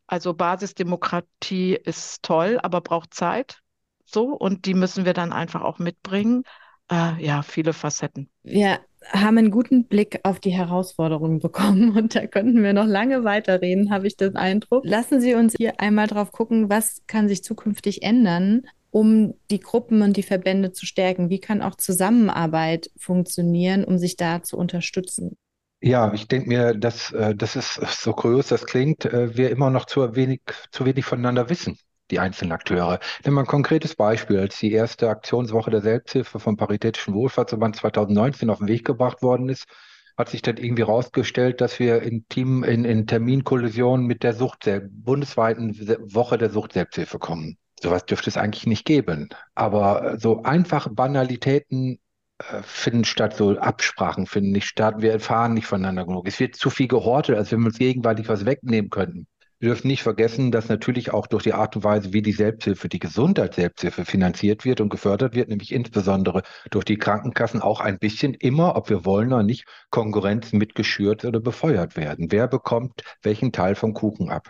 Also 0.07 0.33
Basisdemokratie 0.33 1.75
ist 1.75 2.23
toll, 2.23 2.59
aber 2.61 2.81
braucht 2.81 3.13
Zeit. 3.13 3.59
So, 4.05 4.35
und 4.35 4.65
die 4.65 4.73
müssen 4.73 5.05
wir 5.05 5.13
dann 5.13 5.31
einfach 5.31 5.61
auch 5.61 5.79
mitbringen. 5.79 6.43
Äh, 6.91 7.23
ja, 7.23 7.41
viele 7.41 7.73
Facetten. 7.73 8.29
Wir 8.43 8.79
haben 9.11 9.37
einen 9.37 9.51
guten 9.51 9.85
Blick 9.85 10.19
auf 10.23 10.39
die 10.39 10.51
Herausforderungen 10.51 11.39
bekommen 11.39 11.91
und 11.97 12.15
da 12.15 12.27
könnten 12.27 12.63
wir 12.63 12.73
noch 12.73 12.85
lange 12.85 13.23
weiterreden, 13.23 13.91
habe 13.91 14.07
ich 14.07 14.17
den 14.17 14.35
Eindruck. 14.35 14.85
Lassen 14.85 15.21
Sie 15.21 15.33
uns 15.35 15.55
hier 15.57 15.79
einmal 15.79 16.07
drauf 16.07 16.31
gucken, 16.31 16.69
was 16.69 17.01
kann 17.07 17.27
sich 17.27 17.43
zukünftig 17.43 18.03
ändern, 18.03 18.63
um 18.91 19.33
die 19.49 19.59
Gruppen 19.59 20.01
und 20.01 20.17
die 20.17 20.23
Verbände 20.23 20.71
zu 20.71 20.85
stärken? 20.85 21.29
Wie 21.29 21.39
kann 21.39 21.61
auch 21.61 21.75
Zusammenarbeit 21.75 22.91
funktionieren, 22.97 23.83
um 23.83 23.97
sich 23.97 24.17
da 24.17 24.43
zu 24.43 24.57
unterstützen? 24.57 25.37
Ja, 25.85 26.13
ich 26.13 26.29
denke 26.29 26.47
mir, 26.47 26.73
dass 26.73 27.11
äh, 27.11 27.35
das 27.35 27.57
ist 27.57 27.73
so 28.01 28.13
kurios, 28.13 28.47
das 28.47 28.65
klingt, 28.65 29.03
äh, 29.03 29.35
wir 29.35 29.49
immer 29.49 29.69
noch 29.69 29.85
zu 29.85 30.15
wenig, 30.15 30.41
zu 30.71 30.85
wenig 30.85 31.03
voneinander 31.03 31.49
wissen, 31.49 31.77
die 32.09 32.19
einzelnen 32.19 32.53
Akteure. 32.53 32.99
Nehmen 33.25 33.35
wir 33.35 33.41
ein 33.41 33.47
konkretes 33.47 33.93
Beispiel. 33.93 34.39
Als 34.39 34.57
die 34.59 34.71
erste 34.71 35.09
Aktionswoche 35.09 35.71
der 35.71 35.81
Selbsthilfe 35.81 36.39
vom 36.39 36.55
Paritätischen 36.55 37.13
Wohlfahrtsverband 37.13 37.75
2019 37.75 38.49
auf 38.49 38.59
den 38.59 38.69
Weg 38.69 38.85
gebracht 38.85 39.21
worden 39.21 39.49
ist, 39.49 39.65
hat 40.17 40.29
sich 40.29 40.41
dann 40.41 40.55
irgendwie 40.55 40.83
herausgestellt, 40.83 41.59
dass 41.59 41.79
wir 41.79 42.01
in 42.01 42.25
Team, 42.29 42.63
in, 42.63 42.85
in 42.85 43.05
Terminkollision 43.05 44.05
mit 44.05 44.23
der 44.23 44.33
Sucht, 44.33 44.65
der 44.65 44.79
bundesweiten 44.79 45.77
Woche 46.13 46.37
der 46.37 46.49
Sucht-Selbsthilfe 46.49 47.19
kommen. 47.19 47.57
Sowas 47.81 48.05
dürfte 48.05 48.29
es 48.29 48.37
eigentlich 48.37 48.67
nicht 48.67 48.85
geben. 48.85 49.27
Aber 49.53 50.17
so 50.17 50.43
einfache 50.43 50.91
Banalitäten 50.91 51.99
finden 52.63 53.05
statt, 53.05 53.35
so 53.35 53.57
Absprachen 53.57 54.27
finden 54.27 54.51
nicht 54.51 54.67
statt, 54.67 54.95
wir 54.99 55.11
erfahren 55.11 55.53
nicht 55.53 55.67
voneinander 55.67 56.05
genug. 56.05 56.27
Es 56.27 56.39
wird 56.39 56.55
zu 56.55 56.69
viel 56.69 56.87
gehortet, 56.87 57.37
als 57.37 57.51
wenn 57.51 57.59
wir 57.61 57.67
uns 57.67 57.77
gegenseitig 57.79 58.27
was 58.29 58.45
wegnehmen 58.45 58.89
könnten. 58.89 59.27
Wir 59.63 59.69
dürfen 59.69 59.87
nicht 59.87 60.03
vergessen, 60.03 60.51
dass 60.51 60.67
natürlich 60.67 61.13
auch 61.13 61.25
durch 61.25 61.43
die 61.43 61.53
Art 61.53 61.77
und 61.77 61.85
Weise, 61.85 62.11
wie 62.11 62.21
die 62.21 62.33
Selbsthilfe, 62.33 62.89
die 62.89 62.99
Gesundheitsselbsthilfe 62.99 64.03
finanziert 64.03 64.65
wird 64.65 64.81
und 64.81 64.89
gefördert 64.89 65.35
wird, 65.35 65.47
nämlich 65.47 65.71
insbesondere 65.71 66.43
durch 66.69 66.83
die 66.83 66.97
Krankenkassen 66.97 67.61
auch 67.61 67.79
ein 67.79 67.97
bisschen 67.97 68.33
immer, 68.33 68.75
ob 68.75 68.89
wir 68.89 69.05
wollen 69.05 69.31
oder 69.31 69.43
nicht, 69.43 69.65
Konkurrenz 69.89 70.51
mitgeschürt 70.51 71.23
oder 71.23 71.39
befeuert 71.39 71.95
werden. 71.95 72.29
Wer 72.29 72.49
bekommt 72.49 73.03
welchen 73.21 73.53
Teil 73.53 73.75
vom 73.75 73.93
Kuchen 73.93 74.29
ab? 74.29 74.49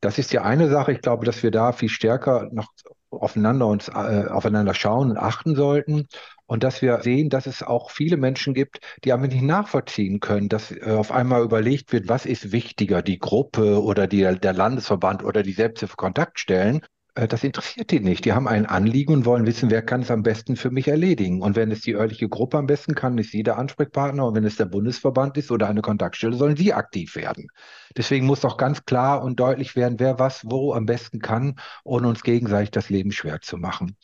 Das 0.00 0.18
ist 0.18 0.32
ja 0.32 0.42
eine 0.42 0.68
Sache. 0.68 0.90
Ich 0.90 1.00
glaube, 1.00 1.24
dass 1.24 1.44
wir 1.44 1.52
da 1.52 1.70
viel 1.70 1.88
stärker 1.88 2.48
noch 2.50 2.72
aufeinander 3.10 3.68
uns 3.68 3.88
äh, 3.88 4.26
aufeinander 4.28 4.74
schauen 4.74 5.12
und 5.12 5.16
achten 5.16 5.54
sollten 5.54 6.08
und 6.46 6.62
dass 6.62 6.82
wir 6.82 7.00
sehen, 7.02 7.30
dass 7.30 7.46
es 7.46 7.62
auch 7.62 7.90
viele 7.90 8.16
Menschen 8.16 8.54
gibt, 8.54 8.80
die 9.04 9.12
einfach 9.12 9.28
nicht 9.28 9.42
nachvollziehen 9.42 10.20
können, 10.20 10.48
dass 10.48 10.72
äh, 10.72 10.90
auf 10.90 11.10
einmal 11.10 11.42
überlegt 11.42 11.92
wird, 11.92 12.08
was 12.08 12.26
ist 12.26 12.52
wichtiger, 12.52 13.02
die 13.02 13.18
Gruppe 13.18 13.82
oder 13.82 14.06
die, 14.06 14.20
der 14.20 14.52
Landesverband 14.52 15.24
oder 15.24 15.42
die 15.42 15.52
Selbsthilfe-Kontaktstellen. 15.52 16.82
Äh, 17.14 17.28
das 17.28 17.44
interessiert 17.44 17.90
die 17.90 18.00
nicht. 18.00 18.24
Die 18.24 18.32
haben 18.32 18.48
ein 18.48 18.66
Anliegen 18.66 19.14
und 19.14 19.24
wollen 19.24 19.46
wissen, 19.46 19.70
wer 19.70 19.82
kann 19.82 20.02
es 20.02 20.10
am 20.10 20.22
besten 20.22 20.56
für 20.56 20.70
mich 20.70 20.88
erledigen. 20.88 21.40
Und 21.42 21.56
wenn 21.56 21.70
es 21.70 21.80
die 21.80 21.94
örtliche 21.94 22.28
Gruppe 22.28 22.58
am 22.58 22.66
besten 22.66 22.94
kann, 22.94 23.16
ist 23.18 23.30
sie 23.30 23.42
der 23.42 23.58
Ansprechpartner. 23.58 24.26
Und 24.26 24.34
wenn 24.34 24.44
es 24.44 24.56
der 24.56 24.66
Bundesverband 24.66 25.36
ist 25.38 25.50
oder 25.50 25.68
eine 25.68 25.82
Kontaktstelle, 25.82 26.36
sollen 26.36 26.56
sie 26.56 26.74
aktiv 26.74 27.16
werden. 27.16 27.48
Deswegen 27.96 28.26
muss 28.26 28.44
auch 28.44 28.56
ganz 28.56 28.84
klar 28.84 29.22
und 29.22 29.40
deutlich 29.40 29.76
werden, 29.76 29.98
wer 30.00 30.18
was 30.18 30.42
wo 30.44 30.74
am 30.74 30.86
besten 30.86 31.20
kann, 31.20 31.56
ohne 31.84 32.08
uns 32.08 32.22
gegenseitig 32.22 32.70
das 32.70 32.90
Leben 32.90 33.12
schwer 33.12 33.40
zu 33.40 33.56
machen. 33.56 33.96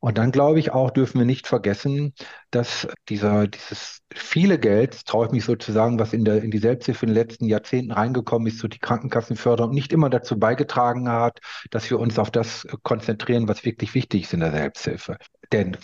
Und 0.00 0.18
dann 0.18 0.32
glaube 0.32 0.58
ich 0.58 0.72
auch, 0.72 0.90
dürfen 0.90 1.18
wir 1.18 1.26
nicht 1.26 1.46
vergessen, 1.46 2.14
dass 2.50 2.88
dieser, 3.08 3.46
dieses 3.46 4.00
viele 4.14 4.58
Geld, 4.58 5.06
traue 5.06 5.26
ich 5.26 5.32
mich 5.32 5.44
sozusagen, 5.44 5.98
was 5.98 6.12
in, 6.12 6.24
der, 6.24 6.42
in 6.42 6.50
die 6.50 6.58
Selbsthilfe 6.58 7.06
in 7.06 7.12
den 7.12 7.16
letzten 7.16 7.46
Jahrzehnten 7.46 7.92
reingekommen 7.92 8.48
ist, 8.48 8.58
so 8.58 8.68
die 8.68 8.78
Krankenkassenförderung, 8.78 9.72
nicht 9.72 9.92
immer 9.92 10.10
dazu 10.10 10.38
beigetragen 10.38 11.08
hat, 11.08 11.40
dass 11.70 11.90
wir 11.90 11.98
uns 11.98 12.18
auf 12.18 12.30
das 12.30 12.66
konzentrieren, 12.82 13.48
was 13.48 13.64
wirklich 13.64 13.94
wichtig 13.94 14.22
ist 14.24 14.34
in 14.34 14.40
der 14.40 14.52
Selbsthilfe. 14.52 15.16
Denn 15.52 15.76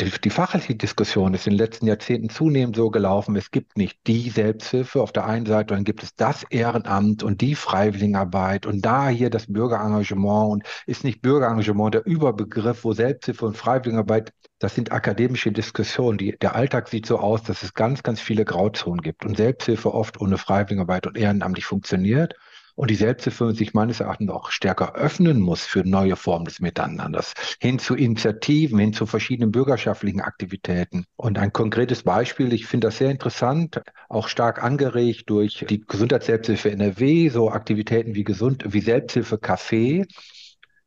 die 0.00 0.30
fachliche 0.30 0.74
Diskussion 0.74 1.34
ist 1.34 1.46
in 1.46 1.52
den 1.52 1.58
letzten 1.58 1.86
Jahrzehnten 1.86 2.28
zunehmend 2.28 2.76
so 2.76 2.90
gelaufen, 2.90 3.36
es 3.36 3.50
gibt 3.50 3.76
nicht 3.76 3.98
die 4.06 4.30
Selbsthilfe 4.30 5.00
auf 5.00 5.12
der 5.12 5.26
einen 5.26 5.46
Seite, 5.46 5.74
dann 5.74 5.84
gibt 5.84 6.02
es 6.02 6.14
das 6.14 6.44
Ehrenamt 6.50 7.22
und 7.22 7.40
die 7.40 7.54
Freiwilligenarbeit 7.54 8.66
und 8.66 8.82
da 8.82 9.08
hier 9.08 9.30
das 9.30 9.52
Bürgerengagement 9.52 10.52
und 10.52 10.62
ist 10.86 11.04
nicht 11.04 11.22
Bürgerengagement 11.22 11.94
der 11.94 12.06
Überbegriff, 12.06 12.84
wo 12.84 12.92
Selbsthilfe 12.92 13.46
und 13.46 13.56
Freiwilligenarbeit, 13.56 14.32
das 14.58 14.74
sind 14.74 14.92
akademische 14.92 15.52
Diskussionen. 15.52 16.18
Die, 16.18 16.36
der 16.38 16.54
Alltag 16.54 16.88
sieht 16.88 17.06
so 17.06 17.18
aus, 17.18 17.42
dass 17.42 17.62
es 17.62 17.74
ganz, 17.74 18.02
ganz 18.02 18.20
viele 18.20 18.44
Grauzonen 18.44 19.02
gibt 19.02 19.24
und 19.24 19.36
Selbsthilfe 19.36 19.92
oft 19.92 20.20
ohne 20.20 20.38
Freiwilligenarbeit 20.38 21.06
und 21.06 21.18
ehrenamtlich 21.18 21.66
funktioniert 21.66 22.34
und 22.74 22.90
die 22.90 22.96
Selbsthilfe 22.96 23.52
sich 23.54 23.74
meines 23.74 24.00
Erachtens 24.00 24.30
auch 24.30 24.50
stärker 24.50 24.94
öffnen 24.94 25.40
muss 25.40 25.64
für 25.64 25.84
neue 25.84 26.16
Formen 26.16 26.44
des 26.44 26.60
Miteinanders, 26.60 27.34
hin 27.60 27.78
zu 27.78 27.94
Initiativen, 27.94 28.78
hin 28.78 28.92
zu 28.92 29.06
verschiedenen 29.06 29.52
bürgerschaftlichen 29.52 30.20
Aktivitäten. 30.20 31.04
Und 31.16 31.38
ein 31.38 31.52
konkretes 31.52 32.02
Beispiel, 32.02 32.52
ich 32.52 32.66
finde 32.66 32.88
das 32.88 32.98
sehr 32.98 33.10
interessant, 33.10 33.82
auch 34.08 34.28
stark 34.28 34.62
angeregt 34.62 35.30
durch 35.30 35.64
die 35.68 35.80
Gesundheitsselbsthilfe 35.80 36.70
NRW, 36.70 37.28
so 37.28 37.50
Aktivitäten 37.50 38.14
wie 38.14 38.24
Gesund, 38.24 38.64
wie 38.66 38.80
Selbsthilfe 38.80 39.36
Café, 39.36 40.06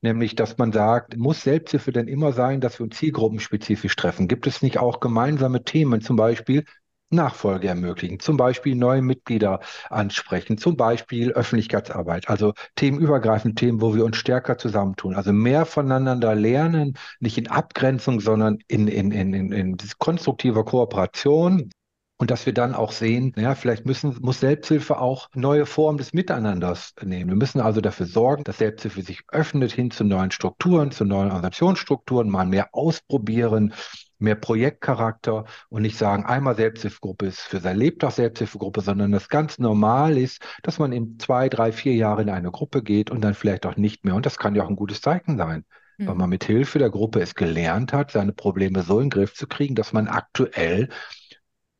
nämlich 0.01 0.35
dass 0.35 0.57
man 0.57 0.71
sagt, 0.71 1.17
muss 1.17 1.41
Selbsthilfe 1.41 1.91
denn 1.91 2.07
immer 2.07 2.33
sein, 2.33 2.61
dass 2.61 2.79
wir 2.79 2.85
uns 2.85 2.97
zielgruppenspezifisch 2.97 3.95
treffen? 3.95 4.27
Gibt 4.27 4.47
es 4.47 4.61
nicht 4.61 4.77
auch 4.77 4.99
gemeinsame 4.99 5.63
Themen, 5.63 6.01
zum 6.01 6.17
Beispiel 6.17 6.65
Nachfolge 7.09 7.67
ermöglichen, 7.67 8.19
zum 8.19 8.37
Beispiel 8.37 8.75
neue 8.75 9.01
Mitglieder 9.01 9.61
ansprechen, 9.89 10.57
zum 10.57 10.75
Beispiel 10.75 11.31
Öffentlichkeitsarbeit, 11.31 12.29
also 12.29 12.53
themenübergreifende 12.75 13.55
Themen, 13.55 13.81
wo 13.81 13.95
wir 13.95 14.03
uns 14.03 14.17
stärker 14.17 14.57
zusammentun, 14.57 15.15
also 15.15 15.31
mehr 15.31 15.65
voneinander 15.65 16.35
lernen, 16.35 16.97
nicht 17.19 17.37
in 17.37 17.47
Abgrenzung, 17.47 18.19
sondern 18.19 18.59
in, 18.67 18.87
in, 18.87 19.11
in, 19.11 19.33
in, 19.33 19.51
in 19.51 19.77
konstruktiver 19.97 20.65
Kooperation. 20.65 21.69
Und 22.19 22.31
dass 22.31 22.47
wir 22.47 22.53
dann 22.53 22.73
auch 22.73 22.93
sehen, 22.93 23.31
ja, 23.37 23.53
vielleicht 23.53 23.85
müssen, 23.85 24.17
muss 24.21 24.39
Selbsthilfe 24.39 24.97
auch 24.97 25.29
neue 25.35 25.67
Formen 25.67 25.99
des 25.99 26.13
Miteinanders 26.13 26.95
nehmen. 27.03 27.29
Wir 27.29 27.37
müssen 27.37 27.61
also 27.61 27.79
dafür 27.79 28.07
sorgen, 28.07 28.43
dass 28.43 28.57
Selbsthilfe 28.57 29.03
sich 29.03 29.21
öffnet 29.31 29.71
hin 29.71 29.91
zu 29.91 30.03
neuen 30.03 30.31
Strukturen, 30.31 30.89
zu 30.89 31.05
neuen 31.05 31.27
Organisationsstrukturen, 31.27 32.27
mal 32.27 32.47
mehr 32.47 32.69
ausprobieren, 32.71 33.71
mehr 34.19 34.35
Projektcharakter 34.35 35.45
und 35.69 35.81
nicht 35.81 35.97
sagen, 35.97 36.25
einmal 36.25 36.55
Selbsthilfegruppe 36.55 37.27
ist 37.27 37.41
für 37.41 37.59
sein 37.59 37.77
Lebtag 37.77 38.11
Selbsthilfegruppe, 38.11 38.81
sondern 38.81 39.11
das 39.11 39.29
ganz 39.29 39.59
normal 39.59 40.17
ist, 40.17 40.41
dass 40.63 40.79
man 40.79 40.91
in 40.91 41.19
zwei, 41.19 41.49
drei, 41.49 41.71
vier 41.71 41.93
Jahren 41.93 42.27
in 42.27 42.33
eine 42.33 42.51
Gruppe 42.51 42.83
geht 42.83 43.11
und 43.11 43.21
dann 43.21 43.33
vielleicht 43.33 43.65
auch 43.65 43.77
nicht 43.77 44.05
mehr. 44.05 44.15
Und 44.15 44.25
das 44.25 44.37
kann 44.37 44.55
ja 44.55 44.63
auch 44.63 44.69
ein 44.69 44.75
gutes 44.75 45.01
Zeichen 45.01 45.37
sein, 45.37 45.65
mhm. 45.97 46.07
weil 46.07 46.15
man 46.15 46.29
mit 46.29 46.43
Hilfe 46.43 46.79
der 46.79 46.89
Gruppe 46.89 47.21
es 47.21 47.35
gelernt 47.35 47.93
hat, 47.93 48.11
seine 48.11 48.33
Probleme 48.33 48.81
so 48.81 48.99
in 48.99 49.05
den 49.05 49.09
Griff 49.11 49.33
zu 49.33 49.47
kriegen, 49.47 49.75
dass 49.75 49.93
man 49.93 50.07
aktuell 50.07 50.89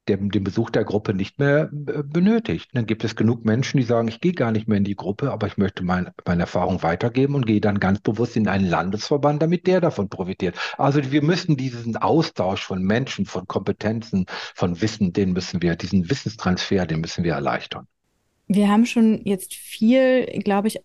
den, 0.10 0.30
den 0.30 0.44
Besuch 0.44 0.70
der 0.70 0.84
Gruppe 0.84 1.14
nicht 1.14 1.40
mehr 1.40 1.70
äh, 1.72 2.04
benötigt. 2.04 2.70
Dann 2.74 2.86
gibt 2.86 3.04
es 3.04 3.16
genug 3.16 3.46
Menschen, 3.46 3.78
die 3.78 3.84
sagen, 3.84 4.08
ich 4.08 4.22
gehe 4.22 4.34
gar 4.34 4.52
nicht 4.52 4.68
mehr 4.68 4.78
in 4.78 4.84
die 4.84 4.96
Gruppe, 4.96 5.32
aber 5.32 5.48
ich 5.48 5.58
möchte 5.58 5.84
mein, 5.84 6.12
meine 6.26 6.44
Erfahrung 6.44 6.84
weitergeben 6.84 7.36
und 7.36 7.46
gehe 7.46 7.62
dann 7.62 7.80
ganz 7.80 8.00
bewusst 8.00 8.36
in 8.36 8.48
einen 8.48 8.70
Landesverband, 8.70 9.42
damit 9.42 9.68
der 9.68 9.82
davon 9.82 10.10
profitiert. 10.10 10.56
Also 10.78 11.12
wir 11.12 11.24
müssen 11.24 11.58
diesen 11.58 11.98
Austausch 11.98 12.64
von 12.64 12.82
Menschen, 12.82 13.26
von 13.26 13.48
Kompetenzen, 13.48 14.26
von 14.56 14.82
Wissen, 14.82 15.14
den 15.14 15.34
müssen 15.34 15.62
wir, 15.62 15.76
diesen 15.76 16.10
Wissenstransfer, 16.10 16.86
den 16.86 17.02
müssen 17.02 17.24
wir 17.24 17.34
erleichtern. 17.34 17.88
Wir 18.48 18.70
haben 18.70 18.86
schon 18.86 19.22
jetzt 19.26 19.54
viel, 19.54 20.26
glaube 20.44 20.70
ich, 20.70 20.80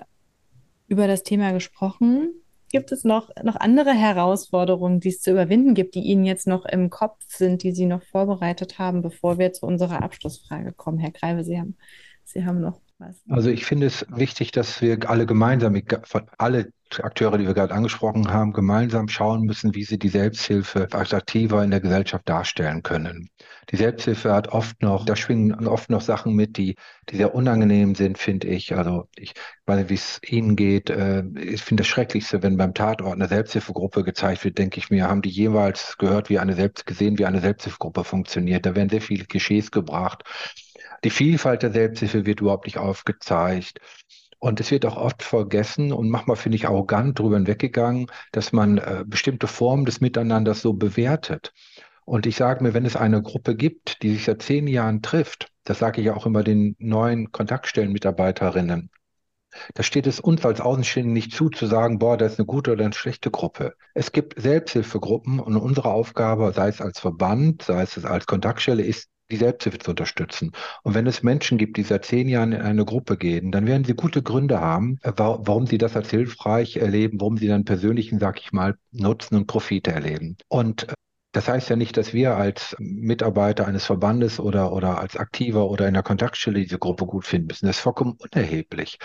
über 0.88 1.06
das 1.06 1.22
Thema 1.22 1.52
gesprochen. 1.52 2.41
Gibt 2.72 2.90
es 2.90 3.04
noch, 3.04 3.28
noch 3.42 3.56
andere 3.56 3.92
Herausforderungen, 3.92 4.98
die 4.98 5.10
es 5.10 5.20
zu 5.20 5.30
überwinden 5.30 5.74
gibt, 5.74 5.94
die 5.94 6.00
Ihnen 6.00 6.24
jetzt 6.24 6.46
noch 6.46 6.64
im 6.64 6.88
Kopf 6.88 7.22
sind, 7.28 7.62
die 7.62 7.72
Sie 7.72 7.84
noch 7.84 8.02
vorbereitet 8.02 8.78
haben, 8.78 9.02
bevor 9.02 9.36
wir 9.36 9.52
zu 9.52 9.66
unserer 9.66 10.02
Abschlussfrage 10.02 10.72
kommen? 10.72 10.98
Herr 10.98 11.10
Greive, 11.10 11.44
Sie 11.44 11.60
haben, 11.60 11.76
Sie 12.24 12.46
haben 12.46 12.62
noch. 12.62 12.80
Also 13.28 13.50
ich 13.50 13.64
finde 13.64 13.86
es 13.86 14.06
wichtig, 14.10 14.52
dass 14.52 14.80
wir 14.80 15.10
alle 15.10 15.26
gemeinsam, 15.26 15.80
alle 16.38 16.72
Akteure, 17.00 17.38
die 17.38 17.46
wir 17.46 17.54
gerade 17.54 17.74
angesprochen 17.74 18.30
haben, 18.32 18.52
gemeinsam 18.52 19.08
schauen 19.08 19.42
müssen, 19.42 19.74
wie 19.74 19.84
sie 19.84 19.98
die 19.98 20.08
Selbsthilfe 20.08 20.88
attraktiver 20.92 21.64
in 21.64 21.70
der 21.70 21.80
Gesellschaft 21.80 22.28
darstellen 22.28 22.82
können. 22.82 23.28
Die 23.70 23.76
Selbsthilfe 23.76 24.32
hat 24.32 24.48
oft 24.48 24.82
noch, 24.82 25.04
da 25.04 25.16
schwingen 25.16 25.66
oft 25.66 25.88
noch 25.88 26.00
Sachen 26.00 26.34
mit, 26.34 26.56
die, 26.56 26.76
die 27.08 27.16
sehr 27.16 27.34
unangenehm 27.34 27.94
sind, 27.94 28.18
finde 28.18 28.48
ich. 28.48 28.74
Also 28.76 29.08
ich 29.16 29.32
weiß 29.66 29.78
nicht, 29.78 29.90
wie 29.90 29.94
es 29.94 30.20
Ihnen 30.26 30.56
geht. 30.56 30.90
Äh, 30.90 31.24
ich 31.38 31.62
finde 31.62 31.82
das 31.82 31.88
Schrecklichste, 31.88 32.42
wenn 32.42 32.56
beim 32.56 32.74
Tatort 32.74 33.14
eine 33.14 33.28
Selbsthilfegruppe 33.28 34.04
gezeigt 34.04 34.44
wird, 34.44 34.58
denke 34.58 34.78
ich 34.78 34.90
mir, 34.90 35.08
haben 35.08 35.22
die 35.22 35.30
jeweils 35.30 35.96
gehört, 35.98 36.28
wie 36.28 36.38
eine 36.38 36.54
Selbst 36.54 36.86
gesehen, 36.86 37.18
wie 37.18 37.26
eine 37.26 37.40
Selbsthilfegruppe 37.40 38.04
funktioniert. 38.04 38.66
Da 38.66 38.74
werden 38.74 38.90
sehr 38.90 39.00
viele 39.00 39.24
Klischees 39.24 39.70
gebracht. 39.70 40.24
Die 41.04 41.10
Vielfalt 41.10 41.62
der 41.62 41.72
Selbsthilfe 41.72 42.26
wird 42.26 42.40
überhaupt 42.40 42.66
nicht 42.66 42.78
aufgezeigt. 42.78 43.80
Und 44.38 44.58
es 44.60 44.70
wird 44.70 44.84
auch 44.86 44.96
oft 44.96 45.22
vergessen 45.22 45.92
und 45.92 46.08
manchmal 46.08 46.36
finde 46.36 46.56
ich 46.56 46.66
arrogant 46.66 47.18
drüber 47.18 47.36
hinweggegangen, 47.36 48.08
dass 48.32 48.52
man 48.52 48.78
äh, 48.78 49.04
bestimmte 49.06 49.46
Formen 49.46 49.84
des 49.84 50.00
Miteinanders 50.00 50.62
so 50.62 50.72
bewertet. 50.72 51.52
Und 52.04 52.26
ich 52.26 52.34
sage 52.36 52.64
mir, 52.64 52.74
wenn 52.74 52.84
es 52.84 52.96
eine 52.96 53.22
Gruppe 53.22 53.54
gibt, 53.54 54.02
die 54.02 54.10
sich 54.10 54.24
seit 54.24 54.42
zehn 54.42 54.66
Jahren 54.66 55.00
trifft, 55.00 55.52
das 55.64 55.78
sage 55.78 56.00
ich 56.00 56.10
auch 56.10 56.26
immer 56.26 56.42
den 56.42 56.74
neuen 56.80 57.30
Kontaktstellenmitarbeiterinnen, 57.30 58.90
da 59.74 59.82
steht 59.82 60.06
es 60.06 60.20
uns 60.20 60.44
als 60.44 60.60
Außenstehenden 60.60 61.12
nicht 61.12 61.32
zu, 61.32 61.48
zu 61.50 61.66
sagen, 61.66 61.98
boah, 61.98 62.16
das 62.16 62.32
ist 62.32 62.38
eine 62.38 62.46
gute 62.46 62.72
oder 62.72 62.84
eine 62.84 62.94
schlechte 62.94 63.30
Gruppe. 63.30 63.74
Es 63.94 64.12
gibt 64.12 64.40
Selbsthilfegruppen 64.40 65.40
und 65.40 65.56
unsere 65.56 65.90
Aufgabe, 65.90 66.52
sei 66.54 66.68
es 66.68 66.80
als 66.80 67.00
Verband, 67.00 67.62
sei 67.62 67.82
es 67.82 68.04
als 68.04 68.26
Kontaktstelle, 68.26 68.82
ist, 68.82 69.08
die 69.30 69.36
Selbsthilfe 69.36 69.78
zu 69.78 69.90
unterstützen. 69.90 70.52
Und 70.82 70.94
wenn 70.94 71.06
es 71.06 71.22
Menschen 71.22 71.58
gibt, 71.58 71.76
die 71.76 71.82
seit 71.82 72.04
zehn 72.04 72.28
Jahren 72.28 72.52
in 72.52 72.60
eine 72.60 72.84
Gruppe 72.84 73.16
gehen, 73.16 73.50
dann 73.50 73.66
werden 73.66 73.84
sie 73.84 73.94
gute 73.94 74.22
Gründe 74.22 74.60
haben, 74.60 74.98
äh, 75.02 75.12
warum 75.16 75.66
sie 75.66 75.78
das 75.78 75.96
als 75.96 76.10
hilfreich 76.10 76.76
erleben, 76.76 77.20
warum 77.20 77.38
sie 77.38 77.48
dann 77.48 77.64
persönlichen, 77.64 78.18
sag 78.18 78.40
ich 78.40 78.52
mal, 78.52 78.76
Nutzen 78.92 79.36
und 79.36 79.46
Profite 79.46 79.90
erleben. 79.90 80.36
Und 80.48 80.88
äh, 80.88 80.92
das 81.32 81.48
heißt 81.48 81.70
ja 81.70 81.76
nicht, 81.76 81.96
dass 81.96 82.12
wir 82.12 82.36
als 82.36 82.76
Mitarbeiter 82.78 83.66
eines 83.66 83.86
Verbandes 83.86 84.38
oder, 84.38 84.72
oder 84.72 84.98
als 84.98 85.16
Aktiver 85.16 85.68
oder 85.68 85.88
in 85.88 85.94
der 85.94 86.02
Kontaktstelle 86.02 86.60
diese 86.60 86.78
Gruppe 86.78 87.06
gut 87.06 87.26
finden 87.26 87.48
müssen. 87.48 87.66
Das 87.66 87.76
ist 87.76 87.82
vollkommen 87.82 88.18
unerheblich. 88.18 88.98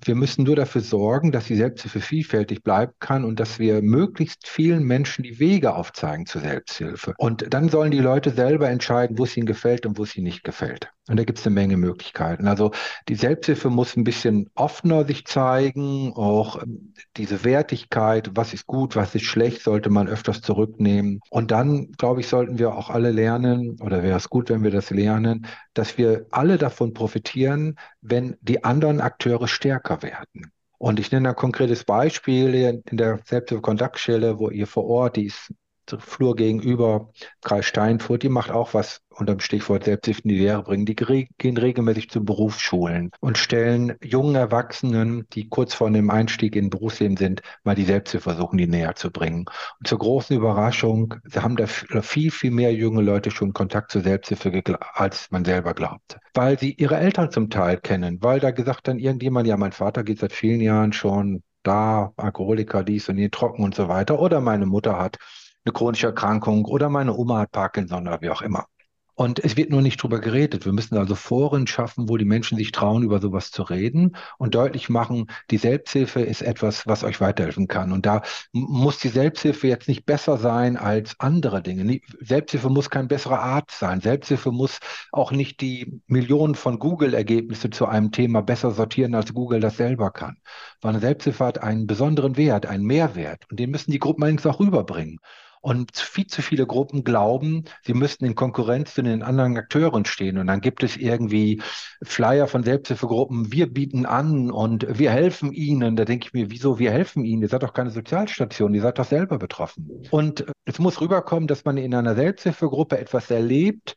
Wir 0.00 0.14
müssen 0.14 0.44
nur 0.44 0.56
dafür 0.56 0.80
sorgen, 0.80 1.32
dass 1.32 1.46
die 1.46 1.56
Selbsthilfe 1.56 2.00
vielfältig 2.00 2.62
bleiben 2.62 2.92
kann 3.00 3.24
und 3.24 3.40
dass 3.40 3.58
wir 3.58 3.82
möglichst 3.82 4.48
vielen 4.48 4.84
Menschen 4.84 5.24
die 5.24 5.38
Wege 5.40 5.74
aufzeigen 5.74 6.26
zur 6.26 6.40
Selbsthilfe. 6.40 7.14
Und 7.18 7.52
dann 7.52 7.68
sollen 7.68 7.90
die 7.90 7.98
Leute 7.98 8.30
selber 8.30 8.68
entscheiden, 8.70 9.18
wo 9.18 9.24
es 9.24 9.36
ihnen 9.36 9.46
gefällt 9.46 9.84
und 9.84 9.98
wo 9.98 10.04
es 10.04 10.16
ihnen 10.16 10.24
nicht 10.24 10.44
gefällt. 10.44 10.88
Und 11.08 11.16
da 11.16 11.24
gibt 11.24 11.40
es 11.40 11.46
eine 11.46 11.54
Menge 11.54 11.76
Möglichkeiten. 11.76 12.46
Also 12.46 12.70
die 13.08 13.16
Selbsthilfe 13.16 13.70
muss 13.70 13.96
ein 13.96 14.04
bisschen 14.04 14.48
offener 14.54 15.04
sich 15.04 15.26
zeigen. 15.26 16.12
Auch 16.14 16.62
ähm, 16.62 16.94
diese 17.16 17.44
Wertigkeit, 17.44 18.30
was 18.34 18.54
ist 18.54 18.68
gut, 18.68 18.94
was 18.94 19.14
ist 19.16 19.24
schlecht, 19.24 19.62
sollte 19.62 19.90
man 19.90 20.06
öfters 20.06 20.42
zurücknehmen. 20.42 21.20
Und 21.28 21.50
dann, 21.50 21.71
glaube 21.98 22.20
ich, 22.20 22.28
sollten 22.28 22.58
wir 22.58 22.74
auch 22.74 22.90
alle 22.90 23.10
lernen, 23.10 23.80
oder 23.80 24.02
wäre 24.02 24.16
es 24.16 24.28
gut, 24.28 24.50
wenn 24.50 24.62
wir 24.62 24.70
das 24.70 24.90
lernen, 24.90 25.46
dass 25.74 25.98
wir 25.98 26.26
alle 26.30 26.58
davon 26.58 26.92
profitieren, 26.94 27.76
wenn 28.00 28.36
die 28.40 28.64
anderen 28.64 29.00
Akteure 29.00 29.48
stärker 29.48 30.02
werden. 30.02 30.52
Und 30.78 30.98
ich 30.98 31.12
nenne 31.12 31.30
ein 31.30 31.36
konkretes 31.36 31.84
Beispiel 31.84 32.82
in 32.84 32.96
der 32.96 33.20
Selbsthilfe-Kontaktstelle, 33.24 34.38
wo 34.38 34.50
ihr 34.50 34.66
vor 34.66 34.84
Ort, 34.86 35.16
die 35.16 35.26
ist 35.26 35.52
Flur 35.98 36.36
gegenüber, 36.36 37.10
Kreis 37.42 37.66
Steinfurt, 37.66 38.22
die 38.22 38.28
macht 38.28 38.50
auch 38.50 38.74
was 38.74 39.00
unter 39.10 39.34
dem 39.34 39.40
Stichwort 39.40 39.84
Selbsthilfe 39.84 40.22
in 40.22 40.28
die 40.30 40.38
Lehre 40.38 40.62
bringen. 40.62 40.86
Die 40.86 40.96
gehen 40.96 41.56
regelmäßig 41.56 42.10
zu 42.10 42.24
Berufsschulen 42.24 43.10
und 43.20 43.38
stellen 43.38 43.96
jungen 44.02 44.34
Erwachsenen, 44.34 45.26
die 45.32 45.48
kurz 45.48 45.74
vor 45.74 45.90
dem 45.90 46.10
Einstieg 46.10 46.56
in 46.56 46.70
Berufsleben 46.70 47.16
sind, 47.16 47.42
mal 47.64 47.74
die 47.74 47.84
Selbsthilfe 47.84 48.30
versuchen, 48.30 48.58
die 48.58 48.66
näher 48.66 48.94
zu 48.94 49.10
bringen. 49.10 49.44
Und 49.78 49.86
zur 49.86 49.98
großen 49.98 50.36
Überraschung, 50.36 51.14
haben 51.34 51.56
da 51.56 51.66
viel, 51.66 52.30
viel 52.30 52.50
mehr 52.50 52.72
junge 52.72 53.02
Leute 53.02 53.30
schon 53.30 53.52
Kontakt 53.52 53.90
zur 53.90 54.02
Selbsthilfe, 54.02 54.78
als 54.94 55.30
man 55.30 55.44
selber 55.44 55.74
glaubt. 55.74 56.18
Weil 56.34 56.58
sie 56.58 56.72
ihre 56.72 56.96
Eltern 56.96 57.30
zum 57.30 57.50
Teil 57.50 57.78
kennen, 57.78 58.18
weil 58.22 58.40
da 58.40 58.50
gesagt 58.50 58.88
dann 58.88 58.98
irgendjemand, 58.98 59.46
ja, 59.46 59.56
mein 59.56 59.72
Vater 59.72 60.04
geht 60.04 60.20
seit 60.20 60.32
vielen 60.32 60.60
Jahren 60.60 60.92
schon 60.92 61.42
da, 61.62 62.12
Alkoholiker, 62.16 62.82
dies 62.82 63.08
und 63.08 63.18
je 63.18 63.28
trocken 63.28 63.62
und 63.62 63.74
so 63.74 63.88
weiter. 63.88 64.18
Oder 64.18 64.40
meine 64.40 64.66
Mutter 64.66 64.98
hat 64.98 65.18
eine 65.64 65.72
chronische 65.72 66.06
Erkrankung 66.08 66.64
oder 66.64 66.88
meine 66.88 67.14
Oma 67.14 67.40
hat 67.40 67.52
Parkinson 67.52 68.06
oder 68.06 68.20
wie 68.20 68.30
auch 68.30 68.42
immer. 68.42 68.66
Und 69.14 69.44
es 69.44 69.58
wird 69.58 69.70
nur 69.70 69.82
nicht 69.82 70.02
drüber 70.02 70.20
geredet. 70.20 70.64
Wir 70.64 70.72
müssen 70.72 70.96
also 70.96 71.14
Foren 71.14 71.66
schaffen, 71.66 72.08
wo 72.08 72.16
die 72.16 72.24
Menschen 72.24 72.56
sich 72.56 72.72
trauen, 72.72 73.02
über 73.02 73.20
sowas 73.20 73.50
zu 73.50 73.62
reden 73.62 74.16
und 74.38 74.54
deutlich 74.54 74.88
machen, 74.88 75.26
die 75.50 75.58
Selbsthilfe 75.58 76.22
ist 76.22 76.40
etwas, 76.40 76.86
was 76.86 77.04
euch 77.04 77.20
weiterhelfen 77.20 77.68
kann. 77.68 77.92
Und 77.92 78.06
da 78.06 78.22
muss 78.52 78.98
die 78.98 79.08
Selbsthilfe 79.08 79.68
jetzt 79.68 79.86
nicht 79.86 80.06
besser 80.06 80.38
sein 80.38 80.78
als 80.78 81.20
andere 81.20 81.62
Dinge. 81.62 82.00
Selbsthilfe 82.20 82.70
muss 82.70 82.88
kein 82.88 83.06
besserer 83.06 83.40
Arzt 83.40 83.78
sein. 83.78 84.00
Selbsthilfe 84.00 84.50
muss 84.50 84.78
auch 85.12 85.30
nicht 85.30 85.60
die 85.60 86.00
Millionen 86.06 86.54
von 86.54 86.78
Google-Ergebnisse 86.78 87.68
zu 87.68 87.86
einem 87.86 88.12
Thema 88.12 88.40
besser 88.40 88.70
sortieren, 88.70 89.14
als 89.14 89.34
Google 89.34 89.60
das 89.60 89.76
selber 89.76 90.10
kann. 90.10 90.38
Weil 90.80 90.90
eine 90.90 91.00
Selbsthilfe 91.00 91.44
hat 91.44 91.62
einen 91.62 91.86
besonderen 91.86 92.38
Wert, 92.38 92.64
einen 92.64 92.84
Mehrwert. 92.84 93.44
Und 93.50 93.60
den 93.60 93.70
müssen 93.70 93.90
die 93.90 93.98
Gruppen 93.98 94.22
allerdings 94.22 94.46
auch 94.46 94.58
rüberbringen. 94.58 95.18
Und 95.62 95.96
viel 95.96 96.26
zu 96.26 96.42
viele 96.42 96.66
Gruppen 96.66 97.04
glauben, 97.04 97.66
sie 97.82 97.94
müssten 97.94 98.24
in 98.24 98.34
Konkurrenz 98.34 98.94
zu 98.94 99.02
den 99.02 99.22
anderen 99.22 99.56
Akteuren 99.56 100.04
stehen. 100.04 100.38
Und 100.38 100.48
dann 100.48 100.60
gibt 100.60 100.82
es 100.82 100.96
irgendwie 100.96 101.62
Flyer 102.02 102.48
von 102.48 102.64
Selbsthilfegruppen, 102.64 103.52
wir 103.52 103.72
bieten 103.72 104.04
an 104.04 104.50
und 104.50 104.98
wir 104.98 105.12
helfen 105.12 105.52
ihnen. 105.52 105.94
Da 105.94 106.04
denke 106.04 106.26
ich 106.26 106.32
mir, 106.32 106.50
wieso 106.50 106.80
wir 106.80 106.90
helfen 106.90 107.24
ihnen? 107.24 107.42
Ihr 107.42 107.48
seid 107.48 107.62
doch 107.62 107.74
keine 107.74 107.90
Sozialstation, 107.90 108.74
ihr 108.74 108.82
seid 108.82 108.98
doch 108.98 109.04
selber 109.04 109.38
betroffen. 109.38 109.88
Und 110.10 110.44
es 110.64 110.80
muss 110.80 111.00
rüberkommen, 111.00 111.46
dass 111.46 111.64
man 111.64 111.76
in 111.76 111.94
einer 111.94 112.16
Selbsthilfegruppe 112.16 112.98
etwas 112.98 113.30
erlebt, 113.30 113.96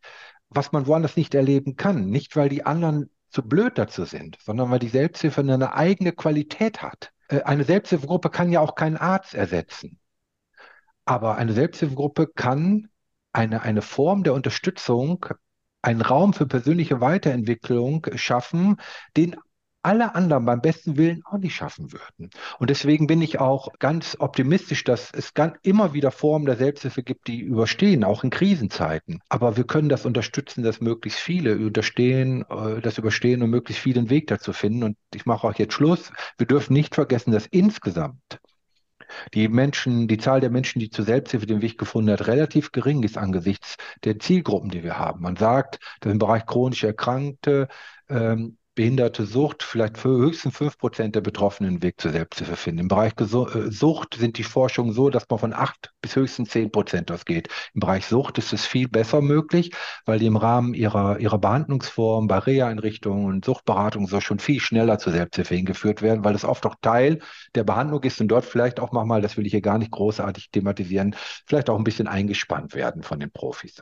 was 0.50 0.72
man 0.72 0.86
woanders 0.86 1.18
nicht 1.18 1.34
erleben 1.34 1.78
kann. 1.78 2.12
Nicht, 2.12 2.36
weil 2.36 2.50
die 2.50 2.64
anderen 2.64 3.10
zu 3.32 3.42
blöd 3.42 3.80
dazu 3.80 4.06
sind, 4.06 4.38
sondern 4.40 4.70
weil 4.70 4.80
die 4.80 4.88
Selbsthilfe 4.88 5.42
eine 5.42 5.74
eigene 5.74 6.12
Qualität 6.12 6.84
hat. 6.84 7.12
Äh, 7.28 7.42
eine 7.42 7.64
Selbsthilfegruppe 7.64 8.30
kann 8.30 8.52
ja 8.52 8.62
auch 8.62 8.76
keinen 8.76 8.98
Arzt 8.98 9.34
ersetzen. 9.34 10.00
Aber 11.06 11.38
eine 11.38 11.54
Selbsthilfegruppe 11.54 12.28
kann 12.28 12.90
eine, 13.32 13.62
eine 13.62 13.82
Form 13.82 14.24
der 14.24 14.34
Unterstützung, 14.34 15.26
einen 15.82 16.02
Raum 16.02 16.34
für 16.34 16.48
persönliche 16.48 17.00
Weiterentwicklung 17.00 18.08
schaffen, 18.16 18.78
den 19.16 19.36
alle 19.86 20.16
anderen 20.16 20.46
beim 20.46 20.62
besten 20.62 20.98
Willen 20.98 21.22
auch 21.26 21.38
nicht 21.38 21.54
schaffen 21.56 21.94
würden. 21.94 22.32
Und 22.58 22.72
deswegen 22.72 23.06
bin 23.06 23.22
ich 23.22 23.40
auch 23.40 23.72
ganz 23.78 24.18
optimistisch, 24.20 24.84
dass 24.84 25.12
es 25.14 25.32
immer 25.62 25.94
wieder 25.94 26.10
Formen 26.10 26.48
der 26.48 26.56
Selbsthilfe 26.56 27.04
gibt, 27.04 27.28
die 27.28 27.42
überstehen, 27.42 28.04
auch 28.04 28.24
in 28.24 28.32
Krisenzeiten. 28.32 29.22
Aber 29.30 29.58
wir 29.58 29.66
können 29.66 29.90
das 29.90 30.08
unterstützen, 30.08 30.64
dass 30.64 30.82
möglichst 30.82 31.20
viele 31.20 31.56
unterstehen, 31.58 32.44
äh, 32.50 32.82
das 32.82 32.98
überstehen 32.98 33.44
und 33.44 33.52
möglichst 33.52 33.84
viele 33.84 34.00
einen 34.00 34.10
Weg 34.10 34.26
dazu 34.26 34.54
finden. 34.54 34.82
Und 34.82 34.98
ich 35.14 35.28
mache 35.28 35.48
auch 35.48 35.54
jetzt 35.54 35.74
Schluss. 35.74 36.12
Wir 36.40 36.48
dürfen 36.48 36.74
nicht 36.74 36.96
vergessen, 36.96 37.32
dass 37.32 37.46
insgesamt 37.46 38.40
die 39.34 39.48
Menschen, 39.48 40.08
die 40.08 40.18
Zahl 40.18 40.40
der 40.40 40.50
Menschen, 40.50 40.80
die 40.80 40.90
zur 40.90 41.06
Selbsthilfe 41.06 41.46
den 41.46 41.62
Weg 41.62 41.78
gefunden 41.78 42.12
hat, 42.12 42.28
relativ 42.28 42.72
gering 42.72 43.04
ist 43.04 43.18
angesichts 43.18 43.78
der 44.04 44.20
Zielgruppen, 44.20 44.70
die 44.70 44.84
wir 44.84 44.98
haben. 44.98 45.22
Man 45.22 45.36
sagt, 45.36 45.80
dass 46.02 46.12
im 46.12 46.20
Bereich 46.20 46.46
chronisch 46.46 46.84
Erkrankte 46.84 47.68
ähm, 48.10 48.58
behinderte 48.76 49.26
Sucht 49.26 49.64
vielleicht 49.64 49.98
für 49.98 50.10
höchstens 50.10 50.56
fünf 50.58 50.78
Prozent 50.78 51.16
der 51.16 51.22
Betroffenen 51.22 51.72
einen 51.72 51.84
Weg 51.84 52.00
zur 52.00 52.12
Selbsthilfe 52.12 52.56
finden. 52.58 52.82
Im 52.82 52.88
Bereich 52.90 53.14
äh, 53.20 53.72
Sucht 53.72 54.16
sind 54.16 54.38
die 54.38 54.44
Forschungen 54.44 54.92
so, 54.92 55.10
dass 55.10 55.24
man 55.30 55.40
von 55.40 55.54
acht 55.54 55.94
bis 56.02 56.16
höchstens 56.16 56.50
zehn 56.50 56.72
Prozent 56.72 57.10
ausgeht. 57.12 57.48
Im 57.74 57.80
Bereich 57.80 58.06
Sucht 58.06 58.38
ist 58.38 58.54
es 58.54 58.66
viel 58.66 58.88
besser 58.90 59.22
möglich, 59.22 59.72
weil 60.06 60.20
die 60.20 60.26
im 60.26 60.36
Rahmen 60.36 60.74
ihrer, 60.74 61.20
ihrer 61.20 61.38
Behandlungsform 61.38 62.28
bei 62.28 62.36
und 63.06 63.46
Suchtberatung 63.46 64.08
so 64.08 64.20
schon 64.20 64.40
viel 64.40 64.60
schneller 64.60 65.00
zur 65.00 65.14
Selbsthilfe 65.14 65.56
hingeführt 65.56 66.02
werden, 66.02 66.24
weil 66.24 66.36
es 66.36 66.44
oft 66.44 66.66
auch 66.66 66.76
Teil 66.82 67.20
der 67.56 67.64
Behandlung 67.64 68.04
ist 68.04 68.20
und 68.22 68.28
dort 68.28 68.46
vielleicht 68.46 68.80
auch 68.80 68.92
nochmal, 68.92 69.22
das 69.22 69.38
will 69.38 69.46
ich 69.46 69.52
hier 69.52 69.62
gar 69.62 69.78
nicht 69.78 69.92
großartig 69.92 70.52
thematisieren, 70.52 71.16
vielleicht 71.46 71.70
auch 71.70 71.78
ein 71.78 71.84
bisschen 71.84 72.08
eingespannt 72.08 72.76
werden 72.76 73.04
von 73.04 73.20
den 73.20 73.32
Profis. 73.32 73.82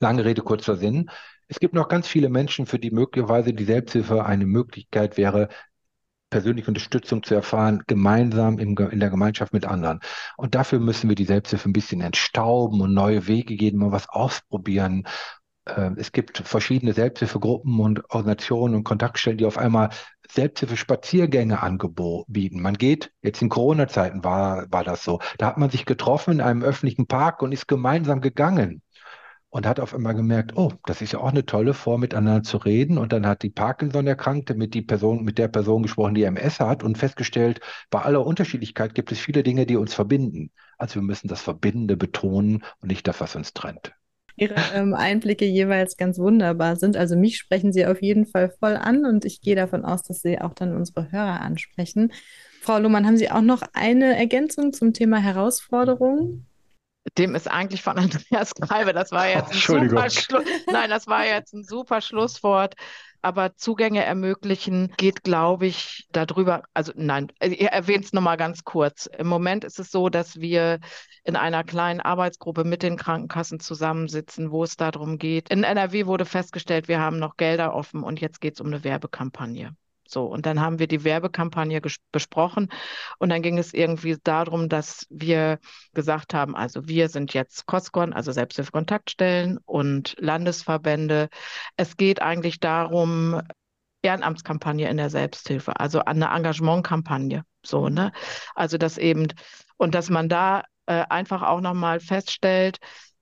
Lange 0.00 0.24
Rede, 0.24 0.42
kurzer 0.42 0.76
Sinn. 0.76 1.08
Es 1.48 1.60
gibt 1.60 1.74
noch 1.74 1.88
ganz 1.88 2.08
viele 2.08 2.28
Menschen, 2.28 2.66
für 2.66 2.78
die 2.78 2.90
möglicherweise 2.90 3.52
die 3.52 3.64
Selbsthilfe 3.64 4.24
eine 4.24 4.46
Möglichkeit 4.46 5.16
wäre, 5.16 5.48
persönliche 6.30 6.68
Unterstützung 6.68 7.22
zu 7.22 7.34
erfahren, 7.34 7.84
gemeinsam 7.86 8.58
im, 8.58 8.76
in 8.76 8.98
der 8.98 9.10
Gemeinschaft 9.10 9.52
mit 9.52 9.66
anderen. 9.66 10.00
Und 10.36 10.56
dafür 10.56 10.80
müssen 10.80 11.08
wir 11.08 11.14
die 11.14 11.26
Selbsthilfe 11.26 11.68
ein 11.68 11.72
bisschen 11.72 12.00
entstauben 12.00 12.80
und 12.80 12.92
neue 12.92 13.28
Wege 13.28 13.54
gehen, 13.54 13.78
mal 13.78 13.92
was 13.92 14.08
ausprobieren. 14.08 15.06
Ähm, 15.66 15.94
es 15.96 16.10
gibt 16.12 16.38
verschiedene 16.38 16.92
Selbsthilfegruppen 16.92 17.78
und 17.78 18.10
Organisationen 18.10 18.74
und 18.74 18.84
Kontaktstellen, 18.84 19.38
die 19.38 19.46
auf 19.46 19.58
einmal 19.58 19.90
Selbsthilfe-Spaziergänge 20.28 21.62
anbieten. 21.62 22.60
Man 22.60 22.74
geht, 22.74 23.12
jetzt 23.22 23.40
in 23.40 23.48
Corona-Zeiten 23.48 24.24
war, 24.24 24.66
war 24.72 24.82
das 24.82 25.04
so, 25.04 25.20
da 25.38 25.46
hat 25.46 25.58
man 25.58 25.70
sich 25.70 25.86
getroffen 25.86 26.32
in 26.32 26.40
einem 26.40 26.62
öffentlichen 26.62 27.06
Park 27.06 27.42
und 27.42 27.52
ist 27.52 27.68
gemeinsam 27.68 28.20
gegangen 28.20 28.82
und 29.54 29.68
hat 29.68 29.78
auf 29.78 29.94
einmal 29.94 30.16
gemerkt, 30.16 30.56
oh, 30.56 30.72
das 30.84 31.00
ist 31.00 31.12
ja 31.12 31.20
auch 31.20 31.30
eine 31.30 31.46
tolle 31.46 31.74
Form, 31.74 32.00
miteinander 32.00 32.42
zu 32.42 32.56
reden. 32.56 32.98
Und 32.98 33.12
dann 33.12 33.24
hat 33.24 33.44
die 33.44 33.50
Parkinson-Erkrankte 33.50 34.54
mit, 34.54 34.74
mit 34.74 35.38
der 35.38 35.46
Person 35.46 35.82
gesprochen, 35.84 36.16
die 36.16 36.24
MS 36.24 36.58
hat 36.58 36.82
und 36.82 36.98
festgestellt, 36.98 37.60
bei 37.88 38.02
aller 38.02 38.26
Unterschiedlichkeit 38.26 38.96
gibt 38.96 39.12
es 39.12 39.20
viele 39.20 39.44
Dinge, 39.44 39.64
die 39.64 39.76
uns 39.76 39.94
verbinden. 39.94 40.50
Also 40.76 40.96
wir 40.96 41.02
müssen 41.02 41.28
das 41.28 41.40
Verbindende 41.40 41.96
betonen 41.96 42.64
und 42.80 42.88
nicht 42.88 43.06
das, 43.06 43.20
was 43.20 43.36
uns 43.36 43.52
trennt. 43.52 43.92
Ihre 44.34 44.56
ähm, 44.74 44.92
Einblicke 44.92 45.44
jeweils 45.44 45.96
ganz 45.96 46.18
wunderbar 46.18 46.74
sind. 46.74 46.96
Also 46.96 47.14
mich 47.14 47.36
sprechen 47.36 47.72
Sie 47.72 47.86
auf 47.86 48.02
jeden 48.02 48.26
Fall 48.26 48.52
voll 48.58 48.74
an 48.74 49.06
und 49.06 49.24
ich 49.24 49.40
gehe 49.40 49.54
davon 49.54 49.84
aus, 49.84 50.02
dass 50.02 50.20
Sie 50.20 50.40
auch 50.40 50.54
dann 50.54 50.74
unsere 50.74 51.12
Hörer 51.12 51.40
ansprechen. 51.40 52.12
Frau 52.60 52.80
Lohmann, 52.80 53.06
haben 53.06 53.18
Sie 53.18 53.30
auch 53.30 53.40
noch 53.40 53.62
eine 53.72 54.16
Ergänzung 54.16 54.72
zum 54.72 54.92
Thema 54.92 55.18
Herausforderungen? 55.18 56.48
Dem 57.18 57.34
ist 57.34 57.50
eigentlich 57.50 57.82
von 57.82 57.98
Andreas 57.98 58.54
Greibe, 58.54 58.92
das 58.92 59.12
war 59.12 59.28
jetzt 59.28 59.52
ein 59.52 59.88
super 59.88 60.10
Schluss, 60.10 60.44
nein, 60.66 60.90
das 60.90 61.06
war 61.06 61.26
jetzt 61.26 61.54
ein 61.54 61.64
super 61.64 62.00
Schlusswort. 62.00 62.74
Aber 63.22 63.56
Zugänge 63.56 64.04
ermöglichen 64.04 64.92
geht, 64.98 65.22
glaube 65.22 65.64
ich, 65.64 66.06
darüber. 66.12 66.64
Also 66.74 66.92
nein, 66.94 67.32
ihr 67.42 67.68
erwähnt 67.68 68.04
es 68.04 68.12
nochmal 68.12 68.36
ganz 68.36 68.64
kurz. 68.64 69.06
Im 69.06 69.28
Moment 69.28 69.64
ist 69.64 69.80
es 69.80 69.90
so, 69.90 70.10
dass 70.10 70.40
wir 70.40 70.78
in 71.24 71.34
einer 71.34 71.64
kleinen 71.64 72.00
Arbeitsgruppe 72.00 72.64
mit 72.64 72.82
den 72.82 72.98
Krankenkassen 72.98 73.60
zusammensitzen, 73.60 74.50
wo 74.50 74.62
es 74.62 74.76
darum 74.76 75.16
geht. 75.16 75.48
In 75.48 75.64
NRW 75.64 76.04
wurde 76.04 76.26
festgestellt, 76.26 76.86
wir 76.86 77.00
haben 77.00 77.18
noch 77.18 77.38
Gelder 77.38 77.74
offen 77.74 78.02
und 78.02 78.20
jetzt 78.20 78.42
geht 78.42 78.56
es 78.56 78.60
um 78.60 78.66
eine 78.66 78.84
Werbekampagne. 78.84 79.74
So, 80.06 80.26
und 80.26 80.46
dann 80.46 80.60
haben 80.60 80.78
wir 80.78 80.86
die 80.86 81.04
Werbekampagne 81.04 81.80
besprochen 82.12 82.68
und 83.18 83.30
dann 83.30 83.42
ging 83.42 83.58
es 83.58 83.72
irgendwie 83.72 84.16
darum, 84.22 84.68
dass 84.68 85.06
wir 85.10 85.58
gesagt 85.94 86.34
haben, 86.34 86.54
also 86.54 86.86
wir 86.86 87.08
sind 87.08 87.32
jetzt 87.32 87.66
COSCON, 87.66 88.12
also 88.12 88.30
Selbsthilfe-Kontaktstellen 88.32 89.58
und 89.64 90.14
Landesverbände. 90.18 91.28
Es 91.76 91.96
geht 91.96 92.20
eigentlich 92.20 92.60
darum, 92.60 93.40
Ehrenamtskampagne 94.02 94.88
in 94.88 94.98
der 94.98 95.10
Selbsthilfe, 95.10 95.80
also 95.80 96.00
eine 96.04 96.26
Engagementkampagne. 96.26 97.44
So, 97.64 97.88
ne? 97.88 98.12
Also 98.54 98.76
das 98.76 98.98
eben, 98.98 99.28
und 99.78 99.94
dass 99.94 100.10
man 100.10 100.28
da 100.28 100.62
äh, 100.86 101.04
einfach 101.08 101.42
auch 101.42 101.62
nochmal 101.62 102.00
feststellt, 102.00 102.78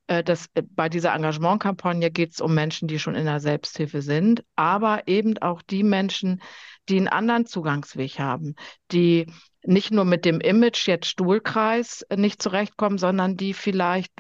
äh, 0.09 0.25
dass 0.25 0.47
äh, 0.55 0.63
bei 0.69 0.89
dieser 0.89 1.15
Engagementkampagne 1.15 2.11
geht 2.11 2.33
es 2.33 2.41
um 2.41 2.55
Menschen, 2.55 2.89
die 2.89 2.99
schon 2.99 3.15
in 3.15 3.25
der 3.25 3.41
Selbsthilfe 3.41 4.03
sind, 4.03 4.45
aber 4.57 5.07
eben 5.07 5.39
auch 5.39 5.63
die 5.63 5.85
Menschen, 5.85 6.43
die 6.89 6.97
einen 6.97 7.09
anderen 7.09 7.47
Zugangsweg 7.47 8.19
haben, 8.19 8.55
die 8.91 9.27
nicht 9.65 9.93
nur 9.93 10.05
mit 10.05 10.25
dem 10.25 10.41
Image 10.41 10.87
jetzt 10.89 11.07
Stuhlkreis 11.07 12.03
äh, 12.09 12.17
nicht 12.17 12.43
zurechtkommen, 12.43 12.99
sondern 12.99 13.37
die 13.37 13.55
vielleicht, 13.55 14.13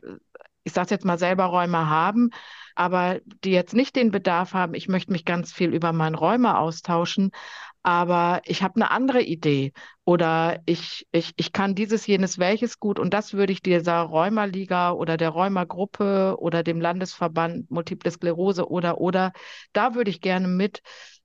ich 0.64 0.72
sage 0.72 0.90
jetzt 0.90 1.04
mal 1.04 1.18
selber 1.18 1.46
Räume 1.46 1.88
haben, 1.88 2.30
aber 2.74 3.20
die 3.44 3.50
jetzt 3.50 3.74
nicht 3.74 3.96
den 3.96 4.10
Bedarf 4.10 4.54
haben, 4.54 4.74
ich 4.74 4.88
möchte 4.88 5.12
mich 5.12 5.24
ganz 5.24 5.52
viel 5.52 5.74
über 5.74 5.92
meinen 5.92 6.14
Räume 6.14 6.56
austauschen, 6.58 7.32
aber 7.82 8.40
ich 8.44 8.62
habe 8.62 8.76
eine 8.76 8.92
andere 8.92 9.22
Idee 9.22 9.72
oder 10.04 10.60
ich, 10.66 11.06
ich, 11.10 11.32
ich 11.36 11.52
kann 11.52 11.74
dieses, 11.74 12.06
jenes, 12.06 12.38
welches 12.38 12.78
gut 12.78 13.00
und 13.00 13.12
das 13.12 13.32
würde 13.34 13.52
ich 13.52 13.60
dieser 13.60 13.98
Rheumaliga 14.00 14.92
oder 14.92 15.16
der 15.16 15.30
Rheumagruppe 15.30 16.36
oder 16.38 16.62
dem 16.62 16.80
Landesverband 16.80 17.70
Multiple 17.70 18.10
Sklerose 18.10 18.68
oder, 18.70 18.98
oder, 19.00 19.32
da 19.72 19.94
würde 19.96 20.10
ich 20.10 20.20
gerne 20.20 20.46
mit, 20.46 20.82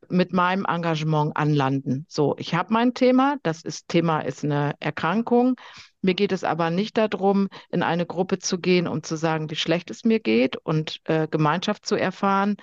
mit 0.10 0.34
meinem 0.34 0.66
Engagement 0.66 1.36
anlanden. 1.36 2.06
So, 2.10 2.36
ich 2.38 2.54
habe 2.56 2.74
mein 2.74 2.94
Thema, 2.94 3.38
das 3.44 3.64
ist, 3.64 3.88
Thema 3.88 4.22
ist 4.22 4.44
eine 4.44 4.76
Erkrankung. 4.80 5.56
Mir 6.02 6.14
geht 6.14 6.32
es 6.32 6.44
aber 6.44 6.70
nicht 6.70 6.98
darum, 6.98 7.50
in 7.70 7.84
eine 7.84 8.06
Gruppe 8.06 8.40
zu 8.40 8.60
gehen, 8.60 8.88
um 8.88 9.04
zu 9.04 9.16
sagen, 9.16 9.50
wie 9.50 9.56
schlecht 9.56 9.92
es 9.92 10.04
mir 10.04 10.20
geht 10.20 10.58
und 10.58 11.00
äh, 11.06 11.28
Gemeinschaft 11.28 11.86
zu 11.86 11.96
erfahren, 11.96 12.58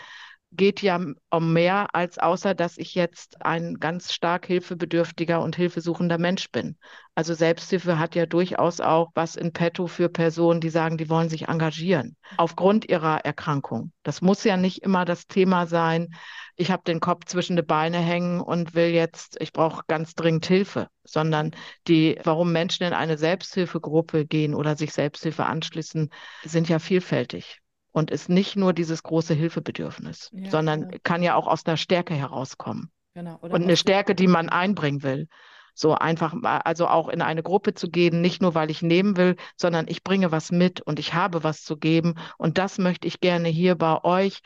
geht 0.57 0.83
ja 0.83 1.01
um 1.31 1.53
mehr 1.53 1.95
als 1.95 2.19
außer, 2.19 2.55
dass 2.55 2.79
ich 2.79 2.95
jetzt 2.95 3.45
ein 3.45 3.75
ganz 3.75 4.13
stark 4.13 4.47
hilfebedürftiger 4.47 5.43
und 5.43 5.57
hilfesuchender 5.57 6.19
Mensch 6.19 6.51
bin. 6.51 6.77
Also 7.15 7.35
Selbsthilfe 7.35 7.99
hat 7.99 8.15
ja 8.15 8.27
durchaus 8.27 8.81
auch 8.81 9.11
was 9.15 9.37
in 9.37 9.53
petto 9.53 9.87
für 9.87 10.09
Personen, 10.09 10.61
die 10.61 10.71
sagen, 10.71 10.97
die 10.97 11.09
wollen 11.09 11.29
sich 11.29 11.49
engagieren 11.49 12.17
aufgrund 12.37 12.89
ihrer 12.89 13.25
Erkrankung. 13.25 13.93
Das 14.03 14.21
muss 14.21 14.45
ja 14.45 14.57
nicht 14.57 14.83
immer 14.83 15.05
das 15.05 15.27
Thema 15.27 15.67
sein, 15.67 16.09
ich 16.57 16.71
habe 16.71 16.85
den 16.85 17.01
Kopf 17.01 17.25
zwischen 17.27 17.57
die 17.57 17.63
Beine 17.63 17.99
hängen 17.99 18.41
und 18.41 18.75
will 18.75 18.89
jetzt, 18.89 19.37
ich 19.41 19.53
brauche 19.53 19.83
ganz 19.89 20.15
dringend 20.15 20.47
Hilfe, 20.47 20.89
sondern 21.03 21.51
die, 21.89 22.19
warum 22.23 22.53
Menschen 22.53 22.85
in 22.85 22.93
eine 22.93 23.19
Selbsthilfegruppe 23.19 24.25
gehen 24.25 24.55
oder 24.55 24.77
sich 24.77 24.93
Selbsthilfe 24.93 25.47
anschließen, 25.47 26.11
sind 26.45 26.69
ja 26.69 26.79
vielfältig 26.79 27.61
und 27.95 28.11
ist 28.11 28.29
nicht 28.29 28.57
nur 28.57 28.73
dieses 28.73 29.05
große 29.05 29.35
Hilfebedürfnis, 29.35 30.31
ja, 30.33 30.51
sondern 30.51 30.91
ja. 30.91 30.99
kann 31.05 31.23
ja 31.23 31.37
auch 31.37 31.47
aus 31.47 31.65
einer 31.65 31.77
Stärke 31.77 32.13
herauskommen. 32.13 32.91
Genau. 33.15 33.39
und 33.41 33.63
eine 33.63 33.77
Stärke, 33.77 34.17
die 34.17 34.27
man 34.27 34.49
einbringen 34.49 35.05
will. 35.05 35.29
So 35.73 35.95
einfach, 35.95 36.35
also 36.43 36.89
auch 36.89 37.09
in 37.09 37.23
eine 37.23 37.45
Gruppe 37.45 37.75
zu 37.75 37.89
gehen, 37.89 38.21
nicht 38.21 38.43
nur 38.43 38.57
weil 38.57 38.71
ich 38.73 38.83
nehmen 38.83 39.17
will, 39.17 39.37
sondern 39.57 39.87
ich 39.89 40.03
bringe 40.03 40.33
was 40.33 40.51
mit 40.51 40.81
und 40.81 40.99
ich 40.99 41.15
habe 41.15 41.45
was 41.45 41.63
zu 41.63 41.77
geben. 41.77 42.15
Und 42.39 42.59
das 42.59 42.79
möchte 42.79 43.07
ich 43.07 43.21
gerne 43.21 43.49
hier 43.49 43.77
bei 43.77 44.03
euch 44.03 44.41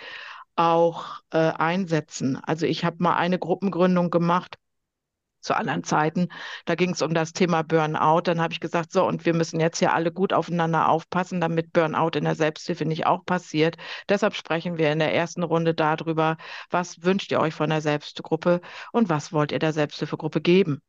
auch 0.57 1.21
äh, 1.31 1.39
einsetzen. 1.39 2.37
Also 2.43 2.67
ich 2.67 2.85
habe 2.85 2.97
mal 3.01 3.17
eine 3.17 3.39
Gruppengründung 3.39 4.11
gemacht 4.11 4.57
zu 5.41 5.55
anderen 5.57 5.85
Zeiten. 5.85 6.29
Da 6.65 6.75
ging 6.75 6.91
es 6.91 7.03
um 7.03 7.15
das 7.15 7.33
Thema 7.33 7.63
Burnout. 7.63 8.23
Dann 8.23 8.41
habe 8.41 8.53
ich 8.53 8.61
gesagt, 8.61 8.93
so, 8.93 9.07
und 9.07 9.25
wir 9.27 9.35
müssen 9.35 9.61
jetzt 9.61 9.79
hier 9.79 9.93
alle 9.93 10.13
gut 10.13 10.33
aufeinander 10.33 10.89
aufpassen, 10.89 11.41
damit 11.41 11.73
Burnout 11.73 12.17
in 12.17 12.25
der 12.25 12.35
Selbsthilfe 12.35 12.85
nicht 12.85 13.07
auch 13.07 13.25
passiert. 13.25 13.77
Deshalb 14.09 14.35
sprechen 14.35 14.79
wir 14.79 14.93
in 14.93 14.99
der 14.99 15.15
ersten 15.15 15.43
Runde 15.43 15.75
darüber, 15.75 16.37
was 16.71 17.03
wünscht 17.03 17.31
ihr 17.33 17.41
euch 17.41 17.55
von 17.55 17.71
der 17.71 17.81
Selbsthilfegruppe 17.81 18.61
und 18.93 19.09
was 19.09 19.33
wollt 19.33 19.53
ihr 19.53 19.59
der 19.59 19.73
Selbsthilfegruppe 19.73 20.41
geben? 20.41 20.83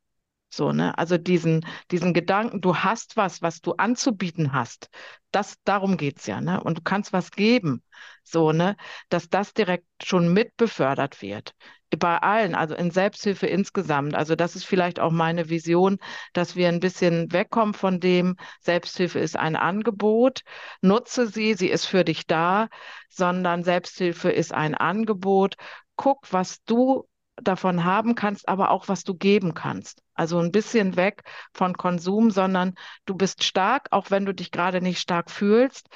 So, 0.50 0.72
ne? 0.72 0.96
Also 0.98 1.16
diesen, 1.16 1.64
diesen 1.90 2.12
Gedanken, 2.12 2.60
du 2.60 2.76
hast 2.76 3.16
was, 3.16 3.40
was 3.40 3.60
du 3.60 3.72
anzubieten 3.74 4.52
hast. 4.52 4.88
Das, 5.30 5.56
darum 5.64 5.96
geht's 5.96 6.26
ja, 6.26 6.40
ne? 6.40 6.62
Und 6.62 6.78
du 6.78 6.82
kannst 6.82 7.12
was 7.12 7.30
geben. 7.30 7.82
So, 8.24 8.52
ne? 8.52 8.76
Dass 9.08 9.28
das 9.28 9.54
direkt 9.54 9.86
schon 10.02 10.32
mit 10.32 10.56
befördert 10.56 11.22
wird 11.22 11.54
bei 11.98 12.18
allen, 12.18 12.54
also 12.54 12.74
in 12.74 12.90
Selbsthilfe 12.90 13.46
insgesamt. 13.46 14.14
Also 14.14 14.36
das 14.36 14.54
ist 14.54 14.64
vielleicht 14.64 15.00
auch 15.00 15.10
meine 15.10 15.48
Vision, 15.48 15.98
dass 16.32 16.54
wir 16.56 16.68
ein 16.68 16.80
bisschen 16.80 17.32
wegkommen 17.32 17.74
von 17.74 18.00
dem, 18.00 18.36
Selbsthilfe 18.60 19.18
ist 19.18 19.36
ein 19.36 19.56
Angebot, 19.56 20.42
nutze 20.82 21.26
sie, 21.26 21.54
sie 21.54 21.68
ist 21.68 21.86
für 21.86 22.04
dich 22.04 22.26
da, 22.26 22.68
sondern 23.08 23.64
Selbsthilfe 23.64 24.30
ist 24.30 24.52
ein 24.52 24.74
Angebot. 24.74 25.56
Guck, 25.96 26.32
was 26.32 26.62
du 26.64 27.08
davon 27.42 27.84
haben 27.84 28.14
kannst, 28.14 28.48
aber 28.48 28.70
auch 28.70 28.88
was 28.88 29.04
du 29.04 29.14
geben 29.14 29.54
kannst. 29.54 30.02
Also 30.14 30.38
ein 30.38 30.52
bisschen 30.52 30.96
weg 30.96 31.22
von 31.52 31.76
Konsum, 31.76 32.30
sondern 32.30 32.74
du 33.06 33.14
bist 33.14 33.44
stark, 33.44 33.88
auch 33.90 34.10
wenn 34.10 34.24
du 34.26 34.34
dich 34.34 34.50
gerade 34.50 34.80
nicht 34.80 35.00
stark 35.00 35.30
fühlst 35.30 35.88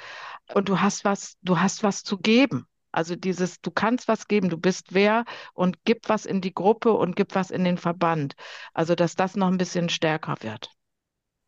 und 0.53 0.69
du 0.69 0.81
hast 0.81 1.05
was, 1.05 1.37
du 1.41 1.59
hast 1.59 1.83
was 1.83 2.03
zu 2.03 2.17
geben. 2.17 2.67
Also 2.91 3.15
dieses, 3.15 3.59
du 3.61 3.71
kannst 3.71 4.07
was 4.07 4.27
geben, 4.27 4.49
du 4.49 4.57
bist 4.57 4.93
wer 4.93 5.25
und 5.53 5.83
gib 5.83 6.07
was 6.07 6.25
in 6.25 6.39
die 6.41 6.53
Gruppe 6.53 6.93
und 6.93 7.15
gib 7.15 7.35
was 7.35 7.51
in 7.51 7.63
den 7.65 7.77
Verband. 7.77 8.35
Also 8.73 8.95
dass 8.95 9.15
das 9.15 9.35
noch 9.35 9.47
ein 9.47 9.57
bisschen 9.57 9.89
stärker 9.89 10.35
wird. 10.41 10.71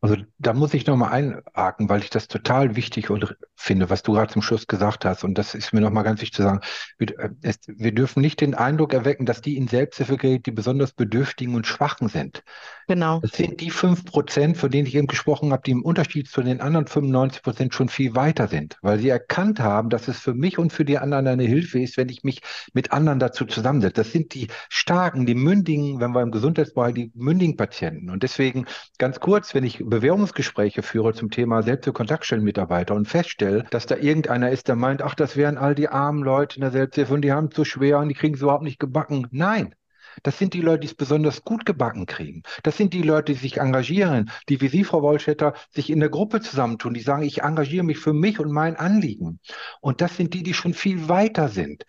Also 0.00 0.16
da 0.38 0.52
muss 0.52 0.74
ich 0.74 0.86
nochmal 0.86 1.10
einhaken, 1.10 1.88
weil 1.88 2.02
ich 2.02 2.10
das 2.10 2.28
total 2.28 2.76
wichtig 2.76 3.10
und 3.10 3.36
finde, 3.56 3.90
was 3.90 4.04
du 4.04 4.12
gerade 4.12 4.32
zum 4.32 4.42
Schluss 4.42 4.68
gesagt 4.68 5.04
hast. 5.04 5.24
Und 5.24 5.36
das 5.36 5.56
ist 5.56 5.72
mir 5.72 5.80
nochmal 5.80 6.04
ganz 6.04 6.20
wichtig 6.20 6.36
zu 6.36 6.42
sagen. 6.42 6.60
Wir, 6.98 7.18
äh, 7.18 7.30
es, 7.42 7.58
wir, 7.66 7.92
dürfen 7.92 8.20
nicht 8.20 8.40
den 8.40 8.54
Eindruck 8.54 8.94
erwecken, 8.94 9.26
dass 9.26 9.40
die 9.40 9.56
in 9.56 9.66
Selbsthilfe 9.66 10.16
gerät, 10.16 10.46
die 10.46 10.52
besonders 10.52 10.92
Bedürftigen 10.92 11.56
und 11.56 11.66
Schwachen 11.66 12.08
sind. 12.08 12.44
Genau. 12.86 13.18
Das 13.20 13.32
sind 13.32 13.60
die 13.60 13.70
fünf 13.70 14.04
Prozent, 14.04 14.56
von 14.56 14.70
denen 14.70 14.86
ich 14.86 14.94
eben 14.94 15.08
gesprochen 15.08 15.52
habe, 15.52 15.62
die 15.66 15.72
im 15.72 15.82
Unterschied 15.82 16.28
zu 16.28 16.42
den 16.42 16.60
anderen 16.60 16.86
95 16.86 17.42
Prozent 17.42 17.74
schon 17.74 17.88
viel 17.88 18.14
weiter 18.14 18.46
sind, 18.46 18.78
weil 18.82 19.00
sie 19.00 19.08
erkannt 19.08 19.58
haben, 19.58 19.90
dass 19.90 20.06
es 20.06 20.20
für 20.20 20.32
mich 20.32 20.58
und 20.58 20.72
für 20.72 20.84
die 20.84 20.98
anderen 20.98 21.26
eine 21.26 21.44
Hilfe 21.44 21.80
ist, 21.80 21.96
wenn 21.96 22.08
ich 22.08 22.22
mich 22.22 22.40
mit 22.72 22.92
anderen 22.92 23.18
dazu 23.18 23.44
zusammensetze. 23.44 23.94
Das 23.94 24.12
sind 24.12 24.32
die 24.32 24.46
starken, 24.68 25.26
die 25.26 25.34
mündigen, 25.34 25.98
wenn 25.98 26.12
wir 26.12 26.22
im 26.22 26.30
Gesundheitsbereich, 26.30 26.94
die 26.94 27.10
mündigen 27.14 27.56
Patienten. 27.56 28.10
Und 28.10 28.22
deswegen 28.22 28.64
ganz 28.98 29.18
kurz, 29.18 29.54
wenn 29.54 29.64
ich 29.64 29.80
Bewährungsgespräche 29.90 30.82
führe 30.82 31.14
zum 31.14 31.30
Thema 31.30 31.62
Selbst- 31.62 31.88
und 31.88 31.94
Kontaktstellenmitarbeiter 31.94 32.94
und 32.94 33.06
feststelle, 33.08 33.64
dass 33.70 33.86
da 33.86 33.96
irgendeiner 33.96 34.50
ist, 34.50 34.68
der 34.68 34.76
meint, 34.76 35.02
ach, 35.02 35.14
das 35.14 35.36
wären 35.36 35.58
all 35.58 35.74
die 35.74 35.88
armen 35.88 36.22
Leute 36.22 36.56
in 36.56 36.62
der 36.62 36.70
Selbsthilfe 36.70 37.14
und 37.14 37.22
die 37.22 37.32
haben 37.32 37.48
es 37.48 37.56
so 37.56 37.64
schwer 37.64 37.98
und 37.98 38.08
die 38.08 38.14
kriegen 38.14 38.34
es 38.34 38.42
überhaupt 38.42 38.64
nicht 38.64 38.80
gebacken. 38.80 39.26
Nein, 39.30 39.74
das 40.22 40.38
sind 40.38 40.54
die 40.54 40.60
Leute, 40.60 40.80
die 40.80 40.86
es 40.88 40.94
besonders 40.94 41.42
gut 41.44 41.66
gebacken 41.66 42.06
kriegen. 42.06 42.42
Das 42.62 42.76
sind 42.76 42.92
die 42.94 43.02
Leute, 43.02 43.32
die 43.32 43.38
sich 43.38 43.58
engagieren, 43.58 44.30
die 44.48 44.60
wie 44.60 44.68
Sie, 44.68 44.84
Frau 44.84 45.02
Wollstätter, 45.02 45.54
sich 45.70 45.90
in 45.90 46.00
der 46.00 46.08
Gruppe 46.08 46.40
zusammentun, 46.40 46.94
die 46.94 47.00
sagen, 47.00 47.22
ich 47.22 47.42
engagiere 47.42 47.84
mich 47.84 47.98
für 47.98 48.12
mich 48.12 48.38
und 48.38 48.52
mein 48.52 48.76
Anliegen. 48.76 49.40
Und 49.80 50.00
das 50.00 50.16
sind 50.16 50.34
die, 50.34 50.42
die 50.42 50.54
schon 50.54 50.74
viel 50.74 51.08
weiter 51.08 51.48
sind. 51.48 51.84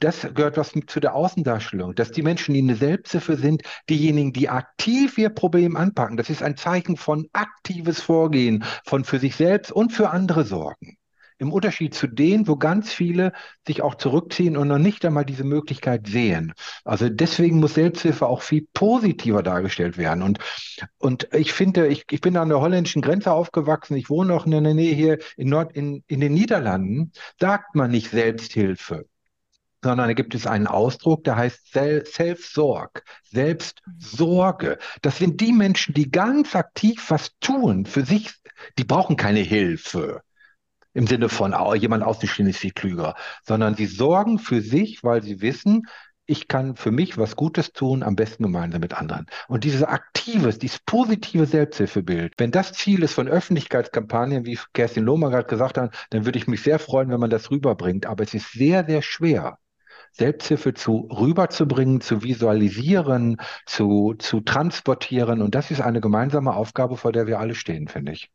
Das 0.00 0.28
gehört 0.34 0.56
was 0.56 0.72
zu 0.86 1.00
der 1.00 1.14
Außendarstellung, 1.14 1.94
dass 1.94 2.10
die 2.10 2.22
Menschen, 2.22 2.54
die 2.54 2.62
eine 2.62 2.76
Selbsthilfe 2.76 3.36
sind, 3.36 3.62
diejenigen, 3.88 4.32
die 4.32 4.48
aktiv 4.48 5.18
ihr 5.18 5.30
Problem 5.30 5.76
anpacken. 5.76 6.16
Das 6.16 6.30
ist 6.30 6.42
ein 6.42 6.56
Zeichen 6.56 6.96
von 6.96 7.28
aktives 7.32 8.00
Vorgehen, 8.00 8.64
von 8.84 9.04
für 9.04 9.18
sich 9.18 9.36
selbst 9.36 9.72
und 9.72 9.92
für 9.92 10.10
andere 10.10 10.44
Sorgen. 10.44 10.97
Im 11.38 11.52
Unterschied 11.52 11.94
zu 11.94 12.06
denen, 12.06 12.48
wo 12.48 12.56
ganz 12.56 12.92
viele 12.92 13.32
sich 13.66 13.82
auch 13.82 13.94
zurückziehen 13.94 14.56
und 14.56 14.68
noch 14.68 14.78
nicht 14.78 15.04
einmal 15.04 15.24
diese 15.24 15.44
Möglichkeit 15.44 16.06
sehen. 16.08 16.52
Also 16.84 17.08
deswegen 17.08 17.60
muss 17.60 17.74
Selbsthilfe 17.74 18.26
auch 18.26 18.42
viel 18.42 18.66
positiver 18.74 19.42
dargestellt 19.42 19.98
werden. 19.98 20.22
Und, 20.22 20.38
und 20.98 21.28
ich 21.32 21.52
finde, 21.52 21.86
ich, 21.86 22.04
ich 22.10 22.20
bin 22.20 22.36
an 22.36 22.48
der 22.48 22.60
holländischen 22.60 23.02
Grenze 23.02 23.32
aufgewachsen. 23.32 23.96
Ich 23.96 24.10
wohne 24.10 24.34
auch 24.34 24.46
in 24.46 24.50
der 24.50 24.60
Nähe 24.60 24.94
hier 24.94 25.18
in, 25.36 25.48
Nord, 25.48 25.72
in, 25.72 26.02
in 26.08 26.20
den 26.20 26.34
Niederlanden. 26.34 27.12
Sagt 27.38 27.74
man 27.74 27.90
nicht 27.90 28.10
Selbsthilfe 28.10 29.06
sondern 29.82 30.08
da 30.08 30.14
gibt 30.14 30.34
es 30.34 30.46
einen 30.46 30.66
Ausdruck, 30.66 31.24
der 31.24 31.36
heißt 31.36 31.72
Self-Sorg, 31.72 33.04
Selbstsorge. 33.22 34.78
Das 35.02 35.18
sind 35.18 35.40
die 35.40 35.52
Menschen, 35.52 35.94
die 35.94 36.10
ganz 36.10 36.56
aktiv 36.56 37.04
was 37.10 37.38
tun 37.38 37.86
für 37.86 38.04
sich. 38.04 38.34
Die 38.76 38.84
brauchen 38.84 39.16
keine 39.16 39.40
Hilfe 39.40 40.22
im 40.94 41.06
Sinne 41.06 41.28
von 41.28 41.54
oh, 41.54 41.74
jemand 41.74 42.02
außenstehend 42.02 42.50
ist 42.50 42.58
viel 42.58 42.72
klüger, 42.72 43.14
sondern 43.44 43.74
sie 43.74 43.86
sorgen 43.86 44.38
für 44.38 44.60
sich, 44.60 45.04
weil 45.04 45.22
sie 45.22 45.40
wissen, 45.40 45.86
ich 46.28 46.46
kann 46.46 46.76
für 46.76 46.90
mich 46.90 47.16
was 47.16 47.36
Gutes 47.36 47.72
tun, 47.72 48.02
am 48.02 48.14
besten 48.14 48.42
gemeinsam 48.42 48.80
mit 48.82 48.92
anderen. 48.92 49.26
Und 49.48 49.64
dieses 49.64 49.82
aktives, 49.82 50.58
dieses 50.58 50.78
positive 50.80 51.46
Selbsthilfebild, 51.46 52.34
wenn 52.36 52.50
das 52.50 52.72
Ziel 52.74 53.02
ist 53.02 53.14
von 53.14 53.28
Öffentlichkeitskampagnen, 53.28 54.44
wie 54.44 54.58
Kerstin 54.74 55.04
Lohmer 55.04 55.30
gerade 55.30 55.48
gesagt 55.48 55.78
hat, 55.78 55.94
dann 56.10 56.26
würde 56.26 56.38
ich 56.38 56.46
mich 56.46 56.62
sehr 56.62 56.78
freuen, 56.78 57.08
wenn 57.08 57.20
man 57.20 57.30
das 57.30 57.50
rüberbringt. 57.50 58.04
Aber 58.04 58.24
es 58.24 58.34
ist 58.34 58.52
sehr, 58.52 58.84
sehr 58.84 59.00
schwer, 59.00 59.58
Selbsthilfe 60.12 60.74
zu 60.74 61.08
rüberzubringen, 61.10 62.02
zu 62.02 62.22
visualisieren, 62.22 63.38
zu, 63.64 64.14
zu 64.18 64.40
transportieren. 64.40 65.40
Und 65.40 65.54
das 65.54 65.70
ist 65.70 65.80
eine 65.80 66.02
gemeinsame 66.02 66.54
Aufgabe, 66.54 66.98
vor 66.98 67.12
der 67.12 67.26
wir 67.26 67.38
alle 67.40 67.54
stehen, 67.54 67.88
finde 67.88 68.12
ich. 68.12 68.30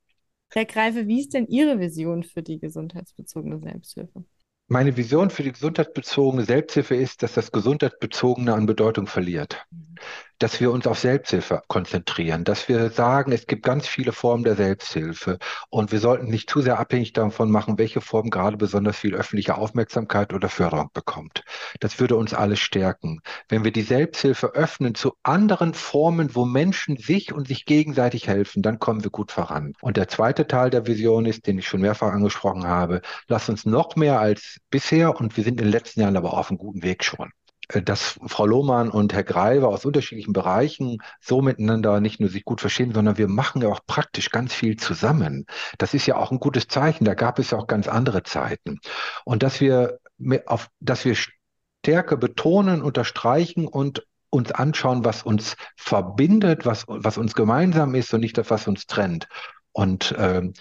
Herr 0.54 0.66
Greife, 0.66 1.08
wie 1.08 1.20
ist 1.20 1.34
denn 1.34 1.47
Ihre 1.47 1.80
Vision 1.80 2.24
für 2.24 2.43
die 2.43 2.60
gesundheitsbezogene 2.60 3.60
Selbsthilfe? 3.60 4.24
Meine 4.68 4.95
Vision 4.95 5.30
für 5.30 5.43
die 5.43 5.51
gesundheitsbezogene 5.51 6.45
Selbsthilfe 6.45 6.95
ist, 6.95 7.22
dass 7.22 7.34
das 7.34 7.51
Gesundheitsbezogene 7.51 8.54
an 8.54 8.66
Bedeutung 8.66 9.08
verliert. 9.08 9.66
Mhm 9.72 9.95
dass 10.44 10.60
wir 10.60 10.74
uns 10.74 10.88
auf 10.88 11.00
Selbsthilfe 11.00 11.62
konzentrieren, 11.70 12.44
dass 12.44 12.68
wir 12.68 12.89
sagen, 12.89 13.32
es 13.32 13.48
gibt 13.48 13.64
ganz 13.64 13.88
viele 13.88 14.12
Formen 14.12 14.44
der 14.44 14.58
Selbsthilfe 14.58 15.38
und 15.70 15.94
wir 15.94 16.02
sollten 16.02 16.26
nicht 16.26 16.50
zu 16.50 16.62
sehr 16.62 16.80
abhängig 16.80 17.14
davon 17.14 17.50
machen, 17.50 17.78
welche 17.78 18.02
Form 18.02 18.30
gerade 18.30 18.58
besonders 18.58 18.98
viel 18.98 19.16
öffentliche 19.16 19.58
Aufmerksamkeit 19.58 20.34
oder 20.34 20.50
Förderung 20.50 20.89
bekommt. 20.94 21.46
Das 21.80 21.98
würde 22.02 22.18
uns 22.18 22.34
alle 22.34 22.58
stärken. 22.58 23.22
Wenn 23.48 23.64
wir 23.64 23.72
die 23.72 23.84
Selbsthilfe 23.84 24.48
öffnen 24.48 24.96
zu 24.96 25.14
anderen 25.24 25.74
Formen, 25.74 26.36
wo 26.36 26.44
Menschen 26.44 26.98
sich 26.98 27.32
und 27.32 27.48
sich 27.48 27.64
gegenseitig 27.64 28.28
helfen, 28.28 28.62
dann 28.62 28.80
kommen 28.80 29.02
wir 29.02 29.12
gut 29.12 29.32
voran. 29.32 29.72
Und 29.80 29.96
der 29.96 30.10
zweite 30.10 30.46
Teil 30.46 30.70
der 30.70 30.88
Vision 30.88 31.26
ist, 31.26 31.48
den 31.48 31.58
ich 31.58 31.70
schon 31.70 31.80
mehrfach 31.80 32.12
angesprochen 32.12 32.68
habe, 32.68 33.02
lass 33.30 33.48
uns 33.48 33.66
noch 33.66 33.96
mehr 33.96 34.20
als 34.20 34.58
bisher 34.70 35.18
und 35.18 35.38
wir 35.38 35.46
sind 35.46 35.62
in 35.62 35.68
den 35.68 35.72
letzten 35.72 36.02
Jahren 36.02 36.18
aber 36.18 36.34
auf 36.34 36.50
einem 36.50 36.58
guten 36.58 36.84
Weg 36.84 37.06
schon 37.06 37.32
dass 37.82 38.19
Frau 38.28 38.45
Lohmann 38.45 38.89
und 38.89 39.13
Herr 39.13 39.24
Greiver 39.24 39.69
aus 39.69 39.86
unterschiedlichen 39.86 40.34
Bereichen 40.34 40.97
so 41.19 41.41
miteinander 41.41 41.99
nicht 41.99 42.19
nur 42.19 42.30
sich 42.30 42.45
gut 42.45 42.61
verstehen, 42.61 42.93
sondern 42.93 43.17
wir 43.17 43.28
machen 43.28 43.61
ja 43.61 43.69
auch 43.69 43.82
praktisch 43.86 44.30
ganz 44.30 44.53
viel 44.53 44.78
zusammen. 44.78 45.45
Das 45.78 45.93
ist 45.93 46.05
ja 46.05 46.17
auch 46.17 46.32
ein 46.32 46.39
gutes 46.39 46.67
Zeichen. 46.67 47.05
Da 47.05 47.13
gab 47.13 47.39
es 47.39 47.51
ja 47.51 47.57
auch 47.57 47.67
ganz 47.67 47.88
andere 47.88 48.24
Zeiten. 48.24 48.80
Und 49.26 49.43
dass 49.43 49.61
wir 49.61 49.99
auf, 50.45 50.69
dass 50.80 51.05
wir 51.05 51.15
Stärke 51.15 52.17
betonen, 52.17 52.82
unterstreichen 52.82 53.67
und 53.67 54.05
uns 54.30 54.51
anschauen, 54.51 55.05
was 55.05 55.24
uns 55.24 55.55
verbindet, 55.76 56.65
was, 56.65 56.86
was 56.88 57.17
uns 57.17 57.36
gemeinsam 57.36 57.93
ist 57.93 58.13
und 58.13 58.21
nicht 58.21 58.38
das, 58.38 58.49
was 58.49 58.67
uns 58.67 58.88
trennt. 58.88 59.28
Und 59.71 60.15
ähm, 60.17 60.53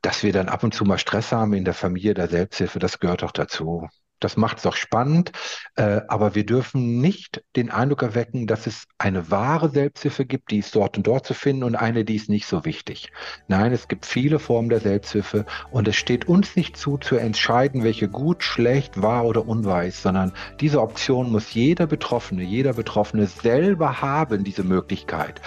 dass 0.00 0.22
wir 0.22 0.32
dann 0.32 0.48
ab 0.48 0.64
und 0.64 0.74
zu 0.74 0.84
mal 0.84 0.98
Stress 0.98 1.32
haben 1.32 1.52
in 1.52 1.64
der 1.64 1.74
Familie 1.74 2.14
der 2.14 2.28
Selbsthilfe, 2.28 2.78
das 2.78 2.98
gehört 2.98 3.22
auch 3.22 3.32
dazu. 3.32 3.88
Das 4.24 4.36
macht 4.36 4.58
es 4.58 4.62
doch 4.62 4.76
spannend. 4.76 5.32
Äh, 5.76 6.00
aber 6.08 6.34
wir 6.34 6.46
dürfen 6.46 7.00
nicht 7.00 7.42
den 7.56 7.70
Eindruck 7.70 8.02
erwecken, 8.02 8.46
dass 8.46 8.66
es 8.66 8.86
eine 8.98 9.30
wahre 9.30 9.70
Selbsthilfe 9.70 10.24
gibt, 10.24 10.50
die 10.50 10.58
ist 10.58 10.74
dort 10.74 10.96
und 10.96 11.06
dort 11.06 11.26
zu 11.26 11.34
finden 11.34 11.64
und 11.64 11.76
eine, 11.76 12.04
die 12.04 12.16
ist 12.16 12.28
nicht 12.28 12.46
so 12.46 12.64
wichtig. 12.64 13.10
Nein, 13.48 13.72
es 13.72 13.88
gibt 13.88 14.06
viele 14.06 14.38
Formen 14.38 14.68
der 14.68 14.80
Selbsthilfe 14.80 15.46
und 15.70 15.88
es 15.88 15.96
steht 15.96 16.28
uns 16.28 16.56
nicht 16.56 16.76
zu, 16.76 16.98
zu 16.98 17.16
entscheiden, 17.16 17.84
welche 17.84 18.08
gut, 18.08 18.42
schlecht, 18.42 19.00
wahr 19.00 19.24
oder 19.24 19.46
unwahr 19.46 19.84
ist, 19.84 20.02
sondern 20.02 20.32
diese 20.60 20.80
Option 20.80 21.30
muss 21.30 21.54
jeder 21.54 21.86
Betroffene, 21.86 22.42
jeder 22.42 22.74
Betroffene 22.74 23.26
selber 23.26 24.00
haben, 24.00 24.44
diese 24.44 24.62
Möglichkeit. 24.62 25.40